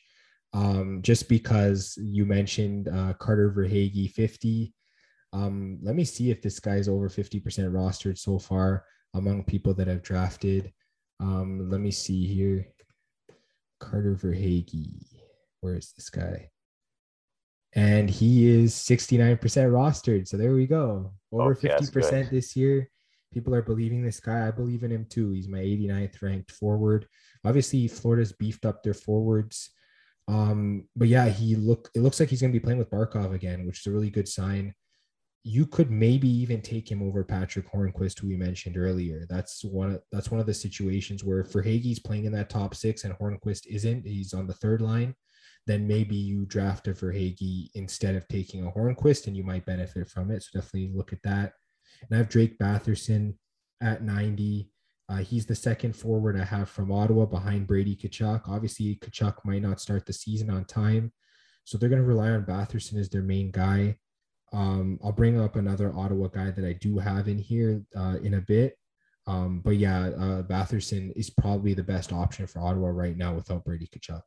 um, 0.52 1.02
just 1.02 1.30
because 1.30 1.98
you 2.02 2.26
mentioned 2.26 2.90
uh, 2.90 3.14
Carter 3.14 3.50
Verhaeghe 3.50 4.12
50. 4.12 4.74
Um, 5.32 5.80
let 5.82 5.96
me 5.96 6.04
see 6.04 6.30
if 6.30 6.42
this 6.42 6.60
guy's 6.60 6.90
over 6.90 7.08
50% 7.08 7.42
rostered 7.72 8.18
so 8.18 8.40
far 8.40 8.84
among 9.14 9.46
people 9.46 9.74
that 9.76 9.88
I've 9.88 10.04
drafted. 10.04 10.74
Um, 11.22 11.70
let 11.70 11.80
me 11.80 11.92
see 11.92 12.28
here. 12.28 12.68
Carter 13.80 14.16
Verhaeghe. 14.16 15.06
Where 15.62 15.78
is 15.78 15.94
this 15.96 16.10
guy? 16.10 16.50
And 17.78 18.10
he 18.10 18.50
is 18.50 18.74
69% 18.74 19.40
rostered. 19.40 20.28
So 20.28 20.36
there 20.36 20.54
we 20.54 20.66
go. 20.66 21.12
Over 21.32 21.52
okay, 21.52 21.70
50% 21.70 22.32
this 22.32 22.56
year. 22.56 22.90
People 23.32 23.54
are 23.54 23.62
believing 23.62 24.02
this 24.02 24.20
guy. 24.20 24.48
I 24.48 24.52
believe 24.52 24.84
in 24.84 24.92
him 24.92 25.06
too. 25.08 25.30
He's 25.32 25.48
my 25.48 25.60
89th 25.60 26.20
ranked 26.24 26.52
forward. 26.52 27.08
Obviously, 27.46 27.88
Florida's 27.88 28.32
beefed 28.32 28.66
up 28.66 28.82
their 28.82 28.96
forwards. 28.96 29.70
Um, 30.28 30.86
but 30.96 31.08
yeah, 31.08 31.30
he 31.30 31.56
look 31.56 31.90
it 31.94 32.02
looks 32.02 32.20
like 32.20 32.30
he's 32.30 32.42
gonna 32.42 32.52
be 32.52 32.60
playing 32.60 32.80
with 32.80 32.90
Barkov 32.90 33.34
again, 33.34 33.66
which 33.68 33.80
is 33.80 33.88
a 33.88 33.92
really 33.92 34.10
good 34.10 34.28
sign. 34.28 34.74
You 35.44 35.68
could 35.68 35.92
maybe 35.92 36.28
even 36.28 36.62
take 36.62 36.92
him 36.92 37.04
over 37.04 37.24
Patric 37.24 37.72
Hornqvist, 37.72 38.20
who 38.20 38.28
we 38.28 38.36
mentioned 38.36 38.76
earlier. 38.76 39.28
That's 39.30 39.64
one 39.64 39.92
of 39.92 40.02
that's 40.12 40.32
one 40.32 40.40
of 40.40 40.48
the 40.48 40.54
situations 40.54 41.24
where 41.24 41.44
for 41.44 41.62
Verhaeghe's 41.62 42.00
playing 42.00 42.26
in 42.26 42.34
that 42.34 42.50
top 42.50 42.74
six 42.74 43.04
and 43.04 43.14
Hornqvist 43.14 43.68
isn't. 43.68 44.06
He's 44.06 44.34
on 44.34 44.48
the 44.48 44.56
third 44.56 44.82
line 44.82 45.14
then 45.68 45.86
maybe 45.86 46.16
you 46.16 46.46
draft 46.46 46.88
a 46.88 46.94
Verhaeghe 46.94 47.70
instead 47.76 48.16
of 48.16 48.28
taking 48.30 48.66
a 48.66 48.72
Hornqvist 48.72 49.28
and 49.28 49.36
you 49.36 49.44
might 49.44 49.66
benefit 49.66 50.10
from 50.10 50.32
it. 50.32 50.42
So 50.42 50.60
definitely 50.60 50.94
look 50.96 51.12
at 51.12 51.22
that. 51.24 51.54
And 52.02 52.16
I 52.16 52.18
have 52.18 52.30
Drake 52.30 52.58
Batherson 52.58 53.36
at 53.82 54.02
90. 54.02 54.72
Uh, 55.10 55.18
he's 55.18 55.46
the 55.46 55.56
second 55.56 55.94
forward 55.94 56.40
I 56.40 56.46
have 56.46 56.70
from 56.70 56.92
Ottawa 56.92 57.26
behind 57.26 57.68
Brady 57.68 57.96
Tkachuk. 57.96 58.48
Obviously, 58.48 58.96
Tkachuk 58.96 59.36
might 59.44 59.62
not 59.62 59.82
start 59.82 60.06
the 60.06 60.14
season 60.14 60.50
on 60.50 60.66
time, 60.66 61.12
so 61.66 61.78
they're 61.78 61.90
going 61.90 62.02
to 62.02 62.08
rely 62.08 62.30
on 62.30 62.46
Batherson 62.46 62.98
as 62.98 63.10
their 63.10 63.22
main 63.22 63.52
guy. 63.52 63.98
Um, 64.54 65.00
I'll 65.04 65.12
bring 65.12 65.40
up 65.40 65.58
another 65.58 65.94
Ottawa 65.94 66.28
guy 66.28 66.52
that 66.52 66.66
I 66.66 66.74
do 66.74 66.98
have 66.98 67.28
in 67.28 67.38
here 67.38 67.84
uh, 67.96 68.18
in 68.24 68.36
a 68.36 68.42
bit. 68.42 68.78
Um, 69.28 69.62
but 69.64 69.76
yeah, 69.76 70.08
uh, 70.08 70.44
Batherson 70.44 71.12
is 71.18 71.30
probably 71.30 71.74
the 71.74 71.84
best 71.84 72.14
option 72.14 72.48
for 72.48 72.62
Ottawa 72.62 72.88
right 72.90 73.18
now 73.18 73.34
without 73.34 73.66
Brady 73.66 73.88
Tkachuk. 73.88 74.22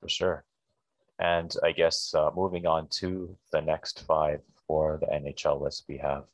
For 0.00 0.08
sure. 0.08 0.44
And 1.18 1.54
I 1.64 1.72
guess 1.72 2.14
uh, 2.14 2.30
moving 2.34 2.66
on 2.66 2.88
to 3.00 3.36
the 3.52 3.60
next 3.60 4.04
five 4.06 4.40
for 4.66 4.98
the 5.00 5.06
NHL 5.06 5.60
list, 5.60 5.84
we 5.88 5.96
have 5.98 6.24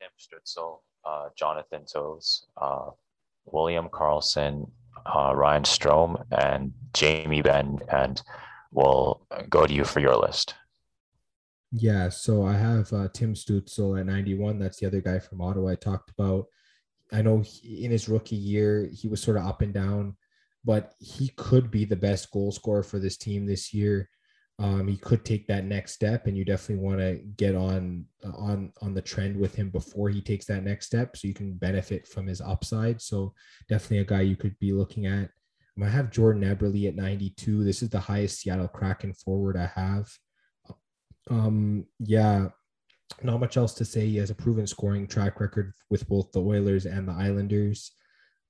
Tim 0.00 0.10
Stützle, 0.18 0.80
uh, 1.04 1.28
Jonathan 1.36 1.82
Toews, 1.82 2.46
uh, 2.60 2.90
William 3.46 3.88
Karlsson, 3.88 4.68
uh, 5.06 5.32
Ryan 5.34 5.62
Strome, 5.62 6.24
and 6.32 6.72
Jamie 6.92 7.42
Benn. 7.42 7.78
And 7.88 8.20
we'll 8.72 9.20
go 9.48 9.66
to 9.66 9.72
you 9.72 9.84
for 9.84 10.00
your 10.00 10.16
list. 10.16 10.54
Yeah, 11.72 12.08
so 12.08 12.44
I 12.44 12.54
have 12.54 12.92
uh, 12.92 13.08
Tim 13.12 13.34
Stützle 13.34 14.00
at 14.00 14.06
91. 14.06 14.58
That's 14.58 14.80
the 14.80 14.86
other 14.86 15.00
guy 15.00 15.20
from 15.20 15.40
Ottawa 15.40 15.70
I 15.70 15.74
talked 15.76 16.10
about. 16.10 16.46
I 17.12 17.22
know 17.22 17.40
he, 17.40 17.84
in 17.84 17.92
his 17.92 18.08
rookie 18.08 18.36
year, 18.36 18.88
he 18.92 19.06
was 19.06 19.22
sort 19.22 19.36
of 19.36 19.46
up 19.46 19.62
and 19.62 19.72
down, 19.72 20.16
but 20.64 20.92
he 20.98 21.28
could 21.36 21.70
be 21.70 21.84
the 21.84 21.96
best 21.96 22.30
goal 22.30 22.52
scorer 22.52 22.82
for 22.82 22.98
this 22.98 23.16
team 23.16 23.46
this 23.46 23.72
year. 23.72 24.08
Um, 24.58 24.88
he 24.88 24.98
could 24.98 25.24
take 25.24 25.46
that 25.46 25.64
next 25.64 25.92
step, 25.92 26.26
and 26.26 26.36
you 26.36 26.44
definitely 26.44 26.84
want 26.84 26.98
to 26.98 27.14
get 27.36 27.54
on 27.54 28.04
uh, 28.24 28.36
on 28.36 28.72
on 28.82 28.92
the 28.92 29.00
trend 29.00 29.36
with 29.36 29.54
him 29.54 29.70
before 29.70 30.10
he 30.10 30.20
takes 30.20 30.44
that 30.46 30.64
next 30.64 30.86
step, 30.86 31.16
so 31.16 31.26
you 31.26 31.34
can 31.34 31.54
benefit 31.54 32.06
from 32.06 32.26
his 32.26 32.42
upside. 32.42 33.00
So 33.00 33.32
definitely 33.70 33.98
a 33.98 34.04
guy 34.04 34.20
you 34.20 34.36
could 34.36 34.58
be 34.58 34.72
looking 34.72 35.06
at. 35.06 35.30
I 35.82 35.88
have 35.88 36.10
Jordan 36.10 36.42
Eberle 36.42 36.88
at 36.88 36.94
92. 36.94 37.64
This 37.64 37.82
is 37.82 37.88
the 37.88 38.00
highest 38.00 38.40
Seattle 38.40 38.68
Kraken 38.68 39.14
forward 39.14 39.56
I 39.56 39.70
have. 39.74 40.10
Um, 41.30 41.86
yeah, 41.98 42.48
not 43.22 43.40
much 43.40 43.56
else 43.56 43.74
to 43.74 43.84
say. 43.84 44.06
He 44.06 44.16
has 44.18 44.30
a 44.30 44.34
proven 44.34 44.66
scoring 44.66 45.06
track 45.06 45.40
record 45.40 45.72
with 45.88 46.08
both 46.08 46.32
the 46.32 46.42
Oilers 46.42 46.86
and 46.86 47.08
the 47.08 47.12
Islanders. 47.12 47.92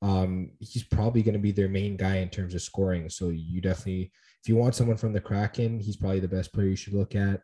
Um, 0.03 0.53
he's 0.61 0.85
probably 0.85 1.23
going 1.23 1.35
to 1.35 1.41
be 1.41 1.53
their 1.53 1.69
main 1.69 1.97
guy 1.97 2.17
in 2.17 2.31
terms 2.31 2.55
of 2.55 2.63
scoring. 2.63 3.09
So 3.11 3.29
you 3.29 3.61
definitely, 3.61 4.13
if 4.43 4.49
you 4.49 4.57
want 4.57 4.75
someone 4.75 4.97
from 4.97 5.13
the 5.13 5.21
Kraken, 5.21 5.79
he's 5.79 5.97
probably 5.97 6.21
the 6.21 6.29
best 6.29 6.53
player 6.53 6.69
you 6.69 6.77
should 6.77 6.95
look 6.95 7.15
at. 7.15 7.41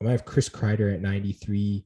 I 0.00 0.04
might 0.04 0.12
have 0.12 0.24
Chris 0.24 0.48
Kreider 0.48 0.92
at 0.92 1.00
93. 1.00 1.84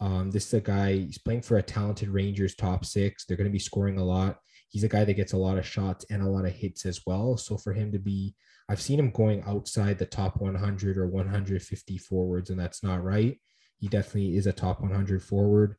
Um, 0.00 0.30
this 0.30 0.46
is 0.46 0.54
a 0.54 0.60
guy, 0.60 0.94
he's 0.94 1.18
playing 1.18 1.42
for 1.42 1.58
a 1.58 1.62
talented 1.62 2.08
Rangers 2.08 2.54
top 2.54 2.84
six. 2.84 3.24
They're 3.24 3.36
going 3.36 3.48
to 3.48 3.52
be 3.52 3.58
scoring 3.58 3.98
a 3.98 4.04
lot. 4.04 4.38
He's 4.70 4.84
a 4.84 4.88
guy 4.88 5.04
that 5.04 5.14
gets 5.14 5.34
a 5.34 5.38
lot 5.38 5.58
of 5.58 5.66
shots 5.66 6.06
and 6.10 6.22
a 6.22 6.28
lot 6.28 6.46
of 6.46 6.52
hits 6.52 6.86
as 6.86 7.00
well. 7.06 7.36
So 7.36 7.58
for 7.58 7.72
him 7.72 7.92
to 7.92 7.98
be 7.98 8.34
I've 8.70 8.80
seen 8.80 9.00
him 9.00 9.10
going 9.10 9.42
outside 9.48 9.98
the 9.98 10.06
top 10.06 10.40
100 10.40 10.96
or 10.96 11.08
150 11.08 11.98
forwards, 11.98 12.50
and 12.50 12.60
that's 12.60 12.84
not 12.84 13.02
right. 13.02 13.36
He 13.78 13.88
definitely 13.88 14.36
is 14.36 14.46
a 14.46 14.52
top 14.52 14.80
100 14.80 15.24
forward. 15.24 15.74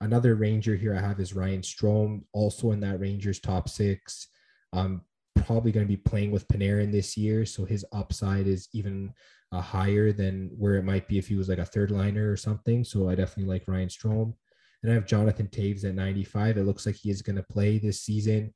Another 0.00 0.34
Ranger 0.34 0.76
here 0.76 0.94
I 0.94 1.00
have 1.00 1.20
is 1.20 1.34
Ryan 1.34 1.62
Strome, 1.62 2.22
also 2.32 2.72
in 2.72 2.80
that 2.80 3.00
Rangers 3.00 3.40
top 3.40 3.68
six. 3.68 4.28
Um, 4.72 5.02
probably 5.44 5.72
going 5.72 5.86
to 5.86 5.88
be 5.88 5.96
playing 5.96 6.30
with 6.30 6.48
Panarin 6.48 6.90
this 6.90 7.16
year, 7.16 7.46
so 7.46 7.64
his 7.64 7.84
upside 7.92 8.46
is 8.46 8.68
even 8.72 9.12
uh, 9.52 9.60
higher 9.60 10.12
than 10.12 10.50
where 10.56 10.74
it 10.74 10.84
might 10.84 11.08
be 11.08 11.18
if 11.18 11.28
he 11.28 11.36
was 11.36 11.48
like 11.48 11.58
a 11.58 11.64
third 11.64 11.90
liner 11.90 12.30
or 12.30 12.36
something. 12.36 12.84
So 12.84 13.08
I 13.08 13.14
definitely 13.14 13.52
like 13.52 13.68
Ryan 13.68 13.88
Strome. 13.88 14.34
And 14.82 14.92
I 14.92 14.94
have 14.94 15.06
Jonathan 15.06 15.48
Toews 15.48 15.84
at 15.84 15.94
95. 15.94 16.58
It 16.58 16.64
looks 16.64 16.86
like 16.86 16.96
he 16.96 17.10
is 17.10 17.22
going 17.22 17.36
to 17.36 17.42
play 17.42 17.78
this 17.78 18.02
season. 18.02 18.52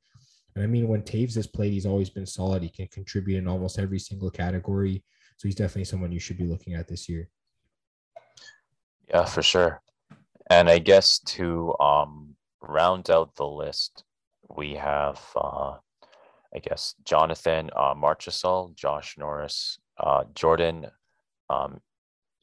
And 0.55 0.63
I 0.63 0.67
mean, 0.67 0.87
when 0.87 1.01
Toews 1.01 1.35
has 1.35 1.47
played, 1.47 1.73
he's 1.73 1.85
always 1.85 2.09
been 2.09 2.25
solid. 2.25 2.61
He 2.61 2.69
can 2.69 2.87
contribute 2.87 3.37
in 3.37 3.47
almost 3.47 3.79
every 3.79 3.99
single 3.99 4.29
category. 4.29 5.03
So 5.37 5.47
he's 5.47 5.55
definitely 5.55 5.85
someone 5.85 6.11
you 6.11 6.19
should 6.19 6.37
be 6.37 6.45
looking 6.45 6.73
at 6.73 6.87
this 6.87 7.09
year. 7.09 7.29
Yeah, 9.09 9.25
for 9.25 9.41
sure. 9.41 9.81
And 10.51 10.69
I 10.69 10.79
guess 10.79 11.19
to 11.27 11.73
um, 11.79 12.35
round 12.61 13.09
out 13.09 13.35
the 13.35 13.47
list, 13.47 14.03
we 14.53 14.73
have, 14.73 15.17
uh, 15.33 15.75
I 16.53 16.59
guess, 16.61 16.93
Jonathan 17.05 17.69
uh, 17.73 17.93
Marchessault, 17.93 18.75
Josh 18.75 19.15
Norris, 19.17 19.79
uh, 19.97 20.25
Jordan 20.35 20.87
um, 21.49 21.79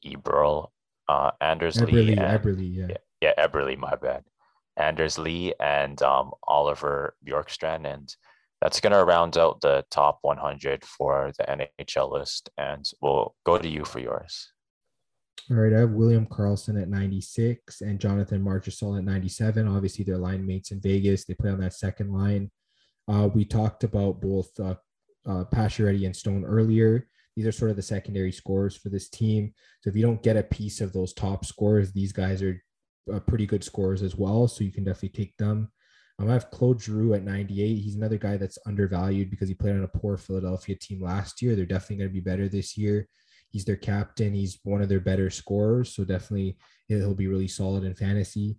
Eberle, 0.03 0.69
uh, 1.07 1.29
Anders 1.39 1.77
Eberle, 1.77 1.91
Lee. 1.91 2.11
And, 2.13 2.21
Eberle, 2.21 2.75
yeah. 2.75 2.87
yeah. 2.89 2.97
Yeah, 3.21 3.47
Eberle, 3.47 3.77
my 3.77 3.93
bad. 3.95 4.23
Anders 4.75 5.19
Lee 5.19 5.53
and 5.59 6.01
um, 6.01 6.31
Oliver 6.47 7.13
Bjorkstrand. 7.23 7.85
And 7.85 8.11
that's 8.59 8.79
going 8.79 8.93
to 8.93 9.03
round 9.03 9.37
out 9.37 9.61
the 9.61 9.85
top 9.91 10.17
100 10.23 10.83
for 10.83 11.31
the 11.37 11.43
NHL 11.43 12.11
list. 12.11 12.49
And 12.57 12.89
we'll 13.03 13.35
go 13.45 13.59
to 13.59 13.69
you 13.69 13.85
for 13.85 13.99
yours. 13.99 14.51
All 15.51 15.57
right, 15.57 15.73
I 15.73 15.79
have 15.79 15.91
William 15.91 16.27
Karlsson 16.27 16.79
at 16.79 16.89
96 16.89 17.81
and 17.81 17.99
Jonathan 17.99 18.43
Marchessault 18.43 18.99
at 18.99 19.03
97. 19.03 19.67
Obviously, 19.67 20.03
they're 20.05 20.17
line 20.17 20.45
mates 20.45 20.71
in 20.71 20.79
Vegas. 20.79 21.25
They 21.25 21.33
play 21.33 21.49
on 21.49 21.59
that 21.61 21.73
second 21.73 22.13
line. 22.13 22.51
Uh, 23.07 23.29
we 23.33 23.45
talked 23.45 23.83
about 23.83 24.21
both 24.21 24.49
uh, 24.59 24.75
uh, 25.27 25.45
Pacioretty 25.45 26.05
and 26.05 26.15
Stone 26.15 26.45
earlier. 26.45 27.07
These 27.35 27.47
are 27.47 27.51
sort 27.51 27.71
of 27.71 27.77
the 27.77 27.83
secondary 27.83 28.31
scores 28.31 28.75
for 28.75 28.89
this 28.89 29.09
team. 29.09 29.53
So 29.81 29.89
if 29.89 29.95
you 29.95 30.03
don't 30.03 30.21
get 30.21 30.37
a 30.37 30.43
piece 30.43 30.81
of 30.81 30.93
those 30.93 31.13
top 31.13 31.45
scores, 31.45 31.91
these 31.91 32.11
guys 32.11 32.43
are 32.43 32.61
uh, 33.11 33.19
pretty 33.21 33.47
good 33.47 33.63
scores 33.63 34.03
as 34.03 34.15
well. 34.15 34.47
So 34.47 34.63
you 34.63 34.71
can 34.71 34.83
definitely 34.83 35.23
take 35.23 35.35
them. 35.37 35.71
Um, 36.19 36.29
I 36.29 36.33
have 36.33 36.51
Claude 36.51 36.81
Giroux 36.81 37.13
at 37.13 37.23
98. 37.23 37.75
He's 37.75 37.95
another 37.95 38.17
guy 38.17 38.37
that's 38.37 38.59
undervalued 38.67 39.31
because 39.31 39.47
he 39.47 39.55
played 39.55 39.75
on 39.75 39.83
a 39.83 39.99
poor 39.99 40.17
Philadelphia 40.17 40.75
team 40.75 41.01
last 41.01 41.41
year. 41.41 41.55
They're 41.55 41.65
definitely 41.65 41.97
going 41.97 42.09
to 42.09 42.13
be 42.13 42.19
better 42.19 42.49
this 42.49 42.77
year. 42.77 43.07
He's 43.49 43.65
their 43.65 43.75
captain. 43.75 44.33
He's 44.33 44.59
one 44.63 44.81
of 44.81 44.89
their 44.89 44.99
better 44.99 45.29
scorers. 45.29 45.93
So 45.93 46.03
definitely 46.03 46.57
he'll 46.87 47.15
be 47.15 47.27
really 47.27 47.47
solid 47.47 47.83
in 47.83 47.95
fantasy. 47.95 48.57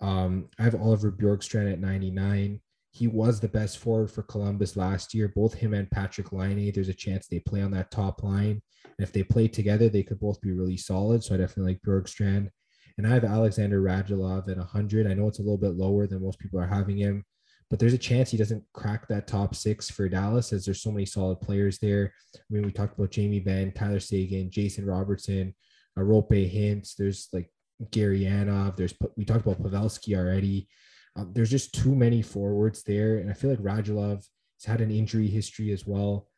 Um, 0.00 0.48
I 0.58 0.62
have 0.62 0.74
Oliver 0.74 1.10
Bjorkstrand 1.10 1.72
at 1.72 1.80
99. 1.80 2.60
He 2.90 3.06
was 3.06 3.40
the 3.40 3.48
best 3.48 3.78
forward 3.78 4.10
for 4.10 4.22
Columbus 4.22 4.76
last 4.76 5.12
year. 5.12 5.28
Both 5.34 5.54
him 5.54 5.74
and 5.74 5.90
Patrik 5.90 6.32
Laine, 6.32 6.72
there's 6.72 6.88
a 6.88 6.94
chance 6.94 7.26
they 7.26 7.40
play 7.40 7.62
on 7.62 7.70
that 7.72 7.90
top 7.90 8.22
line. 8.22 8.62
And 8.84 9.06
if 9.06 9.12
they 9.12 9.22
play 9.22 9.48
together, 9.48 9.88
they 9.88 10.02
could 10.02 10.20
both 10.20 10.40
be 10.40 10.52
really 10.52 10.76
solid. 10.76 11.22
So 11.22 11.34
I 11.34 11.38
definitely 11.38 11.74
like 11.74 11.82
Bjorkstrand. 11.82 12.48
And 12.96 13.06
I 13.06 13.10
have 13.10 13.24
Alexander 13.24 13.80
Radulov 13.80 14.48
at 14.48 14.56
100. 14.56 15.06
I 15.06 15.14
know 15.14 15.28
it's 15.28 15.38
a 15.38 15.42
little 15.42 15.58
bit 15.58 15.76
lower 15.76 16.06
than 16.06 16.22
most 16.22 16.40
people 16.40 16.58
are 16.60 16.66
having 16.66 16.96
him, 16.96 17.24
but 17.70 17.78
there's 17.78 17.92
a 17.92 17.98
chance 17.98 18.30
he 18.30 18.36
doesn't 18.36 18.64
crack 18.72 19.06
that 19.08 19.26
top 19.26 19.54
six 19.54 19.90
for 19.90 20.08
Dallas 20.08 20.52
as 20.52 20.64
there's 20.64 20.82
so 20.82 20.90
many 20.90 21.04
solid 21.04 21.40
players 21.40 21.78
there. 21.78 22.12
I 22.34 22.40
mean, 22.50 22.64
we 22.64 22.72
talked 22.72 22.96
about 22.96 23.10
Jamie 23.10 23.40
Benn, 23.40 23.72
Tyler 23.72 24.00
Seguin, 24.00 24.50
Jason 24.50 24.86
Robertson, 24.86 25.54
Roope 25.98 26.52
Hintz. 26.52 26.96
There's 26.96 27.28
like 27.32 27.50
Gurianov. 27.90 28.76
There's 28.76 28.94
we 29.16 29.24
talked 29.24 29.46
about 29.46 29.62
Pavelski 29.62 30.16
already. 30.16 30.68
Um, 31.16 31.32
there's 31.34 31.50
just 31.50 31.74
too 31.74 31.94
many 31.94 32.22
forwards 32.22 32.82
there, 32.84 33.18
and 33.18 33.30
I 33.30 33.34
feel 33.34 33.50
like 33.50 33.58
Radulov 33.58 34.16
has 34.16 34.64
had 34.64 34.80
an 34.80 34.90
injury 34.90 35.26
history 35.26 35.72
as 35.72 35.86
well. 35.86 36.28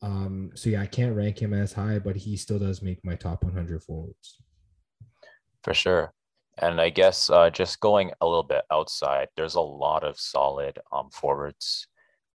Um, 0.00 0.52
so 0.54 0.70
yeah, 0.70 0.80
I 0.80 0.86
can't 0.86 1.16
rank 1.16 1.40
him 1.40 1.52
as 1.52 1.72
high, 1.72 1.98
but 1.98 2.16
he 2.16 2.36
still 2.36 2.58
does 2.58 2.82
make 2.82 3.04
my 3.04 3.16
top 3.16 3.42
100 3.42 3.82
forwards. 3.82 4.40
For 5.64 5.74
sure. 5.74 6.14
And 6.60 6.80
I 6.80 6.90
guess 6.90 7.30
uh, 7.30 7.50
just 7.50 7.80
going 7.80 8.12
a 8.20 8.26
little 8.26 8.42
bit 8.42 8.62
outside, 8.70 9.28
there's 9.36 9.54
a 9.54 9.60
lot 9.60 10.04
of 10.04 10.18
solid 10.18 10.78
um, 10.92 11.10
forwards 11.10 11.86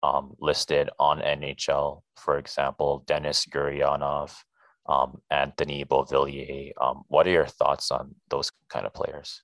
um, 0.03 0.35
listed 0.39 0.89
on 0.99 1.19
NHL. 1.19 2.01
For 2.17 2.37
example, 2.37 3.03
Denis 3.07 3.45
Gurianov, 3.45 4.33
um, 4.87 5.21
Anthony 5.29 5.85
Beauvillier. 5.85 6.71
Um, 6.79 7.03
what 7.07 7.27
are 7.27 7.31
your 7.31 7.47
thoughts 7.47 7.91
on 7.91 8.15
those 8.29 8.51
kind 8.69 8.85
of 8.85 8.93
players? 8.93 9.43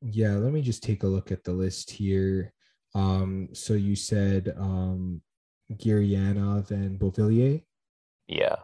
Yeah, 0.00 0.32
let 0.32 0.52
me 0.52 0.62
just 0.62 0.82
take 0.82 1.02
a 1.02 1.06
look 1.08 1.32
at 1.32 1.44
the 1.44 1.52
list 1.52 1.90
here. 1.90 2.52
Um, 2.94 3.48
so 3.52 3.74
you 3.74 3.96
said 3.96 4.54
um, 4.58 5.22
Gurianov 5.72 6.70
and 6.70 6.98
Beauvillier? 6.98 7.62
Yeah. 8.28 8.56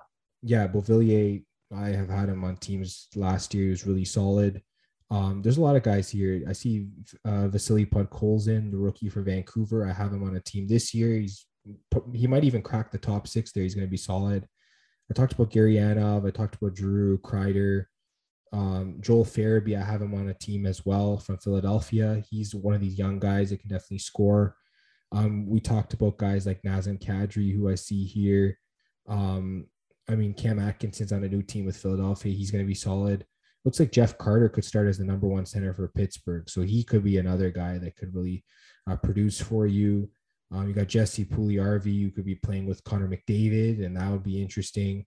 Yeah, 0.43 0.67
Beauvillier 0.67 1.43
I 1.75 1.89
have 1.91 2.09
had 2.09 2.29
him 2.29 2.45
on 2.45 2.57
teams 2.57 3.09
last 3.15 3.55
year. 3.55 3.65
He 3.65 3.71
was 3.71 3.87
really 3.87 4.05
solid. 4.05 4.63
Um, 5.11 5.43
there's 5.43 5.57
a 5.57 5.63
lot 5.63 5.77
of 5.77 5.83
guys 5.83 6.09
here. 6.09 6.43
I 6.49 6.53
see 6.53 6.89
uh, 7.25 7.49
Vasily 7.49 7.85
Podkolzin, 7.85 8.71
the 8.71 8.79
rookie 8.79 9.09
for 9.09 9.23
Vancouver. 9.23 9.89
I 9.89 9.93
have 9.93 10.13
him 10.13 10.23
on 10.23 10.37
a 10.37 10.41
team 10.41 10.69
this 10.69 10.95
year. 10.95 11.19
He's 11.19 11.47
he 12.15 12.27
might 12.27 12.45
even 12.45 12.63
crack 12.63 12.91
the 12.91 12.99
top 12.99 13.27
six 13.27 13.53
there. 13.53 13.63
He's 13.63 13.75
going 13.75 13.87
to 13.87 13.91
be 13.91 13.97
solid. 13.97 14.47
I 15.11 15.15
talked 15.15 15.33
about 15.33 15.51
Gurianov. 15.51 16.27
I 16.27 16.31
talked 16.31 16.55
about 16.55 16.75
Drew 16.75 17.19
Kreider. 17.19 17.87
Um, 18.53 18.99
Joel 19.01 19.25
Farabee, 19.25 19.81
I 19.81 19.85
have 19.85 20.03
him 20.03 20.15
on 20.15 20.29
a 20.29 20.35
team 20.35 20.67
as 20.67 20.85
well 20.87 21.19
from 21.19 21.39
Philadelphia. 21.39 22.23
He's 22.29 22.55
one 22.55 22.75
of 22.75 22.81
these 22.81 22.99
young 22.99 23.19
guys 23.19 23.51
that 23.51 23.61
can 23.61 23.69
definitely 23.69 23.99
score. 23.99 24.57
Um, 25.13 25.49
we 25.49 25.61
talked 25.61 25.93
about 25.95 26.19
guys 26.19 26.47
like 26.47 26.63
Nazem 26.63 27.01
Kadri, 27.01 27.55
who 27.55 27.69
I 27.69 27.75
see 27.75 28.05
here. 28.05 28.59
Um, 29.09 29.67
I 30.09 30.15
mean, 30.15 30.35
Cam 30.35 30.59
Atkinson's 30.59 31.13
on 31.13 31.25
a 31.25 31.29
new 31.29 31.43
team 31.43 31.65
with 31.67 31.77
Philadelphia. 31.77 32.35
He's 32.35 32.51
going 32.51 32.65
to 32.65 32.69
be 32.69 32.75
solid. 32.75 33.25
Looks 33.65 33.81
like 33.81 33.93
Jeff 33.93 34.17
Carter 34.19 34.49
could 34.49 34.65
start 34.65 34.89
as 34.89 34.99
the 34.99 35.05
number 35.05 35.29
one 35.29 35.47
center 35.47 35.75
for 35.75 35.89
Pittsburgh. 35.89 36.49
So 36.49 36.63
he 36.63 36.83
could 36.83 37.05
be 37.05 37.19
another 37.19 37.51
guy 37.51 37.79
that 37.79 37.97
could 37.97 38.15
really 38.15 38.45
uh, 38.89 38.97
produce 38.97 39.41
for 39.41 39.67
you. 39.67 40.11
Um, 40.53 40.67
you 40.67 40.75
got 40.75 40.89
Jesse 40.89 41.25
Puljujarvi. 41.25 41.95
You 41.95 42.11
could 42.11 42.25
be 42.25 42.35
playing 42.35 42.67
with 42.67 42.83
Connor 42.85 43.09
McDavid, 43.09 43.85
and 43.85 43.97
that 43.97 44.11
would 44.11 44.25
be 44.25 44.43
interesting. 44.43 45.07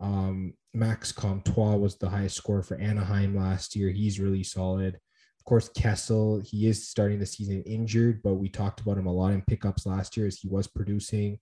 Um, 0.00 0.54
Max 0.72 1.12
Comtois 1.12 1.76
was 1.76 1.96
the 1.96 2.08
highest 2.08 2.36
score 2.36 2.62
for 2.62 2.78
Anaheim 2.78 3.36
last 3.36 3.74
year. 3.74 3.90
He's 3.90 4.20
really 4.20 4.44
solid. 4.44 4.94
Of 4.94 5.44
course, 5.44 5.68
Kessel, 5.70 6.40
he 6.44 6.68
is 6.68 6.88
starting 6.88 7.18
the 7.18 7.26
season 7.26 7.62
injured, 7.64 8.22
but 8.22 8.34
we 8.34 8.48
talked 8.48 8.80
about 8.80 8.98
him 8.98 9.06
a 9.06 9.12
lot 9.12 9.32
in 9.32 9.42
pickups 9.42 9.86
last 9.86 10.16
year 10.16 10.26
as 10.26 10.36
he 10.36 10.48
was 10.48 10.66
producing. 10.66 11.38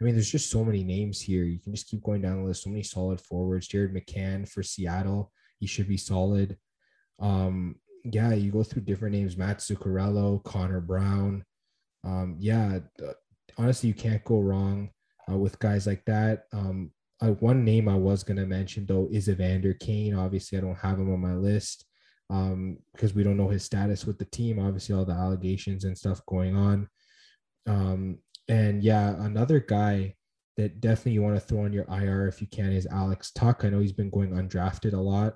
I 0.00 0.04
mean, 0.04 0.14
there's 0.14 0.30
just 0.30 0.50
so 0.50 0.62
many 0.62 0.84
names 0.84 1.20
here. 1.20 1.44
You 1.44 1.58
can 1.58 1.74
just 1.74 1.88
keep 1.88 2.02
going 2.02 2.20
down 2.20 2.38
the 2.38 2.44
list. 2.44 2.64
So 2.64 2.70
many 2.70 2.82
solid 2.82 3.20
forwards. 3.20 3.66
Jared 3.66 3.94
McCann 3.94 4.48
for 4.48 4.62
Seattle, 4.62 5.32
he 5.58 5.66
should 5.66 5.88
be 5.88 5.96
solid. 5.96 6.56
Um, 7.18 7.76
yeah, 8.04 8.34
you 8.34 8.52
go 8.52 8.62
through 8.62 8.82
different 8.82 9.14
names: 9.14 9.36
Matt 9.36 9.58
Zuccarello, 9.58 10.42
Connor 10.44 10.80
Brown. 10.80 11.44
Um, 12.04 12.36
yeah, 12.38 12.78
honestly, 13.58 13.88
you 13.88 13.94
can't 13.94 14.24
go 14.24 14.40
wrong 14.40 14.90
uh, 15.30 15.36
with 15.36 15.58
guys 15.58 15.86
like 15.86 16.04
that. 16.06 16.44
Um, 16.52 16.92
uh, 17.20 17.28
one 17.28 17.64
name 17.64 17.88
I 17.88 17.96
was 17.96 18.22
going 18.22 18.36
to 18.36 18.46
mention 18.46 18.86
though 18.86 19.08
is 19.10 19.28
Evander 19.28 19.74
Kane. 19.74 20.14
Obviously, 20.14 20.58
I 20.58 20.60
don't 20.60 20.78
have 20.78 20.98
him 20.98 21.12
on 21.12 21.20
my 21.20 21.34
list 21.34 21.86
um, 22.30 22.78
because 22.92 23.14
we 23.14 23.22
don't 23.22 23.36
know 23.36 23.48
his 23.48 23.64
status 23.64 24.04
with 24.04 24.18
the 24.18 24.26
team. 24.26 24.58
Obviously, 24.58 24.94
all 24.94 25.04
the 25.04 25.12
allegations 25.12 25.84
and 25.84 25.96
stuff 25.96 26.24
going 26.26 26.54
on. 26.54 26.88
Um, 27.66 28.18
and 28.48 28.82
yeah, 28.82 29.14
another 29.24 29.60
guy 29.60 30.14
that 30.56 30.80
definitely 30.80 31.12
you 31.12 31.22
want 31.22 31.36
to 31.36 31.40
throw 31.40 31.64
on 31.64 31.72
your 31.72 31.86
IR 31.90 32.28
if 32.28 32.40
you 32.40 32.46
can 32.46 32.72
is 32.72 32.86
Alex 32.86 33.30
Tuch. 33.32 33.64
I 33.64 33.70
know 33.70 33.80
he's 33.80 33.92
been 33.92 34.10
going 34.10 34.30
undrafted 34.30 34.92
a 34.92 34.98
lot, 34.98 35.34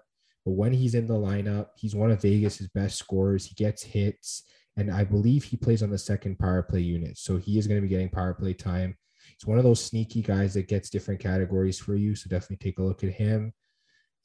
but 0.50 0.56
when 0.56 0.72
he's 0.72 0.96
in 0.96 1.06
the 1.06 1.14
lineup, 1.14 1.68
he's 1.76 1.94
one 1.94 2.10
of 2.10 2.22
Vegas's 2.22 2.66
best 2.74 2.98
scorers. 2.98 3.46
He 3.46 3.54
gets 3.54 3.84
hits, 3.84 4.42
and 4.76 4.90
I 4.90 5.04
believe 5.04 5.44
he 5.44 5.56
plays 5.56 5.80
on 5.80 5.90
the 5.90 5.98
second 5.98 6.40
power 6.40 6.64
play 6.64 6.80
unit, 6.80 7.18
so 7.18 7.36
he 7.36 7.56
is 7.56 7.68
going 7.68 7.80
to 7.80 7.86
be 7.86 7.88
getting 7.88 8.08
power 8.08 8.34
play 8.34 8.52
time. 8.52 8.96
He's 9.38 9.46
one 9.46 9.58
of 9.58 9.64
those 9.64 9.80
sneaky 9.80 10.22
guys 10.22 10.54
that 10.54 10.66
gets 10.66 10.90
different 10.90 11.20
categories 11.20 11.78
for 11.78 11.94
you. 11.94 12.16
So 12.16 12.28
definitely 12.28 12.56
take 12.56 12.80
a 12.80 12.82
look 12.82 13.04
at 13.04 13.12
him. 13.12 13.52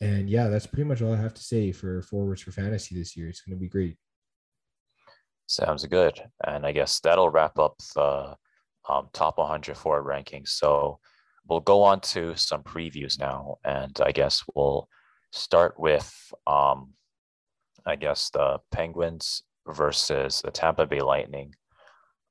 And 0.02 0.28
yeah, 0.28 0.48
that's 0.48 0.66
pretty 0.66 0.86
much 0.86 1.04
all 1.04 1.14
I 1.14 1.18
have 1.18 1.36
to 1.36 1.44
say 1.44 1.72
for 1.72 2.02
forwards 2.02 2.42
for 2.42 2.52
fantasy 2.52 2.96
this 2.96 3.16
year. 3.16 3.30
It's 3.30 3.42
going 3.42 3.56
to 3.56 3.62
be 3.62 3.70
great. 3.70 3.98
Sounds 5.46 5.86
good. 5.86 6.20
And 6.44 6.66
I 6.66 6.72
guess 6.72 7.00
that'll 7.02 7.30
wrap 7.30 7.60
up 7.60 7.76
the 7.94 8.36
um, 8.90 9.10
top 9.14 9.38
100 9.38 9.78
forward 9.78 10.12
rankings. 10.12 10.48
So 10.48 10.98
we'll 11.48 11.60
go 11.60 11.84
on 11.84 12.00
to 12.02 12.36
some 12.36 12.64
previews 12.64 13.20
now. 13.20 13.58
And 13.64 13.96
I 14.04 14.12
guess 14.12 14.44
we'll 14.56 14.90
start 15.36 15.80
with, 15.80 16.34
um, 16.48 16.94
I 17.86 17.96
guess, 17.96 18.30
the 18.30 18.60
Penguins 18.72 19.44
versus 19.68 20.42
the 20.42 20.52
Tampa 20.52 20.86
Bay 20.86 21.02
Lightning. 21.02 21.54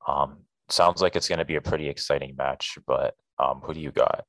Um, 0.07 0.39
sounds 0.69 1.01
like 1.01 1.15
it's 1.15 1.27
going 1.27 1.39
to 1.39 1.45
be 1.45 1.55
a 1.55 1.61
pretty 1.61 1.87
exciting 1.87 2.35
match, 2.37 2.77
but 2.87 3.15
um, 3.39 3.61
who 3.63 3.73
do 3.73 3.79
you 3.79 3.91
got? 3.91 4.25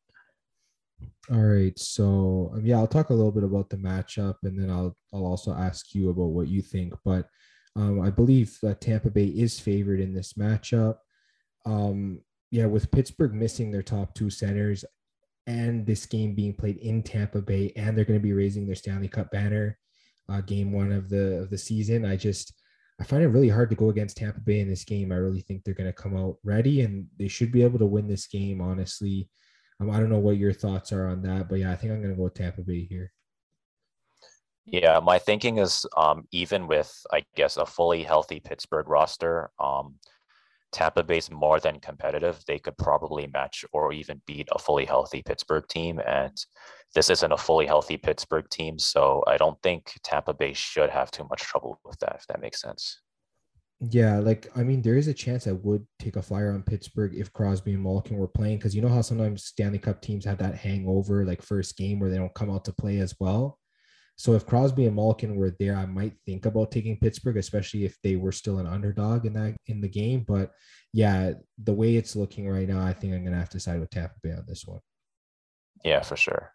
All 1.31 1.43
right, 1.43 1.77
so 1.79 2.53
um, 2.55 2.65
yeah, 2.65 2.77
I'll 2.77 2.87
talk 2.87 3.11
a 3.11 3.15
little 3.15 3.33
bit 3.33 3.45
about 3.45 3.69
the 3.69 3.77
matchup, 3.77 4.37
and 4.45 4.59
then 4.59 4.71
I'll 4.71 4.97
I'll 5.13 5.27
also 5.27 5.53
ask 5.53 5.95
you 5.95 6.11
about 6.11 6.31
what 6.31 6.49
you 6.49 6.63
think. 6.63 6.95
But 7.05 7.27
um, 7.75 8.01
I 8.01 8.11
believe 8.11 8.57
that 8.63 8.81
Tampa 8.81 9.11
Bay 9.11 9.27
is 9.27 9.59
favored 9.59 10.01
in 10.01 10.15
this 10.15 10.35
matchup. 10.35 10.97
Um, 11.67 12.21
yeah, 12.51 12.67
with 12.67 12.91
Pittsburgh 12.91 13.35
missing 13.35 13.71
their 13.71 13.83
top 13.83 14.15
two 14.15 14.31
centers, 14.31 14.85
and 15.47 15.87
this 15.87 16.07
game 16.07 16.35
being 16.35 16.55
played 16.55 16.79
in 16.79 17.03
Tampa 17.03 17.41
Bay, 17.41 17.73
and 17.77 17.97
they're 17.97 18.05
going 18.05 18.19
to 18.19 18.23
be 18.23 18.33
raising 18.33 18.67
their 18.67 18.75
Stanley 18.75 19.09
Cup 19.09 19.31
banner, 19.31 19.79
uh, 20.29 20.41
game 20.41 20.73
one 20.73 20.93
of 20.93 21.09
the 21.09 21.39
of 21.39 21.51
the 21.51 21.59
season. 21.59 22.05
I 22.05 22.17
just 22.17 22.53
I 23.01 23.05
find 23.05 23.23
it 23.23 23.29
really 23.29 23.49
hard 23.49 23.71
to 23.71 23.77
go 23.77 23.91
against 23.91 24.17
Tampa 24.17 24.41
Bay 24.41 24.61
in 24.61 24.69
this 24.69 24.85
game. 24.85 25.13
I 25.13 25.17
really 25.17 25.43
think 25.43 25.65
they're 25.65 25.75
going 25.75 25.93
to 25.93 25.93
come 25.93 26.17
out 26.17 26.39
ready 26.43 26.81
and 26.81 27.07
they 27.19 27.29
should 27.29 27.53
be 27.53 27.63
able 27.63 27.79
to 27.79 27.87
win 27.87 28.09
this 28.09 28.27
game, 28.27 28.61
honestly. 28.61 29.29
Um, 29.81 29.91
I 29.91 30.01
don't 30.01 30.09
know 30.09 30.19
what 30.19 30.39
your 30.39 30.55
thoughts 30.55 30.93
are 30.93 31.07
on 31.07 31.23
that, 31.23 31.49
but 31.49 31.59
yeah, 31.59 31.71
I 31.71 31.77
think 31.77 31.93
I'm 31.93 32.01
going 32.01 32.15
to 32.15 32.17
go 32.17 32.25
with 32.25 32.35
Tampa 32.35 32.63
Bay 32.63 32.87
here. 32.89 33.13
Yeah, 34.65 34.99
my 35.01 35.19
thinking 35.19 35.59
is 35.59 35.87
um, 35.97 36.27
even 36.33 36.67
with, 36.67 36.93
I 37.13 37.23
guess, 37.37 37.57
a 37.57 37.67
fully 37.67 38.03
healthy 38.03 38.41
Pittsburgh 38.41 38.89
roster, 38.89 39.51
um, 39.61 39.97
Tampa 40.73 41.03
Bay's 41.03 41.31
more 41.31 41.61
than 41.61 41.81
competitive. 41.81 42.43
They 42.47 42.59
could 42.59 42.77
probably 42.77 43.29
match 43.33 43.65
or 43.73 43.93
even 43.93 44.21
beat 44.27 44.49
a 44.53 44.59
fully 44.59 44.85
healthy 44.85 45.23
Pittsburgh 45.23 45.67
team. 45.69 46.01
And 46.07 46.37
this 46.95 47.11
isn't 47.11 47.33
a 47.33 47.37
fully 47.37 47.67
healthy 47.67 47.97
Pittsburgh 47.97 48.49
team. 48.51 48.79
So 48.79 49.23
I 49.27 49.37
don't 49.37 49.61
think 49.63 49.93
Tampa 50.03 50.35
Bay 50.35 50.53
should 50.53 50.91
have 50.91 51.11
too 51.11 51.27
much 51.31 51.43
trouble 51.43 51.81
with 51.85 51.99
that, 52.01 52.17
if 52.19 52.27
that 52.27 52.41
makes 52.41 52.61
sense. 52.61 53.01
Yeah, 53.81 54.19
like 54.21 54.49
I 54.57 54.63
mean, 54.63 54.81
there 54.81 54.97
is 54.97 55.07
a 55.07 55.15
chance 55.15 55.47
I 55.47 55.53
would 55.53 55.87
take 55.99 56.17
a 56.17 56.23
flyer 56.23 56.53
on 56.53 56.63
Pittsburgh 56.63 57.15
if 57.15 57.33
Crosby 57.35 57.75
and 57.75 57.83
Malkin 57.83 58.17
were 58.17 58.27
playing 58.27 58.57
because 58.57 58.75
you 58.75 58.81
know 58.81 58.89
how 58.89 59.03
sometimes 59.03 59.45
Stanley 59.45 59.79
Cup 59.79 60.01
teams 60.01 60.25
have 60.25 60.39
that 60.39 60.55
hangover, 60.55 61.27
like 61.27 61.43
first 61.43 61.77
game 61.77 62.01
where 62.01 62.09
they 62.09 62.17
don't 62.17 62.33
come 62.35 62.51
out 62.51 62.65
to 62.65 62.73
play 62.73 62.99
as 63.01 63.15
well. 63.21 63.59
So 64.17 64.33
if 64.33 64.47
Crosby 64.47 64.87
and 64.87 64.97
Malkin 64.97 65.37
were 65.37 65.55
there, 65.61 65.77
I 65.77 65.85
might 65.85 66.15
think 66.25 66.47
about 66.47 66.71
taking 66.71 66.97
Pittsburgh, 66.97 67.37
especially 67.37 67.85
if 67.85 67.97
they 68.03 68.17
were 68.17 68.33
still 68.33 68.59
an 68.59 68.67
underdog 68.67 69.27
in 69.27 69.35
that 69.35 69.57
in 69.67 69.83
the 69.83 69.89
game. 69.89 70.25
But 70.27 70.53
yeah, 70.95 71.33
the 71.63 71.75
way 71.75 71.97
it's 71.97 72.17
looking 72.17 72.49
right 72.49 72.67
now, 72.67 72.81
I 72.81 72.95
think 72.95 73.13
I'm 73.13 73.25
gonna 73.25 73.39
have 73.39 73.51
to 73.51 73.61
side 73.61 73.79
with 73.79 73.91
Tampa 73.91 74.15
Bay 74.23 74.33
on 74.33 74.45
this 74.49 74.67
one. 74.67 74.81
Yeah, 75.85 76.01
for 76.01 76.17
sure. 76.17 76.53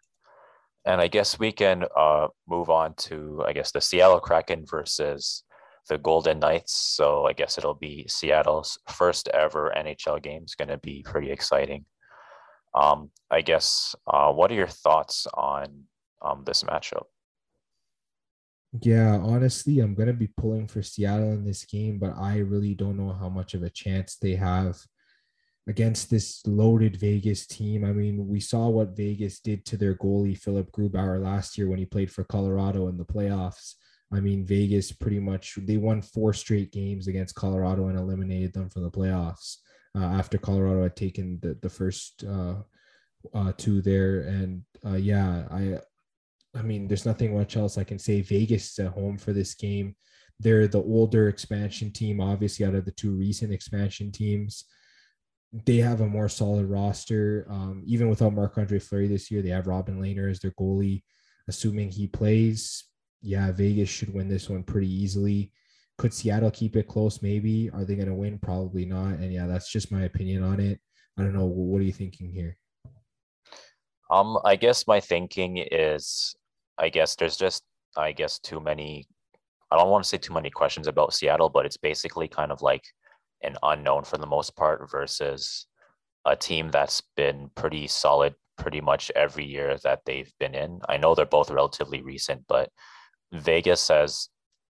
And 0.84 1.00
I 1.00 1.06
guess 1.06 1.38
we 1.38 1.52
can 1.52 1.84
uh, 1.96 2.28
move 2.48 2.68
on 2.68 2.94
to 3.06 3.44
I 3.46 3.52
guess 3.52 3.70
the 3.70 3.80
Seattle 3.80 4.18
Kraken 4.18 4.66
versus 4.66 5.44
the 5.88 5.98
Golden 5.98 6.40
Knights. 6.40 6.74
So 6.74 7.26
I 7.26 7.32
guess 7.32 7.58
it'll 7.58 7.74
be 7.74 8.06
Seattle's 8.08 8.78
first 8.88 9.28
ever 9.28 9.72
NHL 9.76 10.20
game. 10.20 10.42
It's 10.42 10.56
to 10.56 10.78
be 10.78 11.04
pretty 11.04 11.30
exciting. 11.30 11.84
Um, 12.74 13.10
I 13.30 13.42
guess 13.42 13.94
uh, 14.06 14.32
what 14.32 14.50
are 14.50 14.54
your 14.54 14.66
thoughts 14.66 15.26
on 15.34 15.84
um, 16.22 16.42
this 16.44 16.64
matchup? 16.64 17.04
Yeah, 18.80 19.18
honestly, 19.18 19.80
I'm 19.80 19.94
gonna 19.94 20.14
be 20.14 20.28
pulling 20.28 20.66
for 20.66 20.82
Seattle 20.82 21.32
in 21.32 21.44
this 21.44 21.64
game, 21.64 21.98
but 21.98 22.16
I 22.16 22.38
really 22.38 22.74
don't 22.74 22.96
know 22.96 23.12
how 23.12 23.28
much 23.28 23.52
of 23.54 23.62
a 23.62 23.70
chance 23.70 24.16
they 24.16 24.34
have 24.36 24.78
against 25.68 26.10
this 26.10 26.46
loaded 26.46 26.96
Vegas 26.98 27.46
team. 27.46 27.84
I 27.84 27.92
mean, 27.92 28.28
we 28.28 28.40
saw 28.40 28.68
what 28.68 28.96
Vegas 28.96 29.40
did 29.40 29.64
to 29.66 29.76
their 29.76 29.94
goalie 29.96 30.38
Philipp 30.38 30.72
Grubauer 30.72 31.22
last 31.22 31.58
year 31.58 31.68
when 31.68 31.78
he 31.78 31.86
played 31.86 32.10
for 32.10 32.24
Colorado 32.24 32.88
in 32.88 32.96
the 32.98 33.04
playoffs. 33.04 33.74
I 34.12 34.20
mean, 34.20 34.46
Vegas 34.46 34.92
pretty 34.92 35.20
much 35.20 35.58
they 35.62 35.76
won 35.78 36.02
four 36.02 36.32
straight 36.34 36.72
games 36.72 37.08
against 37.08 37.34
Colorado 37.36 37.88
and 37.88 37.98
eliminated 37.98 38.52
them 38.54 38.70
from 38.70 38.82
the 38.84 38.90
playoffs 38.90 39.58
uh, 39.98 40.04
after 40.04 40.38
Colorado 40.38 40.82
had 40.84 40.96
taken 40.96 41.38
the 41.42 41.58
the 41.62 41.70
first 41.70 42.24
uh, 42.24 42.56
uh, 43.34 43.52
two 43.56 43.82
there. 43.82 44.22
And 44.22 44.62
uh, 44.86 44.96
yeah, 44.96 45.44
I 45.50 45.78
I 46.54 46.62
mean, 46.62 46.86
there's 46.86 47.06
nothing 47.06 47.36
much 47.36 47.56
else 47.56 47.78
I 47.78 47.84
can 47.84 47.98
say. 47.98 48.20
Vegas 48.20 48.72
is 48.72 48.78
at 48.78 48.92
home 48.92 49.18
for 49.18 49.32
this 49.32 49.54
game. 49.54 49.96
They're 50.38 50.68
the 50.68 50.82
older 50.82 51.28
expansion 51.28 51.92
team, 51.92 52.20
obviously, 52.20 52.66
out 52.66 52.74
of 52.74 52.84
the 52.84 52.90
two 52.90 53.12
recent 53.12 53.52
expansion 53.52 54.12
teams. 54.12 54.64
They 55.52 55.76
have 55.78 56.00
a 56.00 56.06
more 56.06 56.28
solid 56.28 56.66
roster. 56.66 57.46
Um, 57.48 57.82
even 57.86 58.08
without 58.08 58.34
Marc 58.34 58.58
Andre 58.58 58.78
Fleury 58.78 59.08
this 59.08 59.30
year, 59.30 59.42
they 59.42 59.50
have 59.50 59.66
Robin 59.66 60.00
Lehner 60.00 60.30
as 60.30 60.40
their 60.40 60.52
goalie. 60.52 61.02
Assuming 61.48 61.90
he 61.90 62.06
plays, 62.06 62.84
yeah, 63.20 63.50
Vegas 63.52 63.88
should 63.88 64.12
win 64.12 64.28
this 64.28 64.48
one 64.48 64.62
pretty 64.62 64.92
easily. 64.92 65.52
Could 65.98 66.14
Seattle 66.14 66.50
keep 66.50 66.76
it 66.76 66.88
close? 66.88 67.22
Maybe. 67.22 67.70
Are 67.70 67.84
they 67.84 67.94
going 67.94 68.08
to 68.08 68.14
win? 68.14 68.38
Probably 68.38 68.84
not. 68.84 69.14
And 69.14 69.32
yeah, 69.32 69.46
that's 69.46 69.70
just 69.70 69.92
my 69.92 70.02
opinion 70.02 70.42
on 70.42 70.60
it. 70.60 70.80
I 71.18 71.22
don't 71.22 71.34
know. 71.34 71.44
What 71.44 71.80
are 71.80 71.84
you 71.84 71.92
thinking 71.92 72.30
here? 72.30 72.56
Um, 74.10 74.38
I 74.44 74.56
guess 74.56 74.86
my 74.86 75.00
thinking 75.00 75.58
is 75.58 76.34
I 76.78 76.88
guess 76.88 77.16
there's 77.16 77.36
just 77.36 77.62
I 77.96 78.12
guess 78.12 78.38
too 78.38 78.60
many. 78.60 79.06
I 79.70 79.76
don't 79.76 79.90
want 79.90 80.04
to 80.04 80.08
say 80.08 80.18
too 80.18 80.34
many 80.34 80.50
questions 80.50 80.86
about 80.86 81.14
Seattle, 81.14 81.48
but 81.48 81.66
it's 81.66 81.76
basically 81.76 82.28
kind 82.28 82.52
of 82.52 82.62
like 82.62 82.84
an 83.42 83.56
unknown 83.62 84.04
for 84.04 84.18
the 84.18 84.26
most 84.26 84.54
part 84.56 84.90
versus 84.90 85.66
a 86.24 86.36
team 86.36 86.70
that's 86.70 87.02
been 87.16 87.50
pretty 87.54 87.86
solid 87.86 88.34
pretty 88.58 88.80
much 88.80 89.10
every 89.16 89.44
year 89.44 89.76
that 89.82 90.00
they've 90.06 90.32
been 90.38 90.54
in. 90.54 90.80
I 90.88 90.96
know 90.96 91.14
they're 91.14 91.26
both 91.26 91.50
relatively 91.50 92.02
recent, 92.02 92.44
but 92.48 92.70
Vegas 93.32 93.88
has 93.88 94.28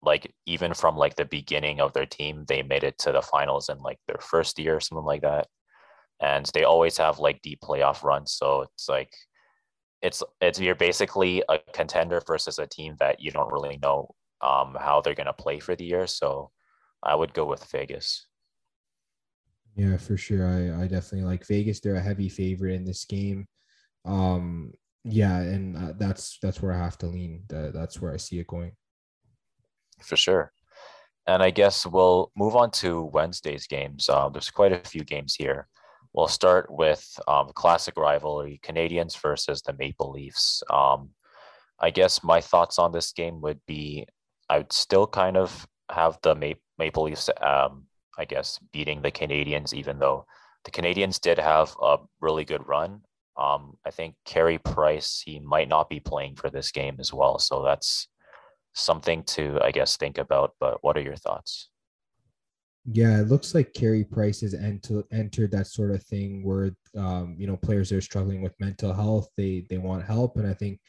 like 0.02 0.34
even 0.46 0.74
from 0.74 0.96
like 0.96 1.16
the 1.16 1.26
beginning 1.26 1.82
of 1.82 1.94
their 1.94 2.06
team, 2.06 2.46
they 2.48 2.64
made 2.64 2.84
it 2.84 2.98
to 3.00 3.12
the 3.12 3.22
finals 3.22 3.70
in 3.70 3.78
like 3.80 4.00
their 4.08 4.20
first 4.22 4.58
year 4.60 4.78
or 4.78 4.80
something 4.80 5.06
like 5.06 5.22
that. 5.22 5.48
And 6.22 6.50
they 6.54 6.64
always 6.64 6.98
have 6.98 7.20
like 7.20 7.42
deep 7.42 7.60
playoff 7.62 8.04
runs. 8.04 8.32
So 8.34 8.62
it's 8.62 8.88
like 8.88 9.12
it's 10.02 10.24
it's 10.42 10.60
you're 10.60 10.76
basically 10.76 11.44
a 11.50 11.60
contender 11.74 12.22
versus 12.26 12.60
a 12.60 12.68
team 12.68 12.96
that 13.00 13.20
you 13.20 13.32
don't 13.32 13.52
really 13.52 13.80
know 13.82 14.14
um, 14.42 14.78
how 14.80 15.02
they're 15.02 15.16
going 15.16 15.26
to 15.28 15.34
play 15.34 15.60
for 15.60 15.76
the 15.76 15.86
year. 15.86 16.08
So 16.08 16.52
I 17.02 17.16
would 17.16 17.34
go 17.34 17.46
with 17.46 17.66
Vegas. 17.72 18.28
Yeah, 19.76 19.98
for 19.98 20.18
sure. 20.18 20.48
I, 20.48 20.84
I 20.84 20.88
definitely 20.88 21.24
like 21.24 21.46
Vegas. 21.48 21.80
They're 21.80 21.96
a 21.96 22.02
heavy 22.02 22.30
favorite 22.30 22.76
in 22.76 22.86
this 22.86 23.06
game. 23.06 23.48
Um, 24.06 24.72
Yeah, 25.04 25.38
and 25.38 25.78
uh, 25.78 25.94
that's 25.98 26.40
that's 26.42 26.62
where 26.62 26.74
I 26.74 26.78
have 26.78 26.98
to 27.00 27.08
lean. 27.08 27.44
that's 27.48 28.02
where 28.02 28.14
I 28.14 28.18
see 28.18 28.40
it 28.40 28.48
going. 28.48 28.72
For 30.02 30.18
sure. 30.18 30.52
And 31.28 31.44
I 31.44 31.52
guess 31.52 31.86
we'll 31.86 32.32
move 32.36 32.56
on 32.56 32.72
to 32.82 33.04
Wednesday's 33.14 33.68
games. 33.68 34.10
Uh, 34.10 34.30
there's 34.30 34.50
quite 34.50 34.72
a 34.72 34.90
few 34.90 35.04
games 35.04 35.36
here. 35.36 35.68
We'll 36.16 36.30
start 36.30 36.72
with 36.72 37.20
um, 37.28 37.50
classic 37.56 37.98
rivalry 37.98 38.62
Canadiens 38.64 39.20
versus 39.22 39.62
the 39.62 39.74
Maple 39.74 40.12
Leafs. 40.12 40.64
Um, 40.70 41.10
I 41.78 41.90
guess 41.90 42.24
my 42.24 42.40
thoughts 42.40 42.80
on 42.80 42.94
this 42.94 43.12
game 43.12 43.42
would 43.42 43.60
be 43.68 44.08
I 44.50 44.60
would 44.60 44.72
still 44.72 45.08
kind 45.08 45.36
of 45.36 45.68
have 45.92 46.18
the 46.22 46.34
Ma- 46.34 46.54
Maple 46.78 47.04
Leafs, 47.04 47.30
um, 47.42 47.88
I 48.18 48.24
guess, 48.24 48.60
beating 48.72 49.02
the 49.02 49.12
Canadiens, 49.12 49.74
even 49.74 50.00
though 50.00 50.26
the 50.64 50.72
Canadiens 50.72 51.20
did 51.20 51.38
have 51.38 51.76
a 51.82 51.98
really 52.22 52.46
good 52.46 52.66
run. 52.66 53.02
Um, 53.38 53.78
I 53.86 53.92
think 53.92 54.16
Carey 54.24 54.58
Price, 54.58 55.22
he 55.26 55.40
might 55.42 55.68
not 55.68 55.90
be 55.90 56.00
playing 56.00 56.38
for 56.38 56.50
this 56.50 56.72
game 56.72 56.96
as 56.98 57.12
well. 57.12 57.40
So 57.40 57.62
that's 57.62 58.08
something 58.74 59.24
to, 59.24 59.60
I 59.62 59.72
guess, 59.72 59.98
think 59.98 60.18
about. 60.18 60.54
But 60.62 60.78
what 60.82 60.96
are 60.96 61.02
your 61.02 61.18
thoughts? 61.18 61.70
Yeah, 62.92 63.20
it 63.20 63.30
looks 63.30 63.56
like 63.56 63.74
Carey 63.74 64.04
Price 64.04 64.42
has 64.42 64.54
enter, 64.54 65.04
entered 65.12 65.52
that 65.52 65.68
sort 65.68 65.92
of 65.92 66.04
thing 66.04 66.44
where 66.44 66.72
um, 66.96 67.36
you 67.38 67.48
know 67.48 67.58
players 67.58 67.92
are 67.92 68.02
struggling 68.02 68.42
with 68.42 68.60
mental 68.60 68.94
health. 68.94 69.28
They 69.36 69.66
they 69.70 69.80
want 69.80 70.06
help, 70.06 70.38
and 70.38 70.48
I 70.48 70.54
think 70.54 70.80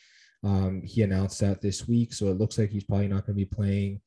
um, 0.45 0.83
he 0.85 1.03
announced 1.03 1.41
that 1.41 1.63
this 1.63 1.89
week. 1.89 2.13
So 2.13 2.27
it 2.27 2.39
looks 2.39 2.59
like 2.59 2.71
he's 2.71 2.85
probably 2.85 3.09
not 3.09 3.27
going 3.27 3.39
to 3.39 3.45
be 3.45 3.47
playing. 3.47 4.03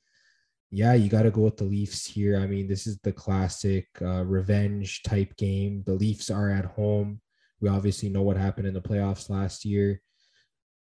Yeah, 0.71 0.93
you 0.93 1.09
got 1.09 1.23
to 1.23 1.31
go 1.31 1.41
with 1.41 1.57
the 1.57 1.63
Leafs 1.63 2.05
here. 2.05 2.37
I 2.37 2.45
mean, 2.45 2.67
this 2.67 2.85
is 2.85 2.99
the 2.99 3.11
classic 3.11 3.87
uh, 4.03 4.23
revenge 4.23 5.01
type 5.01 5.35
game. 5.37 5.81
The 5.87 5.93
Leafs 5.93 6.29
are 6.29 6.51
at 6.51 6.65
home. 6.65 7.21
We 7.59 7.69
obviously 7.69 8.09
know 8.09 8.21
what 8.21 8.37
happened 8.37 8.67
in 8.67 8.75
the 8.75 8.81
playoffs 8.81 9.31
last 9.31 9.65
year. 9.65 9.99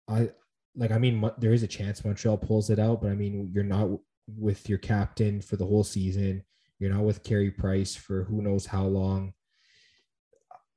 I 0.08 0.30
like. 0.74 0.92
I 0.92 0.98
mean, 0.98 1.30
there 1.36 1.52
is 1.52 1.62
a 1.62 1.68
chance 1.68 2.06
Montreal 2.06 2.38
pulls 2.38 2.70
it 2.70 2.78
out, 2.78 3.02
but 3.02 3.10
I 3.10 3.14
mean, 3.14 3.50
you're 3.52 3.64
not 3.64 3.90
with 4.26 4.66
your 4.66 4.78
captain 4.78 5.42
for 5.42 5.56
the 5.56 5.66
whole 5.66 5.84
season. 5.84 6.42
You're 6.78 6.92
not 6.92 7.04
with 7.04 7.22
Carey 7.22 7.50
Price 7.50 7.94
for 7.94 8.24
who 8.24 8.42
knows 8.42 8.66
how 8.66 8.84
long. 8.84 9.32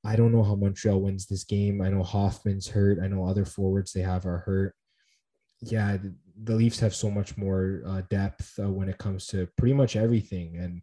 I 0.05 0.15
don't 0.15 0.31
know 0.31 0.43
how 0.43 0.55
Montreal 0.55 1.01
wins 1.01 1.25
this 1.25 1.43
game. 1.43 1.81
I 1.81 1.89
know 1.89 2.03
Hoffman's 2.03 2.67
hurt. 2.67 2.99
I 3.03 3.07
know 3.07 3.25
other 3.25 3.45
forwards 3.45 3.91
they 3.91 4.01
have 4.01 4.25
are 4.25 4.39
hurt. 4.39 4.73
Yeah, 5.61 5.97
the, 6.41 6.55
Leafs 6.55 6.79
have 6.79 6.95
so 6.95 7.11
much 7.11 7.35
more 7.37 7.81
uh, 7.85 8.01
depth 8.09 8.57
uh, 8.59 8.69
when 8.69 8.87
it 8.87 8.97
comes 8.97 9.27
to 9.27 9.47
pretty 9.57 9.73
much 9.73 9.97
everything, 9.97 10.55
and 10.57 10.81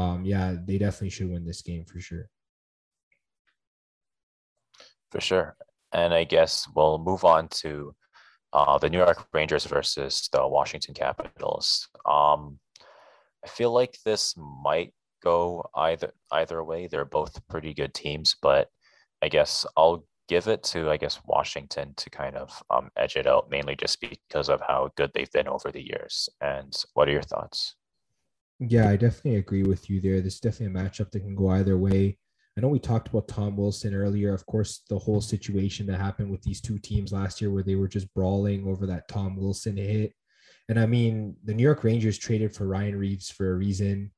um, 0.00 0.24
yeah, 0.24 0.54
they 0.64 0.78
definitely 0.78 1.10
should 1.10 1.28
win 1.28 1.44
this 1.44 1.60
game 1.60 1.84
for 1.84 1.98
sure. 1.98 2.28
For 5.10 5.20
sure, 5.20 5.56
and 5.92 6.14
I 6.14 6.22
guess 6.22 6.68
we'll 6.72 6.98
move 6.98 7.24
on 7.24 7.48
to 7.48 7.96
uh, 8.52 8.78
the 8.78 8.88
New 8.88 8.98
York 8.98 9.26
Rangers 9.32 9.64
versus 9.64 10.28
the 10.32 10.46
Washington 10.46 10.94
Capitals. 10.94 11.88
Um, 12.06 12.60
I 13.44 13.48
feel 13.48 13.72
like 13.72 13.98
this 14.04 14.34
might 14.36 14.92
go 15.22 15.64
either 15.74 16.12
either 16.30 16.62
way. 16.64 16.86
They're 16.86 17.04
both 17.04 17.46
pretty 17.48 17.74
good 17.74 17.94
teams, 17.94 18.36
but 18.40 18.68
I 19.22 19.28
guess 19.28 19.66
I'll 19.76 20.04
give 20.28 20.48
it 20.48 20.62
to 20.62 20.90
I 20.90 20.96
guess 20.96 21.20
Washington 21.26 21.94
to 21.96 22.10
kind 22.10 22.36
of 22.36 22.62
um, 22.70 22.90
edge 22.96 23.16
it 23.16 23.26
out, 23.26 23.50
mainly 23.50 23.76
just 23.76 24.00
because 24.00 24.48
of 24.48 24.60
how 24.66 24.90
good 24.96 25.10
they've 25.14 25.32
been 25.32 25.48
over 25.48 25.70
the 25.70 25.86
years. 25.86 26.28
And 26.40 26.74
what 26.94 27.08
are 27.08 27.12
your 27.12 27.22
thoughts? 27.22 27.76
Yeah, 28.58 28.88
I 28.88 28.96
definitely 28.96 29.36
agree 29.36 29.64
with 29.64 29.90
you 29.90 30.00
there. 30.00 30.20
This 30.20 30.34
is 30.34 30.40
definitely 30.40 30.80
a 30.80 30.84
matchup 30.84 31.10
that 31.10 31.20
can 31.20 31.34
go 31.34 31.48
either 31.50 31.76
way. 31.76 32.18
I 32.56 32.60
know 32.60 32.68
we 32.68 32.78
talked 32.78 33.08
about 33.08 33.28
Tom 33.28 33.56
Wilson 33.56 33.94
earlier. 33.94 34.34
Of 34.34 34.44
course, 34.46 34.82
the 34.88 34.98
whole 34.98 35.20
situation 35.20 35.86
that 35.86 35.98
happened 35.98 36.30
with 36.30 36.42
these 36.42 36.60
two 36.60 36.78
teams 36.78 37.12
last 37.12 37.40
year 37.40 37.50
where 37.50 37.62
they 37.62 37.76
were 37.76 37.88
just 37.88 38.12
brawling 38.14 38.68
over 38.68 38.86
that 38.86 39.08
Tom 39.08 39.36
Wilson 39.36 39.76
hit. 39.76 40.12
And 40.68 40.78
I 40.78 40.86
mean, 40.86 41.36
the 41.44 41.54
New 41.54 41.62
York 41.62 41.84
Rangers 41.84 42.18
traded 42.18 42.54
for 42.54 42.66
Ryan 42.66 42.96
Reaves 42.96 43.30
for 43.30 43.52
a 43.52 43.56
reason. 43.56 44.10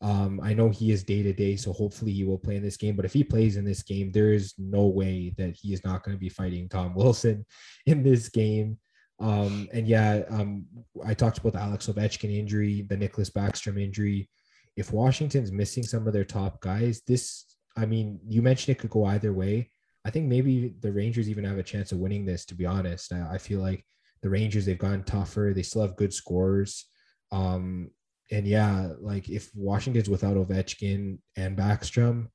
Um, 0.00 0.40
I 0.42 0.52
know 0.52 0.68
he 0.68 0.90
is 0.90 1.02
day 1.02 1.22
to 1.22 1.32
day, 1.32 1.56
so 1.56 1.72
hopefully 1.72 2.12
he 2.12 2.24
will 2.24 2.38
play 2.38 2.56
in 2.56 2.62
this 2.62 2.76
game. 2.76 2.94
But 2.94 3.06
if 3.06 3.12
he 3.12 3.24
plays 3.24 3.56
in 3.56 3.64
this 3.64 3.82
game, 3.82 4.12
there 4.12 4.32
is 4.32 4.54
no 4.58 4.86
way 4.86 5.32
that 5.38 5.56
he 5.56 5.72
is 5.72 5.82
not 5.84 6.02
going 6.02 6.14
to 6.14 6.20
be 6.20 6.28
fighting 6.28 6.68
Tom 6.68 6.94
Wilson 6.96 7.46
in 7.86 8.02
this 8.02 8.28
game. 8.28 8.78
Um, 9.20 9.68
and 9.72 9.86
yeah, 9.86 10.22
um, 10.28 10.66
I 11.06 11.14
talked 11.14 11.38
about 11.38 11.52
the 11.54 11.62
Alex 11.62 11.86
Ovechkin 11.86 12.36
injury, 12.36 12.82
the 12.82 12.96
Nicklas 12.96 13.30
Backstrom 13.30 13.82
injury. 13.82 14.28
If 14.76 14.92
Washington's 14.92 15.52
missing 15.52 15.84
some 15.84 16.06
of 16.06 16.12
their 16.12 16.24
top 16.24 16.60
guys, 16.60 17.00
this, 17.06 17.44
I 17.76 17.86
mean, 17.86 18.18
you 18.28 18.42
mentioned 18.42 18.76
it 18.76 18.80
could 18.80 18.90
go 18.90 19.04
either 19.04 19.32
way. 19.32 19.70
I 20.04 20.10
think 20.10 20.26
maybe 20.26 20.74
the 20.80 20.92
Rangers 20.92 21.30
even 21.30 21.44
have 21.44 21.58
a 21.58 21.62
chance 21.62 21.92
of 21.92 21.98
winning 21.98 22.26
this, 22.26 22.44
to 22.46 22.54
be 22.54 22.66
honest. 22.66 23.12
I, 23.12 23.34
I 23.34 23.38
feel 23.38 23.60
like 23.60 23.86
the 24.24 24.30
Rangers, 24.30 24.64
they've 24.64 24.78
gotten 24.78 25.04
tougher. 25.04 25.52
They 25.54 25.62
still 25.62 25.82
have 25.82 25.96
good 25.96 26.12
scores. 26.14 26.86
Um, 27.30 27.90
and 28.30 28.46
yeah, 28.46 28.92
like 28.98 29.28
if 29.28 29.50
Washington's 29.54 30.08
without 30.08 30.38
Ovechkin 30.38 31.18
and 31.36 31.58
Backstrom, 31.58 32.28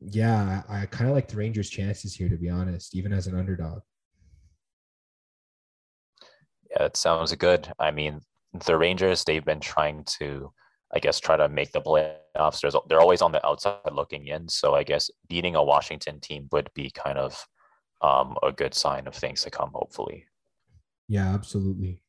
yeah, 0.00 0.62
I, 0.68 0.82
I 0.82 0.86
kind 0.86 1.08
of 1.08 1.14
like 1.14 1.28
the 1.28 1.36
Rangers' 1.36 1.70
chances 1.70 2.12
here, 2.12 2.28
to 2.28 2.36
be 2.36 2.50
honest, 2.50 2.96
even 2.96 3.12
as 3.12 3.28
an 3.28 3.38
underdog. 3.38 3.82
Yeah, 6.72 6.86
it 6.86 6.96
sounds 6.96 7.32
good. 7.36 7.72
I 7.78 7.92
mean, 7.92 8.20
the 8.66 8.76
Rangers, 8.76 9.22
they've 9.22 9.44
been 9.44 9.60
trying 9.60 10.02
to, 10.18 10.52
I 10.92 10.98
guess, 10.98 11.20
try 11.20 11.36
to 11.36 11.48
make 11.48 11.70
the 11.70 11.82
playoffs. 11.82 12.60
There's, 12.60 12.74
they're 12.88 13.00
always 13.00 13.22
on 13.22 13.30
the 13.30 13.46
outside 13.46 13.78
looking 13.92 14.26
in. 14.26 14.48
So 14.48 14.74
I 14.74 14.82
guess 14.82 15.08
beating 15.28 15.54
a 15.54 15.62
Washington 15.62 16.18
team 16.18 16.48
would 16.50 16.68
be 16.74 16.90
kind 16.90 17.16
of 17.16 17.46
um, 18.00 18.34
a 18.42 18.50
good 18.50 18.74
sign 18.74 19.06
of 19.06 19.14
things 19.14 19.44
to 19.44 19.50
come, 19.50 19.70
hopefully. 19.72 20.26
Yeah, 21.08 21.34
absolutely. 21.34 22.00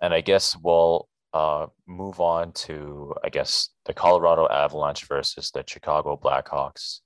And 0.00 0.14
I 0.14 0.20
guess 0.20 0.56
we'll 0.56 1.08
uh, 1.34 1.66
move 1.86 2.20
on 2.20 2.52
to, 2.52 3.14
I 3.22 3.28
guess, 3.28 3.70
the 3.84 3.92
Colorado 3.92 4.48
Avalanche 4.48 5.06
versus 5.06 5.50
the 5.50 5.62
Chicago 5.66 6.18
Blackhawks. 6.22 7.00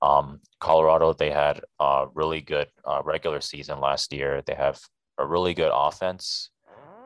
Um, 0.00 0.40
Colorado, 0.60 1.12
they 1.12 1.30
had 1.30 1.60
a 1.78 2.06
really 2.14 2.40
good 2.40 2.68
uh, 2.84 3.02
regular 3.04 3.40
season 3.40 3.80
last 3.80 4.12
year. 4.12 4.42
They 4.46 4.54
have 4.54 4.80
a 5.18 5.26
really 5.26 5.52
good 5.54 5.72
offense, 5.74 6.50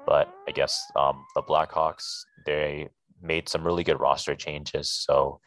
but 0.07 0.32
I 0.47 0.53
guess 0.53 0.80
um, 0.95 1.24
the 1.34 1.42
Blackhawks, 1.42 2.05
they 2.47 2.88
made 3.20 3.49
some 3.49 3.64
really 3.64 3.82
good 3.82 3.99
roster 3.99 4.36
changes. 4.36 4.90
So 4.90 5.40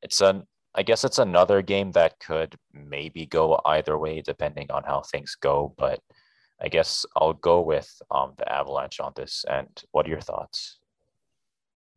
it's 0.00 0.20
an, 0.20 0.44
I 0.74 0.82
guess 0.82 1.04
it's 1.04 1.18
another 1.18 1.60
game 1.62 1.92
that 1.92 2.18
could 2.18 2.56
maybe 2.72 3.26
go 3.26 3.60
either 3.66 3.98
way 3.98 4.22
depending 4.22 4.70
on 4.70 4.84
how 4.84 5.02
things 5.02 5.36
go. 5.40 5.74
But 5.76 6.00
I 6.60 6.68
guess 6.68 7.04
I'll 7.16 7.34
go 7.34 7.60
with 7.60 7.90
um, 8.10 8.32
the 8.38 8.50
Avalanche 8.50 9.00
on 9.00 9.12
this. 9.14 9.44
And 9.48 9.68
what 9.90 10.06
are 10.06 10.10
your 10.10 10.20
thoughts? 10.20 10.78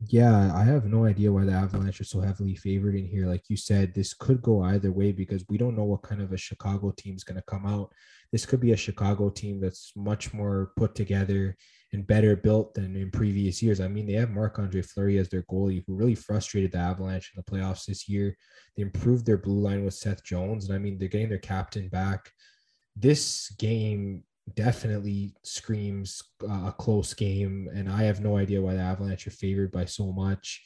Yeah, 0.07 0.53
I 0.53 0.63
have 0.63 0.85
no 0.85 1.05
idea 1.05 1.31
why 1.31 1.45
the 1.45 1.53
Avalanche 1.53 2.01
are 2.01 2.05
so 2.05 2.19
heavily 2.19 2.55
favored 2.55 2.95
in 2.95 3.07
here. 3.07 3.27
Like 3.27 3.43
you 3.47 3.55
said, 3.55 3.93
this 3.93 4.13
could 4.13 4.41
go 4.41 4.61
either 4.63 4.91
way 4.91 5.13
because 5.13 5.45
we 5.47 5.57
don't 5.57 5.75
know 5.75 5.85
what 5.85 6.03
kind 6.03 6.21
of 6.21 6.33
a 6.33 6.37
Chicago 6.37 6.93
team 6.97 7.15
is 7.15 7.23
going 7.23 7.37
to 7.37 7.43
come 7.47 7.65
out. 7.65 7.91
This 8.31 8.45
could 8.45 8.59
be 8.59 8.73
a 8.73 8.77
Chicago 8.77 9.29
team 9.29 9.61
that's 9.61 9.93
much 9.95 10.33
more 10.33 10.73
put 10.75 10.95
together 10.95 11.55
and 11.93 12.07
better 12.07 12.35
built 12.35 12.73
than 12.73 12.95
in 12.95 13.11
previous 13.11 13.61
years. 13.61 13.79
I 13.79 13.87
mean, 13.87 14.05
they 14.05 14.13
have 14.13 14.31
Marc 14.31 14.59
Andre 14.59 14.81
Fleury 14.81 15.17
as 15.17 15.29
their 15.29 15.43
goalie, 15.43 15.83
who 15.85 15.95
really 15.95 16.15
frustrated 16.15 16.71
the 16.71 16.79
Avalanche 16.79 17.31
in 17.35 17.41
the 17.41 17.51
playoffs 17.51 17.85
this 17.85 18.09
year. 18.09 18.35
They 18.75 18.83
improved 18.83 19.25
their 19.25 19.37
blue 19.37 19.59
line 19.59 19.85
with 19.85 19.93
Seth 19.93 20.23
Jones, 20.23 20.65
and 20.65 20.75
I 20.75 20.79
mean, 20.79 20.97
they're 20.97 21.07
getting 21.07 21.29
their 21.29 21.37
captain 21.37 21.87
back. 21.89 22.31
This 22.95 23.49
game 23.59 24.23
definitely 24.53 25.35
screams 25.43 26.21
uh, 26.43 26.67
a 26.67 26.75
close 26.77 27.13
game, 27.13 27.69
and 27.73 27.89
I 27.89 28.03
have 28.03 28.21
no 28.21 28.37
idea 28.37 28.61
why 28.61 28.73
the 28.73 28.81
Avalanche 28.81 29.27
are 29.27 29.31
favored 29.31 29.71
by 29.71 29.85
so 29.85 30.11
much. 30.11 30.63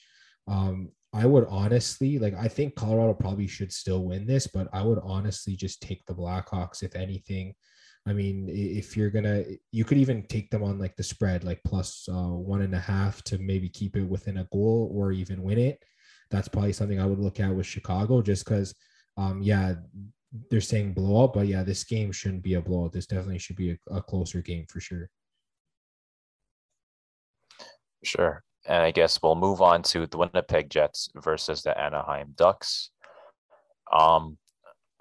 Um, 0.47 0.89
I 1.13 1.25
would 1.25 1.45
honestly 1.49 2.19
like. 2.19 2.35
I 2.35 2.47
think 2.47 2.75
Colorado 2.75 3.13
probably 3.13 3.47
should 3.47 3.71
still 3.71 4.05
win 4.05 4.27
this, 4.27 4.47
but 4.47 4.67
I 4.73 4.83
would 4.83 4.99
honestly 5.03 5.55
just 5.55 5.81
take 5.81 6.05
the 6.05 6.13
Blackhawks 6.13 6.83
if 6.83 6.95
anything. 6.95 7.55
I 8.09 8.13
mean, 8.13 8.47
if 8.49 8.97
you're 8.97 9.11
gonna, 9.11 9.43
you 9.71 9.85
could 9.85 9.99
even 9.99 10.23
take 10.23 10.49
them 10.49 10.63
on 10.63 10.79
like 10.79 10.95
the 10.95 11.03
spread, 11.03 11.43
like 11.43 11.61
plus 11.63 12.07
uh, 12.11 12.33
one 12.33 12.63
and 12.63 12.73
a 12.73 12.79
half 12.79 13.21
to 13.25 13.37
maybe 13.37 13.69
keep 13.69 13.95
it 13.95 14.03
within 14.03 14.37
a 14.37 14.47
goal 14.51 14.91
or 14.93 15.11
even 15.11 15.43
win 15.43 15.59
it. 15.59 15.77
That's 16.31 16.47
probably 16.47 16.73
something 16.73 16.99
I 16.99 17.05
would 17.05 17.19
look 17.19 17.39
at 17.39 17.53
with 17.53 17.65
Chicago, 17.65 18.21
just 18.21 18.45
because, 18.45 18.73
um, 19.17 19.41
yeah, 19.41 19.75
they're 20.49 20.61
saying 20.61 20.93
blowout, 20.93 21.33
but 21.33 21.47
yeah, 21.47 21.63
this 21.63 21.83
game 21.83 22.11
shouldn't 22.11 22.43
be 22.43 22.55
a 22.55 22.61
blowout. 22.61 22.93
This 22.93 23.07
definitely 23.07 23.39
should 23.39 23.55
be 23.55 23.71
a, 23.71 23.77
a 23.95 24.01
closer 24.01 24.41
game 24.41 24.65
for 24.69 24.79
sure. 24.79 25.09
Sure. 28.03 28.43
And 28.65 28.83
I 28.83 28.91
guess 28.91 29.21
we'll 29.21 29.35
move 29.35 29.61
on 29.61 29.81
to 29.83 30.05
the 30.05 30.17
Winnipeg 30.17 30.69
Jets 30.69 31.09
versus 31.15 31.63
the 31.63 31.77
Anaheim 31.79 32.33
Ducks. 32.35 32.91
Um, 33.91 34.37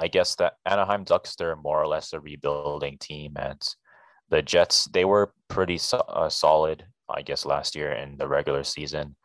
I 0.01 0.09
guess 0.09 0.37
the 0.37 0.53
Anaheim 0.65 1.05
Ducks, 1.05 1.37
they're 1.37 1.57
more 1.57 1.83
or 1.83 1.87
less 1.87 2.13
a 2.13 2.21
rebuilding 2.21 2.99
team. 2.99 3.35
And 3.37 3.61
the 4.31 4.43
Jets, 4.43 4.85
they 4.87 5.05
were 5.05 5.33
pretty 5.49 5.79
so- 5.79 5.99
uh, 6.09 6.29
solid, 6.29 6.85
I 7.09 7.23
guess, 7.23 7.45
last 7.45 7.75
year 7.75 7.93
in 7.93 8.17
the 8.17 8.29
regular 8.29 8.65
season. 8.65 9.17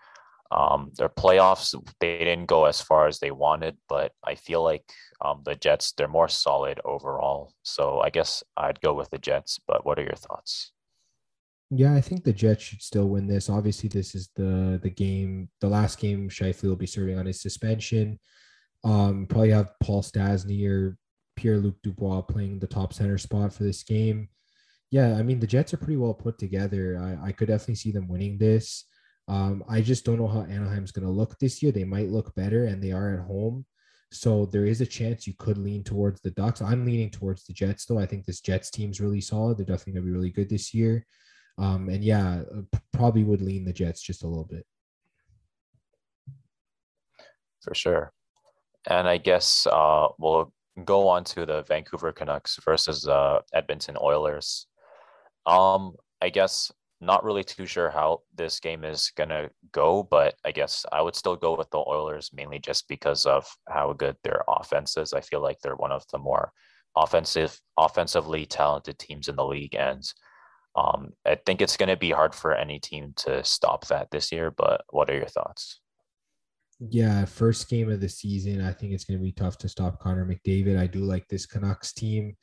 Um, 0.52 0.92
their 0.98 1.10
playoffs, 1.10 1.74
they 2.00 2.20
didn't 2.20 2.46
go 2.46 2.66
as 2.66 2.80
far 2.80 3.08
as 3.08 3.20
they 3.20 3.32
wanted, 3.32 3.76
but 3.90 4.12
I 4.24 4.36
feel 4.36 4.64
like 4.64 4.84
um, 5.20 5.42
the 5.46 5.56
Jets, 5.56 5.94
they're 5.94 6.08
more 6.08 6.28
solid 6.28 6.80
overall. 6.86 7.54
So 7.64 8.00
I 8.02 8.12
guess 8.12 8.44
I'd 8.56 8.80
go 8.82 8.94
with 8.94 9.10
the 9.10 9.18
Jets. 9.18 9.60
But 9.68 9.84
what 9.84 9.98
are 9.98 10.04
your 10.04 10.16
thoughts? 10.16 10.72
Yeah, 11.72 11.96
I 11.96 12.02
think 12.02 12.24
the 12.24 12.34
Jets 12.34 12.64
should 12.64 12.84
still 12.84 13.10
win 13.10 13.26
this. 13.26 13.50
Obviously, 13.50 13.90
this 13.90 14.14
is 14.14 14.30
the 14.36 14.80
the 14.84 14.92
game, 14.92 15.50
the 15.60 15.70
last 15.70 15.98
game 15.98 16.30
Scheifele 16.30 16.70
will 16.70 16.76
be 16.76 16.86
serving 16.86 17.18
on 17.18 17.26
his 17.26 17.42
suspension. 17.42 18.20
Um, 18.84 19.26
probably 19.28 19.52
have 19.52 19.72
Paul 19.82 20.02
Stastny 20.02 20.68
or 20.70 20.98
Pierre 21.36 21.58
Luc 21.58 21.76
Dubois 21.84 22.22
playing 22.22 22.60
the 22.60 22.68
top 22.68 22.94
center 22.94 23.18
spot 23.18 23.54
for 23.54 23.64
this 23.64 23.84
game. 23.84 24.30
Yeah, 24.92 25.16
I 25.18 25.24
mean 25.24 25.40
the 25.40 25.48
Jets 25.48 25.74
are 25.74 25.78
pretty 25.78 25.98
well 25.98 26.14
put 26.14 26.38
together. 26.38 27.00
I, 27.00 27.30
I 27.30 27.32
could 27.32 27.48
definitely 27.48 27.76
see 27.76 27.92
them 27.92 28.08
winning 28.08 28.38
this. 28.38 28.86
Um, 29.28 29.64
I 29.70 29.82
just 29.82 30.06
don't 30.06 30.20
know 30.20 30.28
how 30.28 30.42
Anaheim's 30.42 30.92
going 30.92 31.08
to 31.08 31.12
look 31.12 31.40
this 31.40 31.64
year. 31.64 31.72
They 31.72 31.86
might 31.86 32.10
look 32.10 32.36
better, 32.36 32.66
and 32.66 32.84
they 32.84 32.92
are 32.92 33.14
at 33.14 33.26
home, 33.26 33.66
so 34.12 34.46
there 34.46 34.66
is 34.66 34.82
a 34.82 34.86
chance 34.86 35.26
you 35.26 35.34
could 35.40 35.58
lean 35.58 35.84
towards 35.84 36.22
the 36.22 36.32
Ducks. 36.32 36.62
I'm 36.62 36.86
leaning 36.86 37.10
towards 37.10 37.46
the 37.46 37.54
Jets, 37.54 37.86
though. 37.86 37.98
I 37.98 38.06
think 38.06 38.26
this 38.26 38.42
Jets 38.42 38.70
team's 38.70 39.02
really 39.02 39.22
solid. 39.22 39.58
They're 39.58 39.66
definitely 39.66 39.94
going 39.94 40.06
to 40.06 40.12
be 40.12 40.16
really 40.16 40.30
good 40.30 40.50
this 40.50 40.74
year. 40.74 41.06
Um, 41.58 41.90
and 41.90 42.04
yeah, 42.04 42.42
uh, 42.56 42.78
probably 42.92 43.24
would 43.24 43.42
lean 43.42 43.66
the 43.66 43.74
Jets 43.74 44.02
just 44.02 44.24
a 44.24 44.28
little 44.28 44.44
bit. 44.44 44.66
For 47.62 47.74
sure. 47.74 48.12
And 48.90 49.08
I 49.08 49.18
guess 49.18 49.68
uh, 49.68 50.08
we'll 50.20 50.54
go 50.84 51.08
on 51.08 51.24
to 51.26 51.46
the 51.46 51.64
Vancouver 51.64 52.12
Canucks 52.12 52.60
versus 52.66 53.08
uh, 53.08 53.40
Edmonton 53.54 53.98
Oilers. 54.02 54.68
Um, 55.46 55.94
I 56.22 56.30
guess 56.30 56.72
not 57.04 57.24
really 57.24 57.44
too 57.44 57.66
sure 57.66 57.90
how 57.90 58.22
this 58.36 58.60
game 58.60 58.84
is 58.84 59.12
gonna 59.16 59.50
go, 59.72 60.04
but 60.04 60.36
I 60.46 60.52
guess 60.52 60.86
I 60.92 61.02
would 61.02 61.16
still 61.16 61.36
go 61.36 61.56
with 61.56 61.70
the 61.70 61.84
Oilers 61.86 62.32
mainly 62.34 62.60
just 62.60 62.88
because 62.88 63.26
of 63.26 63.46
how 63.68 63.94
good 63.94 64.16
their 64.24 64.44
offense 64.48 64.96
is. 64.98 65.14
I 65.14 65.22
feel 65.22 65.42
like 65.42 65.60
they're 65.60 65.76
one 65.76 65.92
of 65.92 66.06
the 66.12 66.18
more 66.18 66.52
offensive, 66.96 67.60
offensively 67.78 68.46
talented 68.46 69.00
teams 69.00 69.28
in 69.28 69.36
the 69.36 69.46
league, 69.46 69.76
and 69.76 70.04
um, 70.76 71.12
I 71.26 71.36
think 71.46 71.62
it's 71.62 71.78
to 71.78 71.98
be 71.98 72.12
hard 72.12 72.34
for 72.34 72.56
any 72.56 72.80
team 72.80 73.14
to 73.18 73.44
stop 73.44 73.88
that 73.88 74.10
this 74.12 74.32
year. 74.32 74.50
But 74.50 74.86
what 74.90 75.10
are 75.10 75.16
your 75.16 75.28
thoughts? 75.28 75.80
Yeah, 76.80 77.26
first 77.26 77.70
game 77.70 77.90
of 77.90 78.02
the 78.02 78.10
season, 78.10 78.62
I 78.62 78.74
think 78.74 78.94
it's 78.94 79.06
going 79.06 79.20
to 79.20 79.24
be 79.24 79.32
tough 79.32 79.58
to 79.60 79.70
stop 79.70 80.00
Connor 80.00 80.26
McDavid. 80.26 80.78
I 80.78 80.88
do 80.88 81.00
like 81.00 81.28
this 81.28 81.46
Canucks 81.46 81.94
team, 81.94 82.36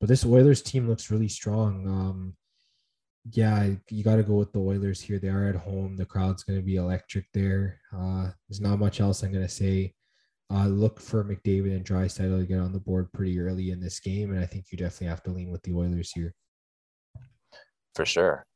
but 0.00 0.08
this 0.08 0.24
Oilers 0.24 0.62
team 0.62 0.88
looks 0.88 1.10
really 1.10 1.28
strong. 1.28 1.86
Um, 1.86 2.36
yeah, 3.32 3.70
you 3.90 4.04
got 4.04 4.16
to 4.16 4.22
go 4.22 4.34
with 4.34 4.52
the 4.52 4.60
Oilers 4.60 5.00
here. 5.00 5.18
They 5.18 5.28
are 5.28 5.48
at 5.48 5.56
home. 5.56 5.96
The 5.96 6.06
crowd's 6.06 6.42
going 6.42 6.58
to 6.58 6.64
be 6.64 6.76
electric 6.76 7.26
there. 7.32 7.80
Uh, 7.96 8.30
there's 8.48 8.60
not 8.60 8.78
much 8.78 9.00
else 9.00 9.22
I'm 9.22 9.32
going 9.32 9.44
to 9.44 9.48
say. 9.48 9.94
Uh, 10.52 10.66
look 10.66 11.00
for 11.00 11.24
McDavid 11.24 11.74
and 11.74 11.84
Draisaitl 11.84 12.40
to 12.40 12.46
get 12.46 12.60
on 12.60 12.72
the 12.72 12.78
board 12.78 13.12
pretty 13.12 13.38
early 13.40 13.70
in 13.70 13.80
this 13.80 13.98
game, 13.98 14.30
and 14.30 14.40
I 14.40 14.46
think 14.46 14.66
you 14.70 14.78
definitely 14.78 15.08
have 15.08 15.22
to 15.24 15.32
lean 15.32 15.50
with 15.50 15.62
the 15.62 15.74
Oilers 15.74 16.12
here. 16.12 16.34
For 17.94 18.04
sure. 18.04 18.46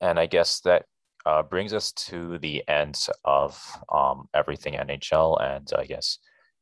And 0.00 0.18
I 0.18 0.26
guess 0.26 0.60
that 0.60 0.84
uh, 1.26 1.42
brings 1.42 1.72
us 1.72 1.92
to 1.92 2.38
the 2.38 2.66
end 2.68 3.06
of 3.24 3.60
um, 3.92 4.28
everything 4.34 4.74
NHL. 4.74 5.40
And 5.42 5.70
I 5.76 5.84
guess, 5.84 6.18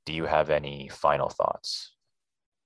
do 0.06 0.12
you 0.12 0.24
have 0.24 0.50
any 0.50 0.88
final 0.88 1.28
thoughts? 1.28 1.92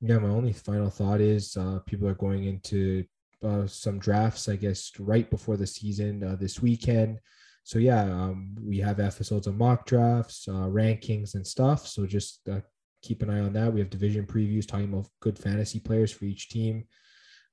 Yeah, 0.01 0.19
my 0.19 0.29
only 0.29 0.53
final 0.53 0.91
thought 0.91 1.21
is 1.21 1.57
uh, 1.57 1.79
people 1.87 2.09
are 2.09 2.15
going 2.15 2.45
into 2.45 3.05
uh, 3.43 3.67
some 3.67 3.99
drafts, 3.99 4.49
I 4.49 4.57
guess, 4.57 4.93
right 4.99 5.29
before 5.29 5.57
the 5.57 5.67
season 5.67 6.25
uh, 6.25 6.37
this 6.37 6.61
weekend. 6.61 7.19
So 7.65 7.79
yeah, 7.79 8.03
um, 8.03 8.57
we 8.61 8.79
have 8.79 8.99
episodes 8.99 9.47
of 9.47 9.57
mock 9.57 9.87
drafts, 9.87 10.49
uh, 10.49 10.67
rankings, 10.67 11.37
and 11.37 11.47
stuff. 11.47 11.87
So 11.87 12.07
just 12.07 12.41
uh, 12.51 12.61
keep 13.03 13.23
an 13.23 13.31
eye 13.31 13.41
on 13.41 13.53
that. 13.53 13.73
We 13.73 13.81
have 13.81 13.91
division 13.91 14.27
previews 14.27 14.67
talking 14.67 14.93
about 14.93 15.07
good 15.21 15.39
fantasy 15.39 15.79
players 15.79 16.11
for 16.11 16.25
each 16.25 16.49
team 16.49 16.85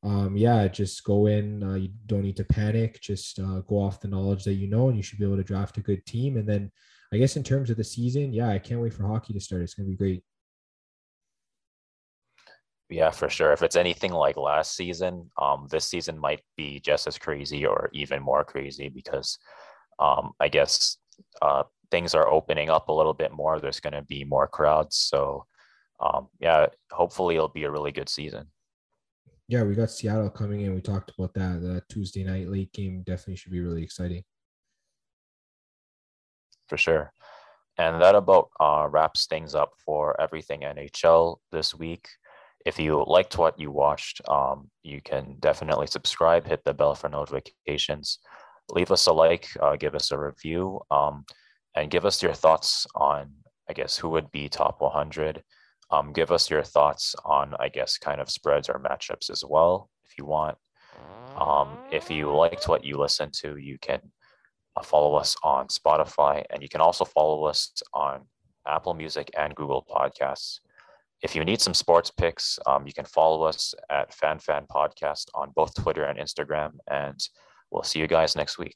um, 0.04 0.38
yeah, 0.38 0.68
just 0.68 1.04
go 1.04 1.26
in. 1.26 1.62
Uh, 1.62 1.76
you 1.76 1.89
don't 2.06 2.22
need 2.22 2.38
to 2.38 2.45
panic. 2.45 3.02
Just 3.02 3.39
uh, 3.39 3.62
go 3.62 3.76
off 3.76 4.00
the 4.00 4.08
knowledge 4.08 4.45
that 4.45 4.54
you 4.54 4.68
know, 4.68 4.88
and 4.88 4.95
you 4.95 5.04
should 5.04 5.20
be 5.20 5.26
able 5.26 5.38
to 5.38 5.43
draft 5.43 5.78
a 5.78 5.82
good 5.82 6.06
team. 6.06 6.38
And 6.38 6.47
then, 6.47 6.72
I 7.14 7.18
guess 7.18 7.36
in 7.36 7.43
terms 7.43 7.70
of 7.70 7.78
the 7.78 7.84
season, 7.84 8.32
yeah, 8.32 8.50
I 8.50 8.60
can't 8.60 8.82
wait 8.82 8.93
for 8.93 9.06
hockey 9.06 9.34
to 9.34 9.39
start. 9.39 9.62
It's 9.62 9.74
going 9.74 9.88
to 9.88 9.91
be 9.91 9.97
great. 9.97 10.24
Yeah, 12.89 13.12
for 13.12 13.30
sure. 13.30 13.52
If 13.52 13.62
it's 13.62 13.76
anything 13.76 14.12
like 14.14 14.38
last 14.38 14.76
season, 14.76 15.30
um, 15.39 15.68
this 15.70 15.86
season 15.86 16.18
might 16.18 16.41
be 16.58 16.80
just 16.80 17.06
as 17.06 17.18
crazy 17.18 17.66
or 17.66 17.89
even 17.93 18.24
more 18.24 18.43
crazy 18.43 18.89
because 18.89 19.38
um, 20.00 20.32
I 20.39 20.47
guess 20.47 20.97
uh, 21.41 21.64
things 21.91 22.16
are 22.16 22.28
opening 22.28 22.70
up 22.70 22.88
a 22.88 22.93
little 22.93 23.14
bit 23.14 23.32
more. 23.32 23.60
There's 23.60 23.80
going 23.82 23.93
to 23.93 24.02
be 24.02 24.24
more 24.24 24.47
crowds. 24.47 24.95
So, 24.95 25.45
um, 26.00 26.30
yeah, 26.39 26.68
hopefully 26.89 27.36
it'll 27.36 27.50
be 27.50 27.66
a 27.66 27.72
really 27.72 27.91
good 27.91 28.10
season 28.10 28.47
yeah, 29.50 29.64
we 29.64 29.74
got 29.74 29.89
Seattle 29.89 30.30
coming 30.30 30.62
in. 30.62 30.76
We 30.76 30.82
talked 30.82 31.12
about 31.18 31.34
that. 31.34 31.84
Tuesday 31.89 32.24
night 32.24 32.47
late 32.50 32.72
game 32.72 33.02
definitely 33.02 33.36
should 33.36 33.52
be 33.52 33.62
really 33.62 33.82
exciting. 33.82 34.24
For 36.68 36.78
sure. 36.78 37.12
And 37.80 38.00
that 38.00 38.14
about 38.14 38.50
uh, 38.60 38.88
wraps 38.91 39.26
things 39.26 39.56
up 39.56 39.72
for 39.84 40.20
everything 40.22 40.62
NHL 40.62 41.38
this 41.52 41.74
week. 41.74 42.08
If 42.64 42.78
you 42.78 43.04
liked 43.08 43.39
what 43.39 43.60
you 43.60 43.72
watched, 43.72 44.22
um, 44.30 44.70
you 44.84 45.02
can 45.02 45.38
definitely 45.39 45.88
subscribe, 45.88 46.45
hit 46.45 46.64
the 46.64 46.74
bell 46.76 46.93
for 46.93 47.10
notifications, 47.10 48.20
leave 48.70 48.91
us 48.91 49.08
a 49.08 49.14
like, 49.14 49.47
uh, 49.60 49.78
give 49.78 49.95
us 49.95 50.12
a 50.12 50.20
review, 50.20 50.80
um, 50.91 51.26
and 51.76 51.89
give 51.89 52.06
us 52.06 52.22
your 52.22 52.34
thoughts 52.34 52.86
on, 52.93 53.32
I 53.68 53.74
guess, 53.74 53.97
who 53.97 54.10
would 54.10 54.32
be 54.32 54.47
top 54.47 54.80
100 54.80 55.41
um, 55.92 56.14
give 56.14 56.32
us 56.32 56.50
your 56.50 56.64
thoughts 56.64 57.16
on, 57.26 57.56
I 57.60 57.70
guess, 57.70 57.98
kind 57.98 58.22
of 58.22 58.30
spreads 58.30 58.70
or 58.70 58.80
matchups 58.80 59.30
as 59.30 59.44
well, 59.48 59.90
if 60.06 60.18
you 60.18 60.26
want. 60.26 60.58
Um, 61.38 61.78
if 61.92 62.12
you 62.12 62.34
liked 62.36 62.68
what 62.68 62.84
you 62.84 62.98
listened 62.98 63.34
to, 63.42 63.58
you 63.58 63.78
can 63.80 64.02
uh, 64.76 64.84
follow 64.84 65.16
us 65.16 65.36
on 65.44 65.68
Spotify, 65.68 66.44
and 66.50 66.62
you 66.62 66.70
can 66.70 66.82
also 66.82 67.06
follow 67.06 67.46
us 67.46 67.72
on 67.94 68.22
Apple 68.68 68.94
Music 68.94 69.32
and 69.38 69.56
Google 69.56 69.86
Podcasts. 69.90 70.60
If 71.22 71.36
you 71.36 71.44
need 71.44 71.62
some 71.62 71.74
sports 71.74 72.12
picks, 72.12 72.60
um, 72.66 72.88
you 72.88 72.94
can 72.94 73.06
follow 73.06 73.44
us 73.44 73.74
at 73.90 74.16
FanFan 74.16 74.68
Podcast 74.68 75.26
on 75.34 75.52
both 75.56 75.74
Twitter 75.74 76.04
and 76.06 76.20
Instagram, 76.20 76.74
and 76.90 77.20
we'll 77.72 77.84
see 77.84 78.00
you 78.00 78.08
guys 78.08 78.36
next 78.36 78.58
week. 78.58 78.76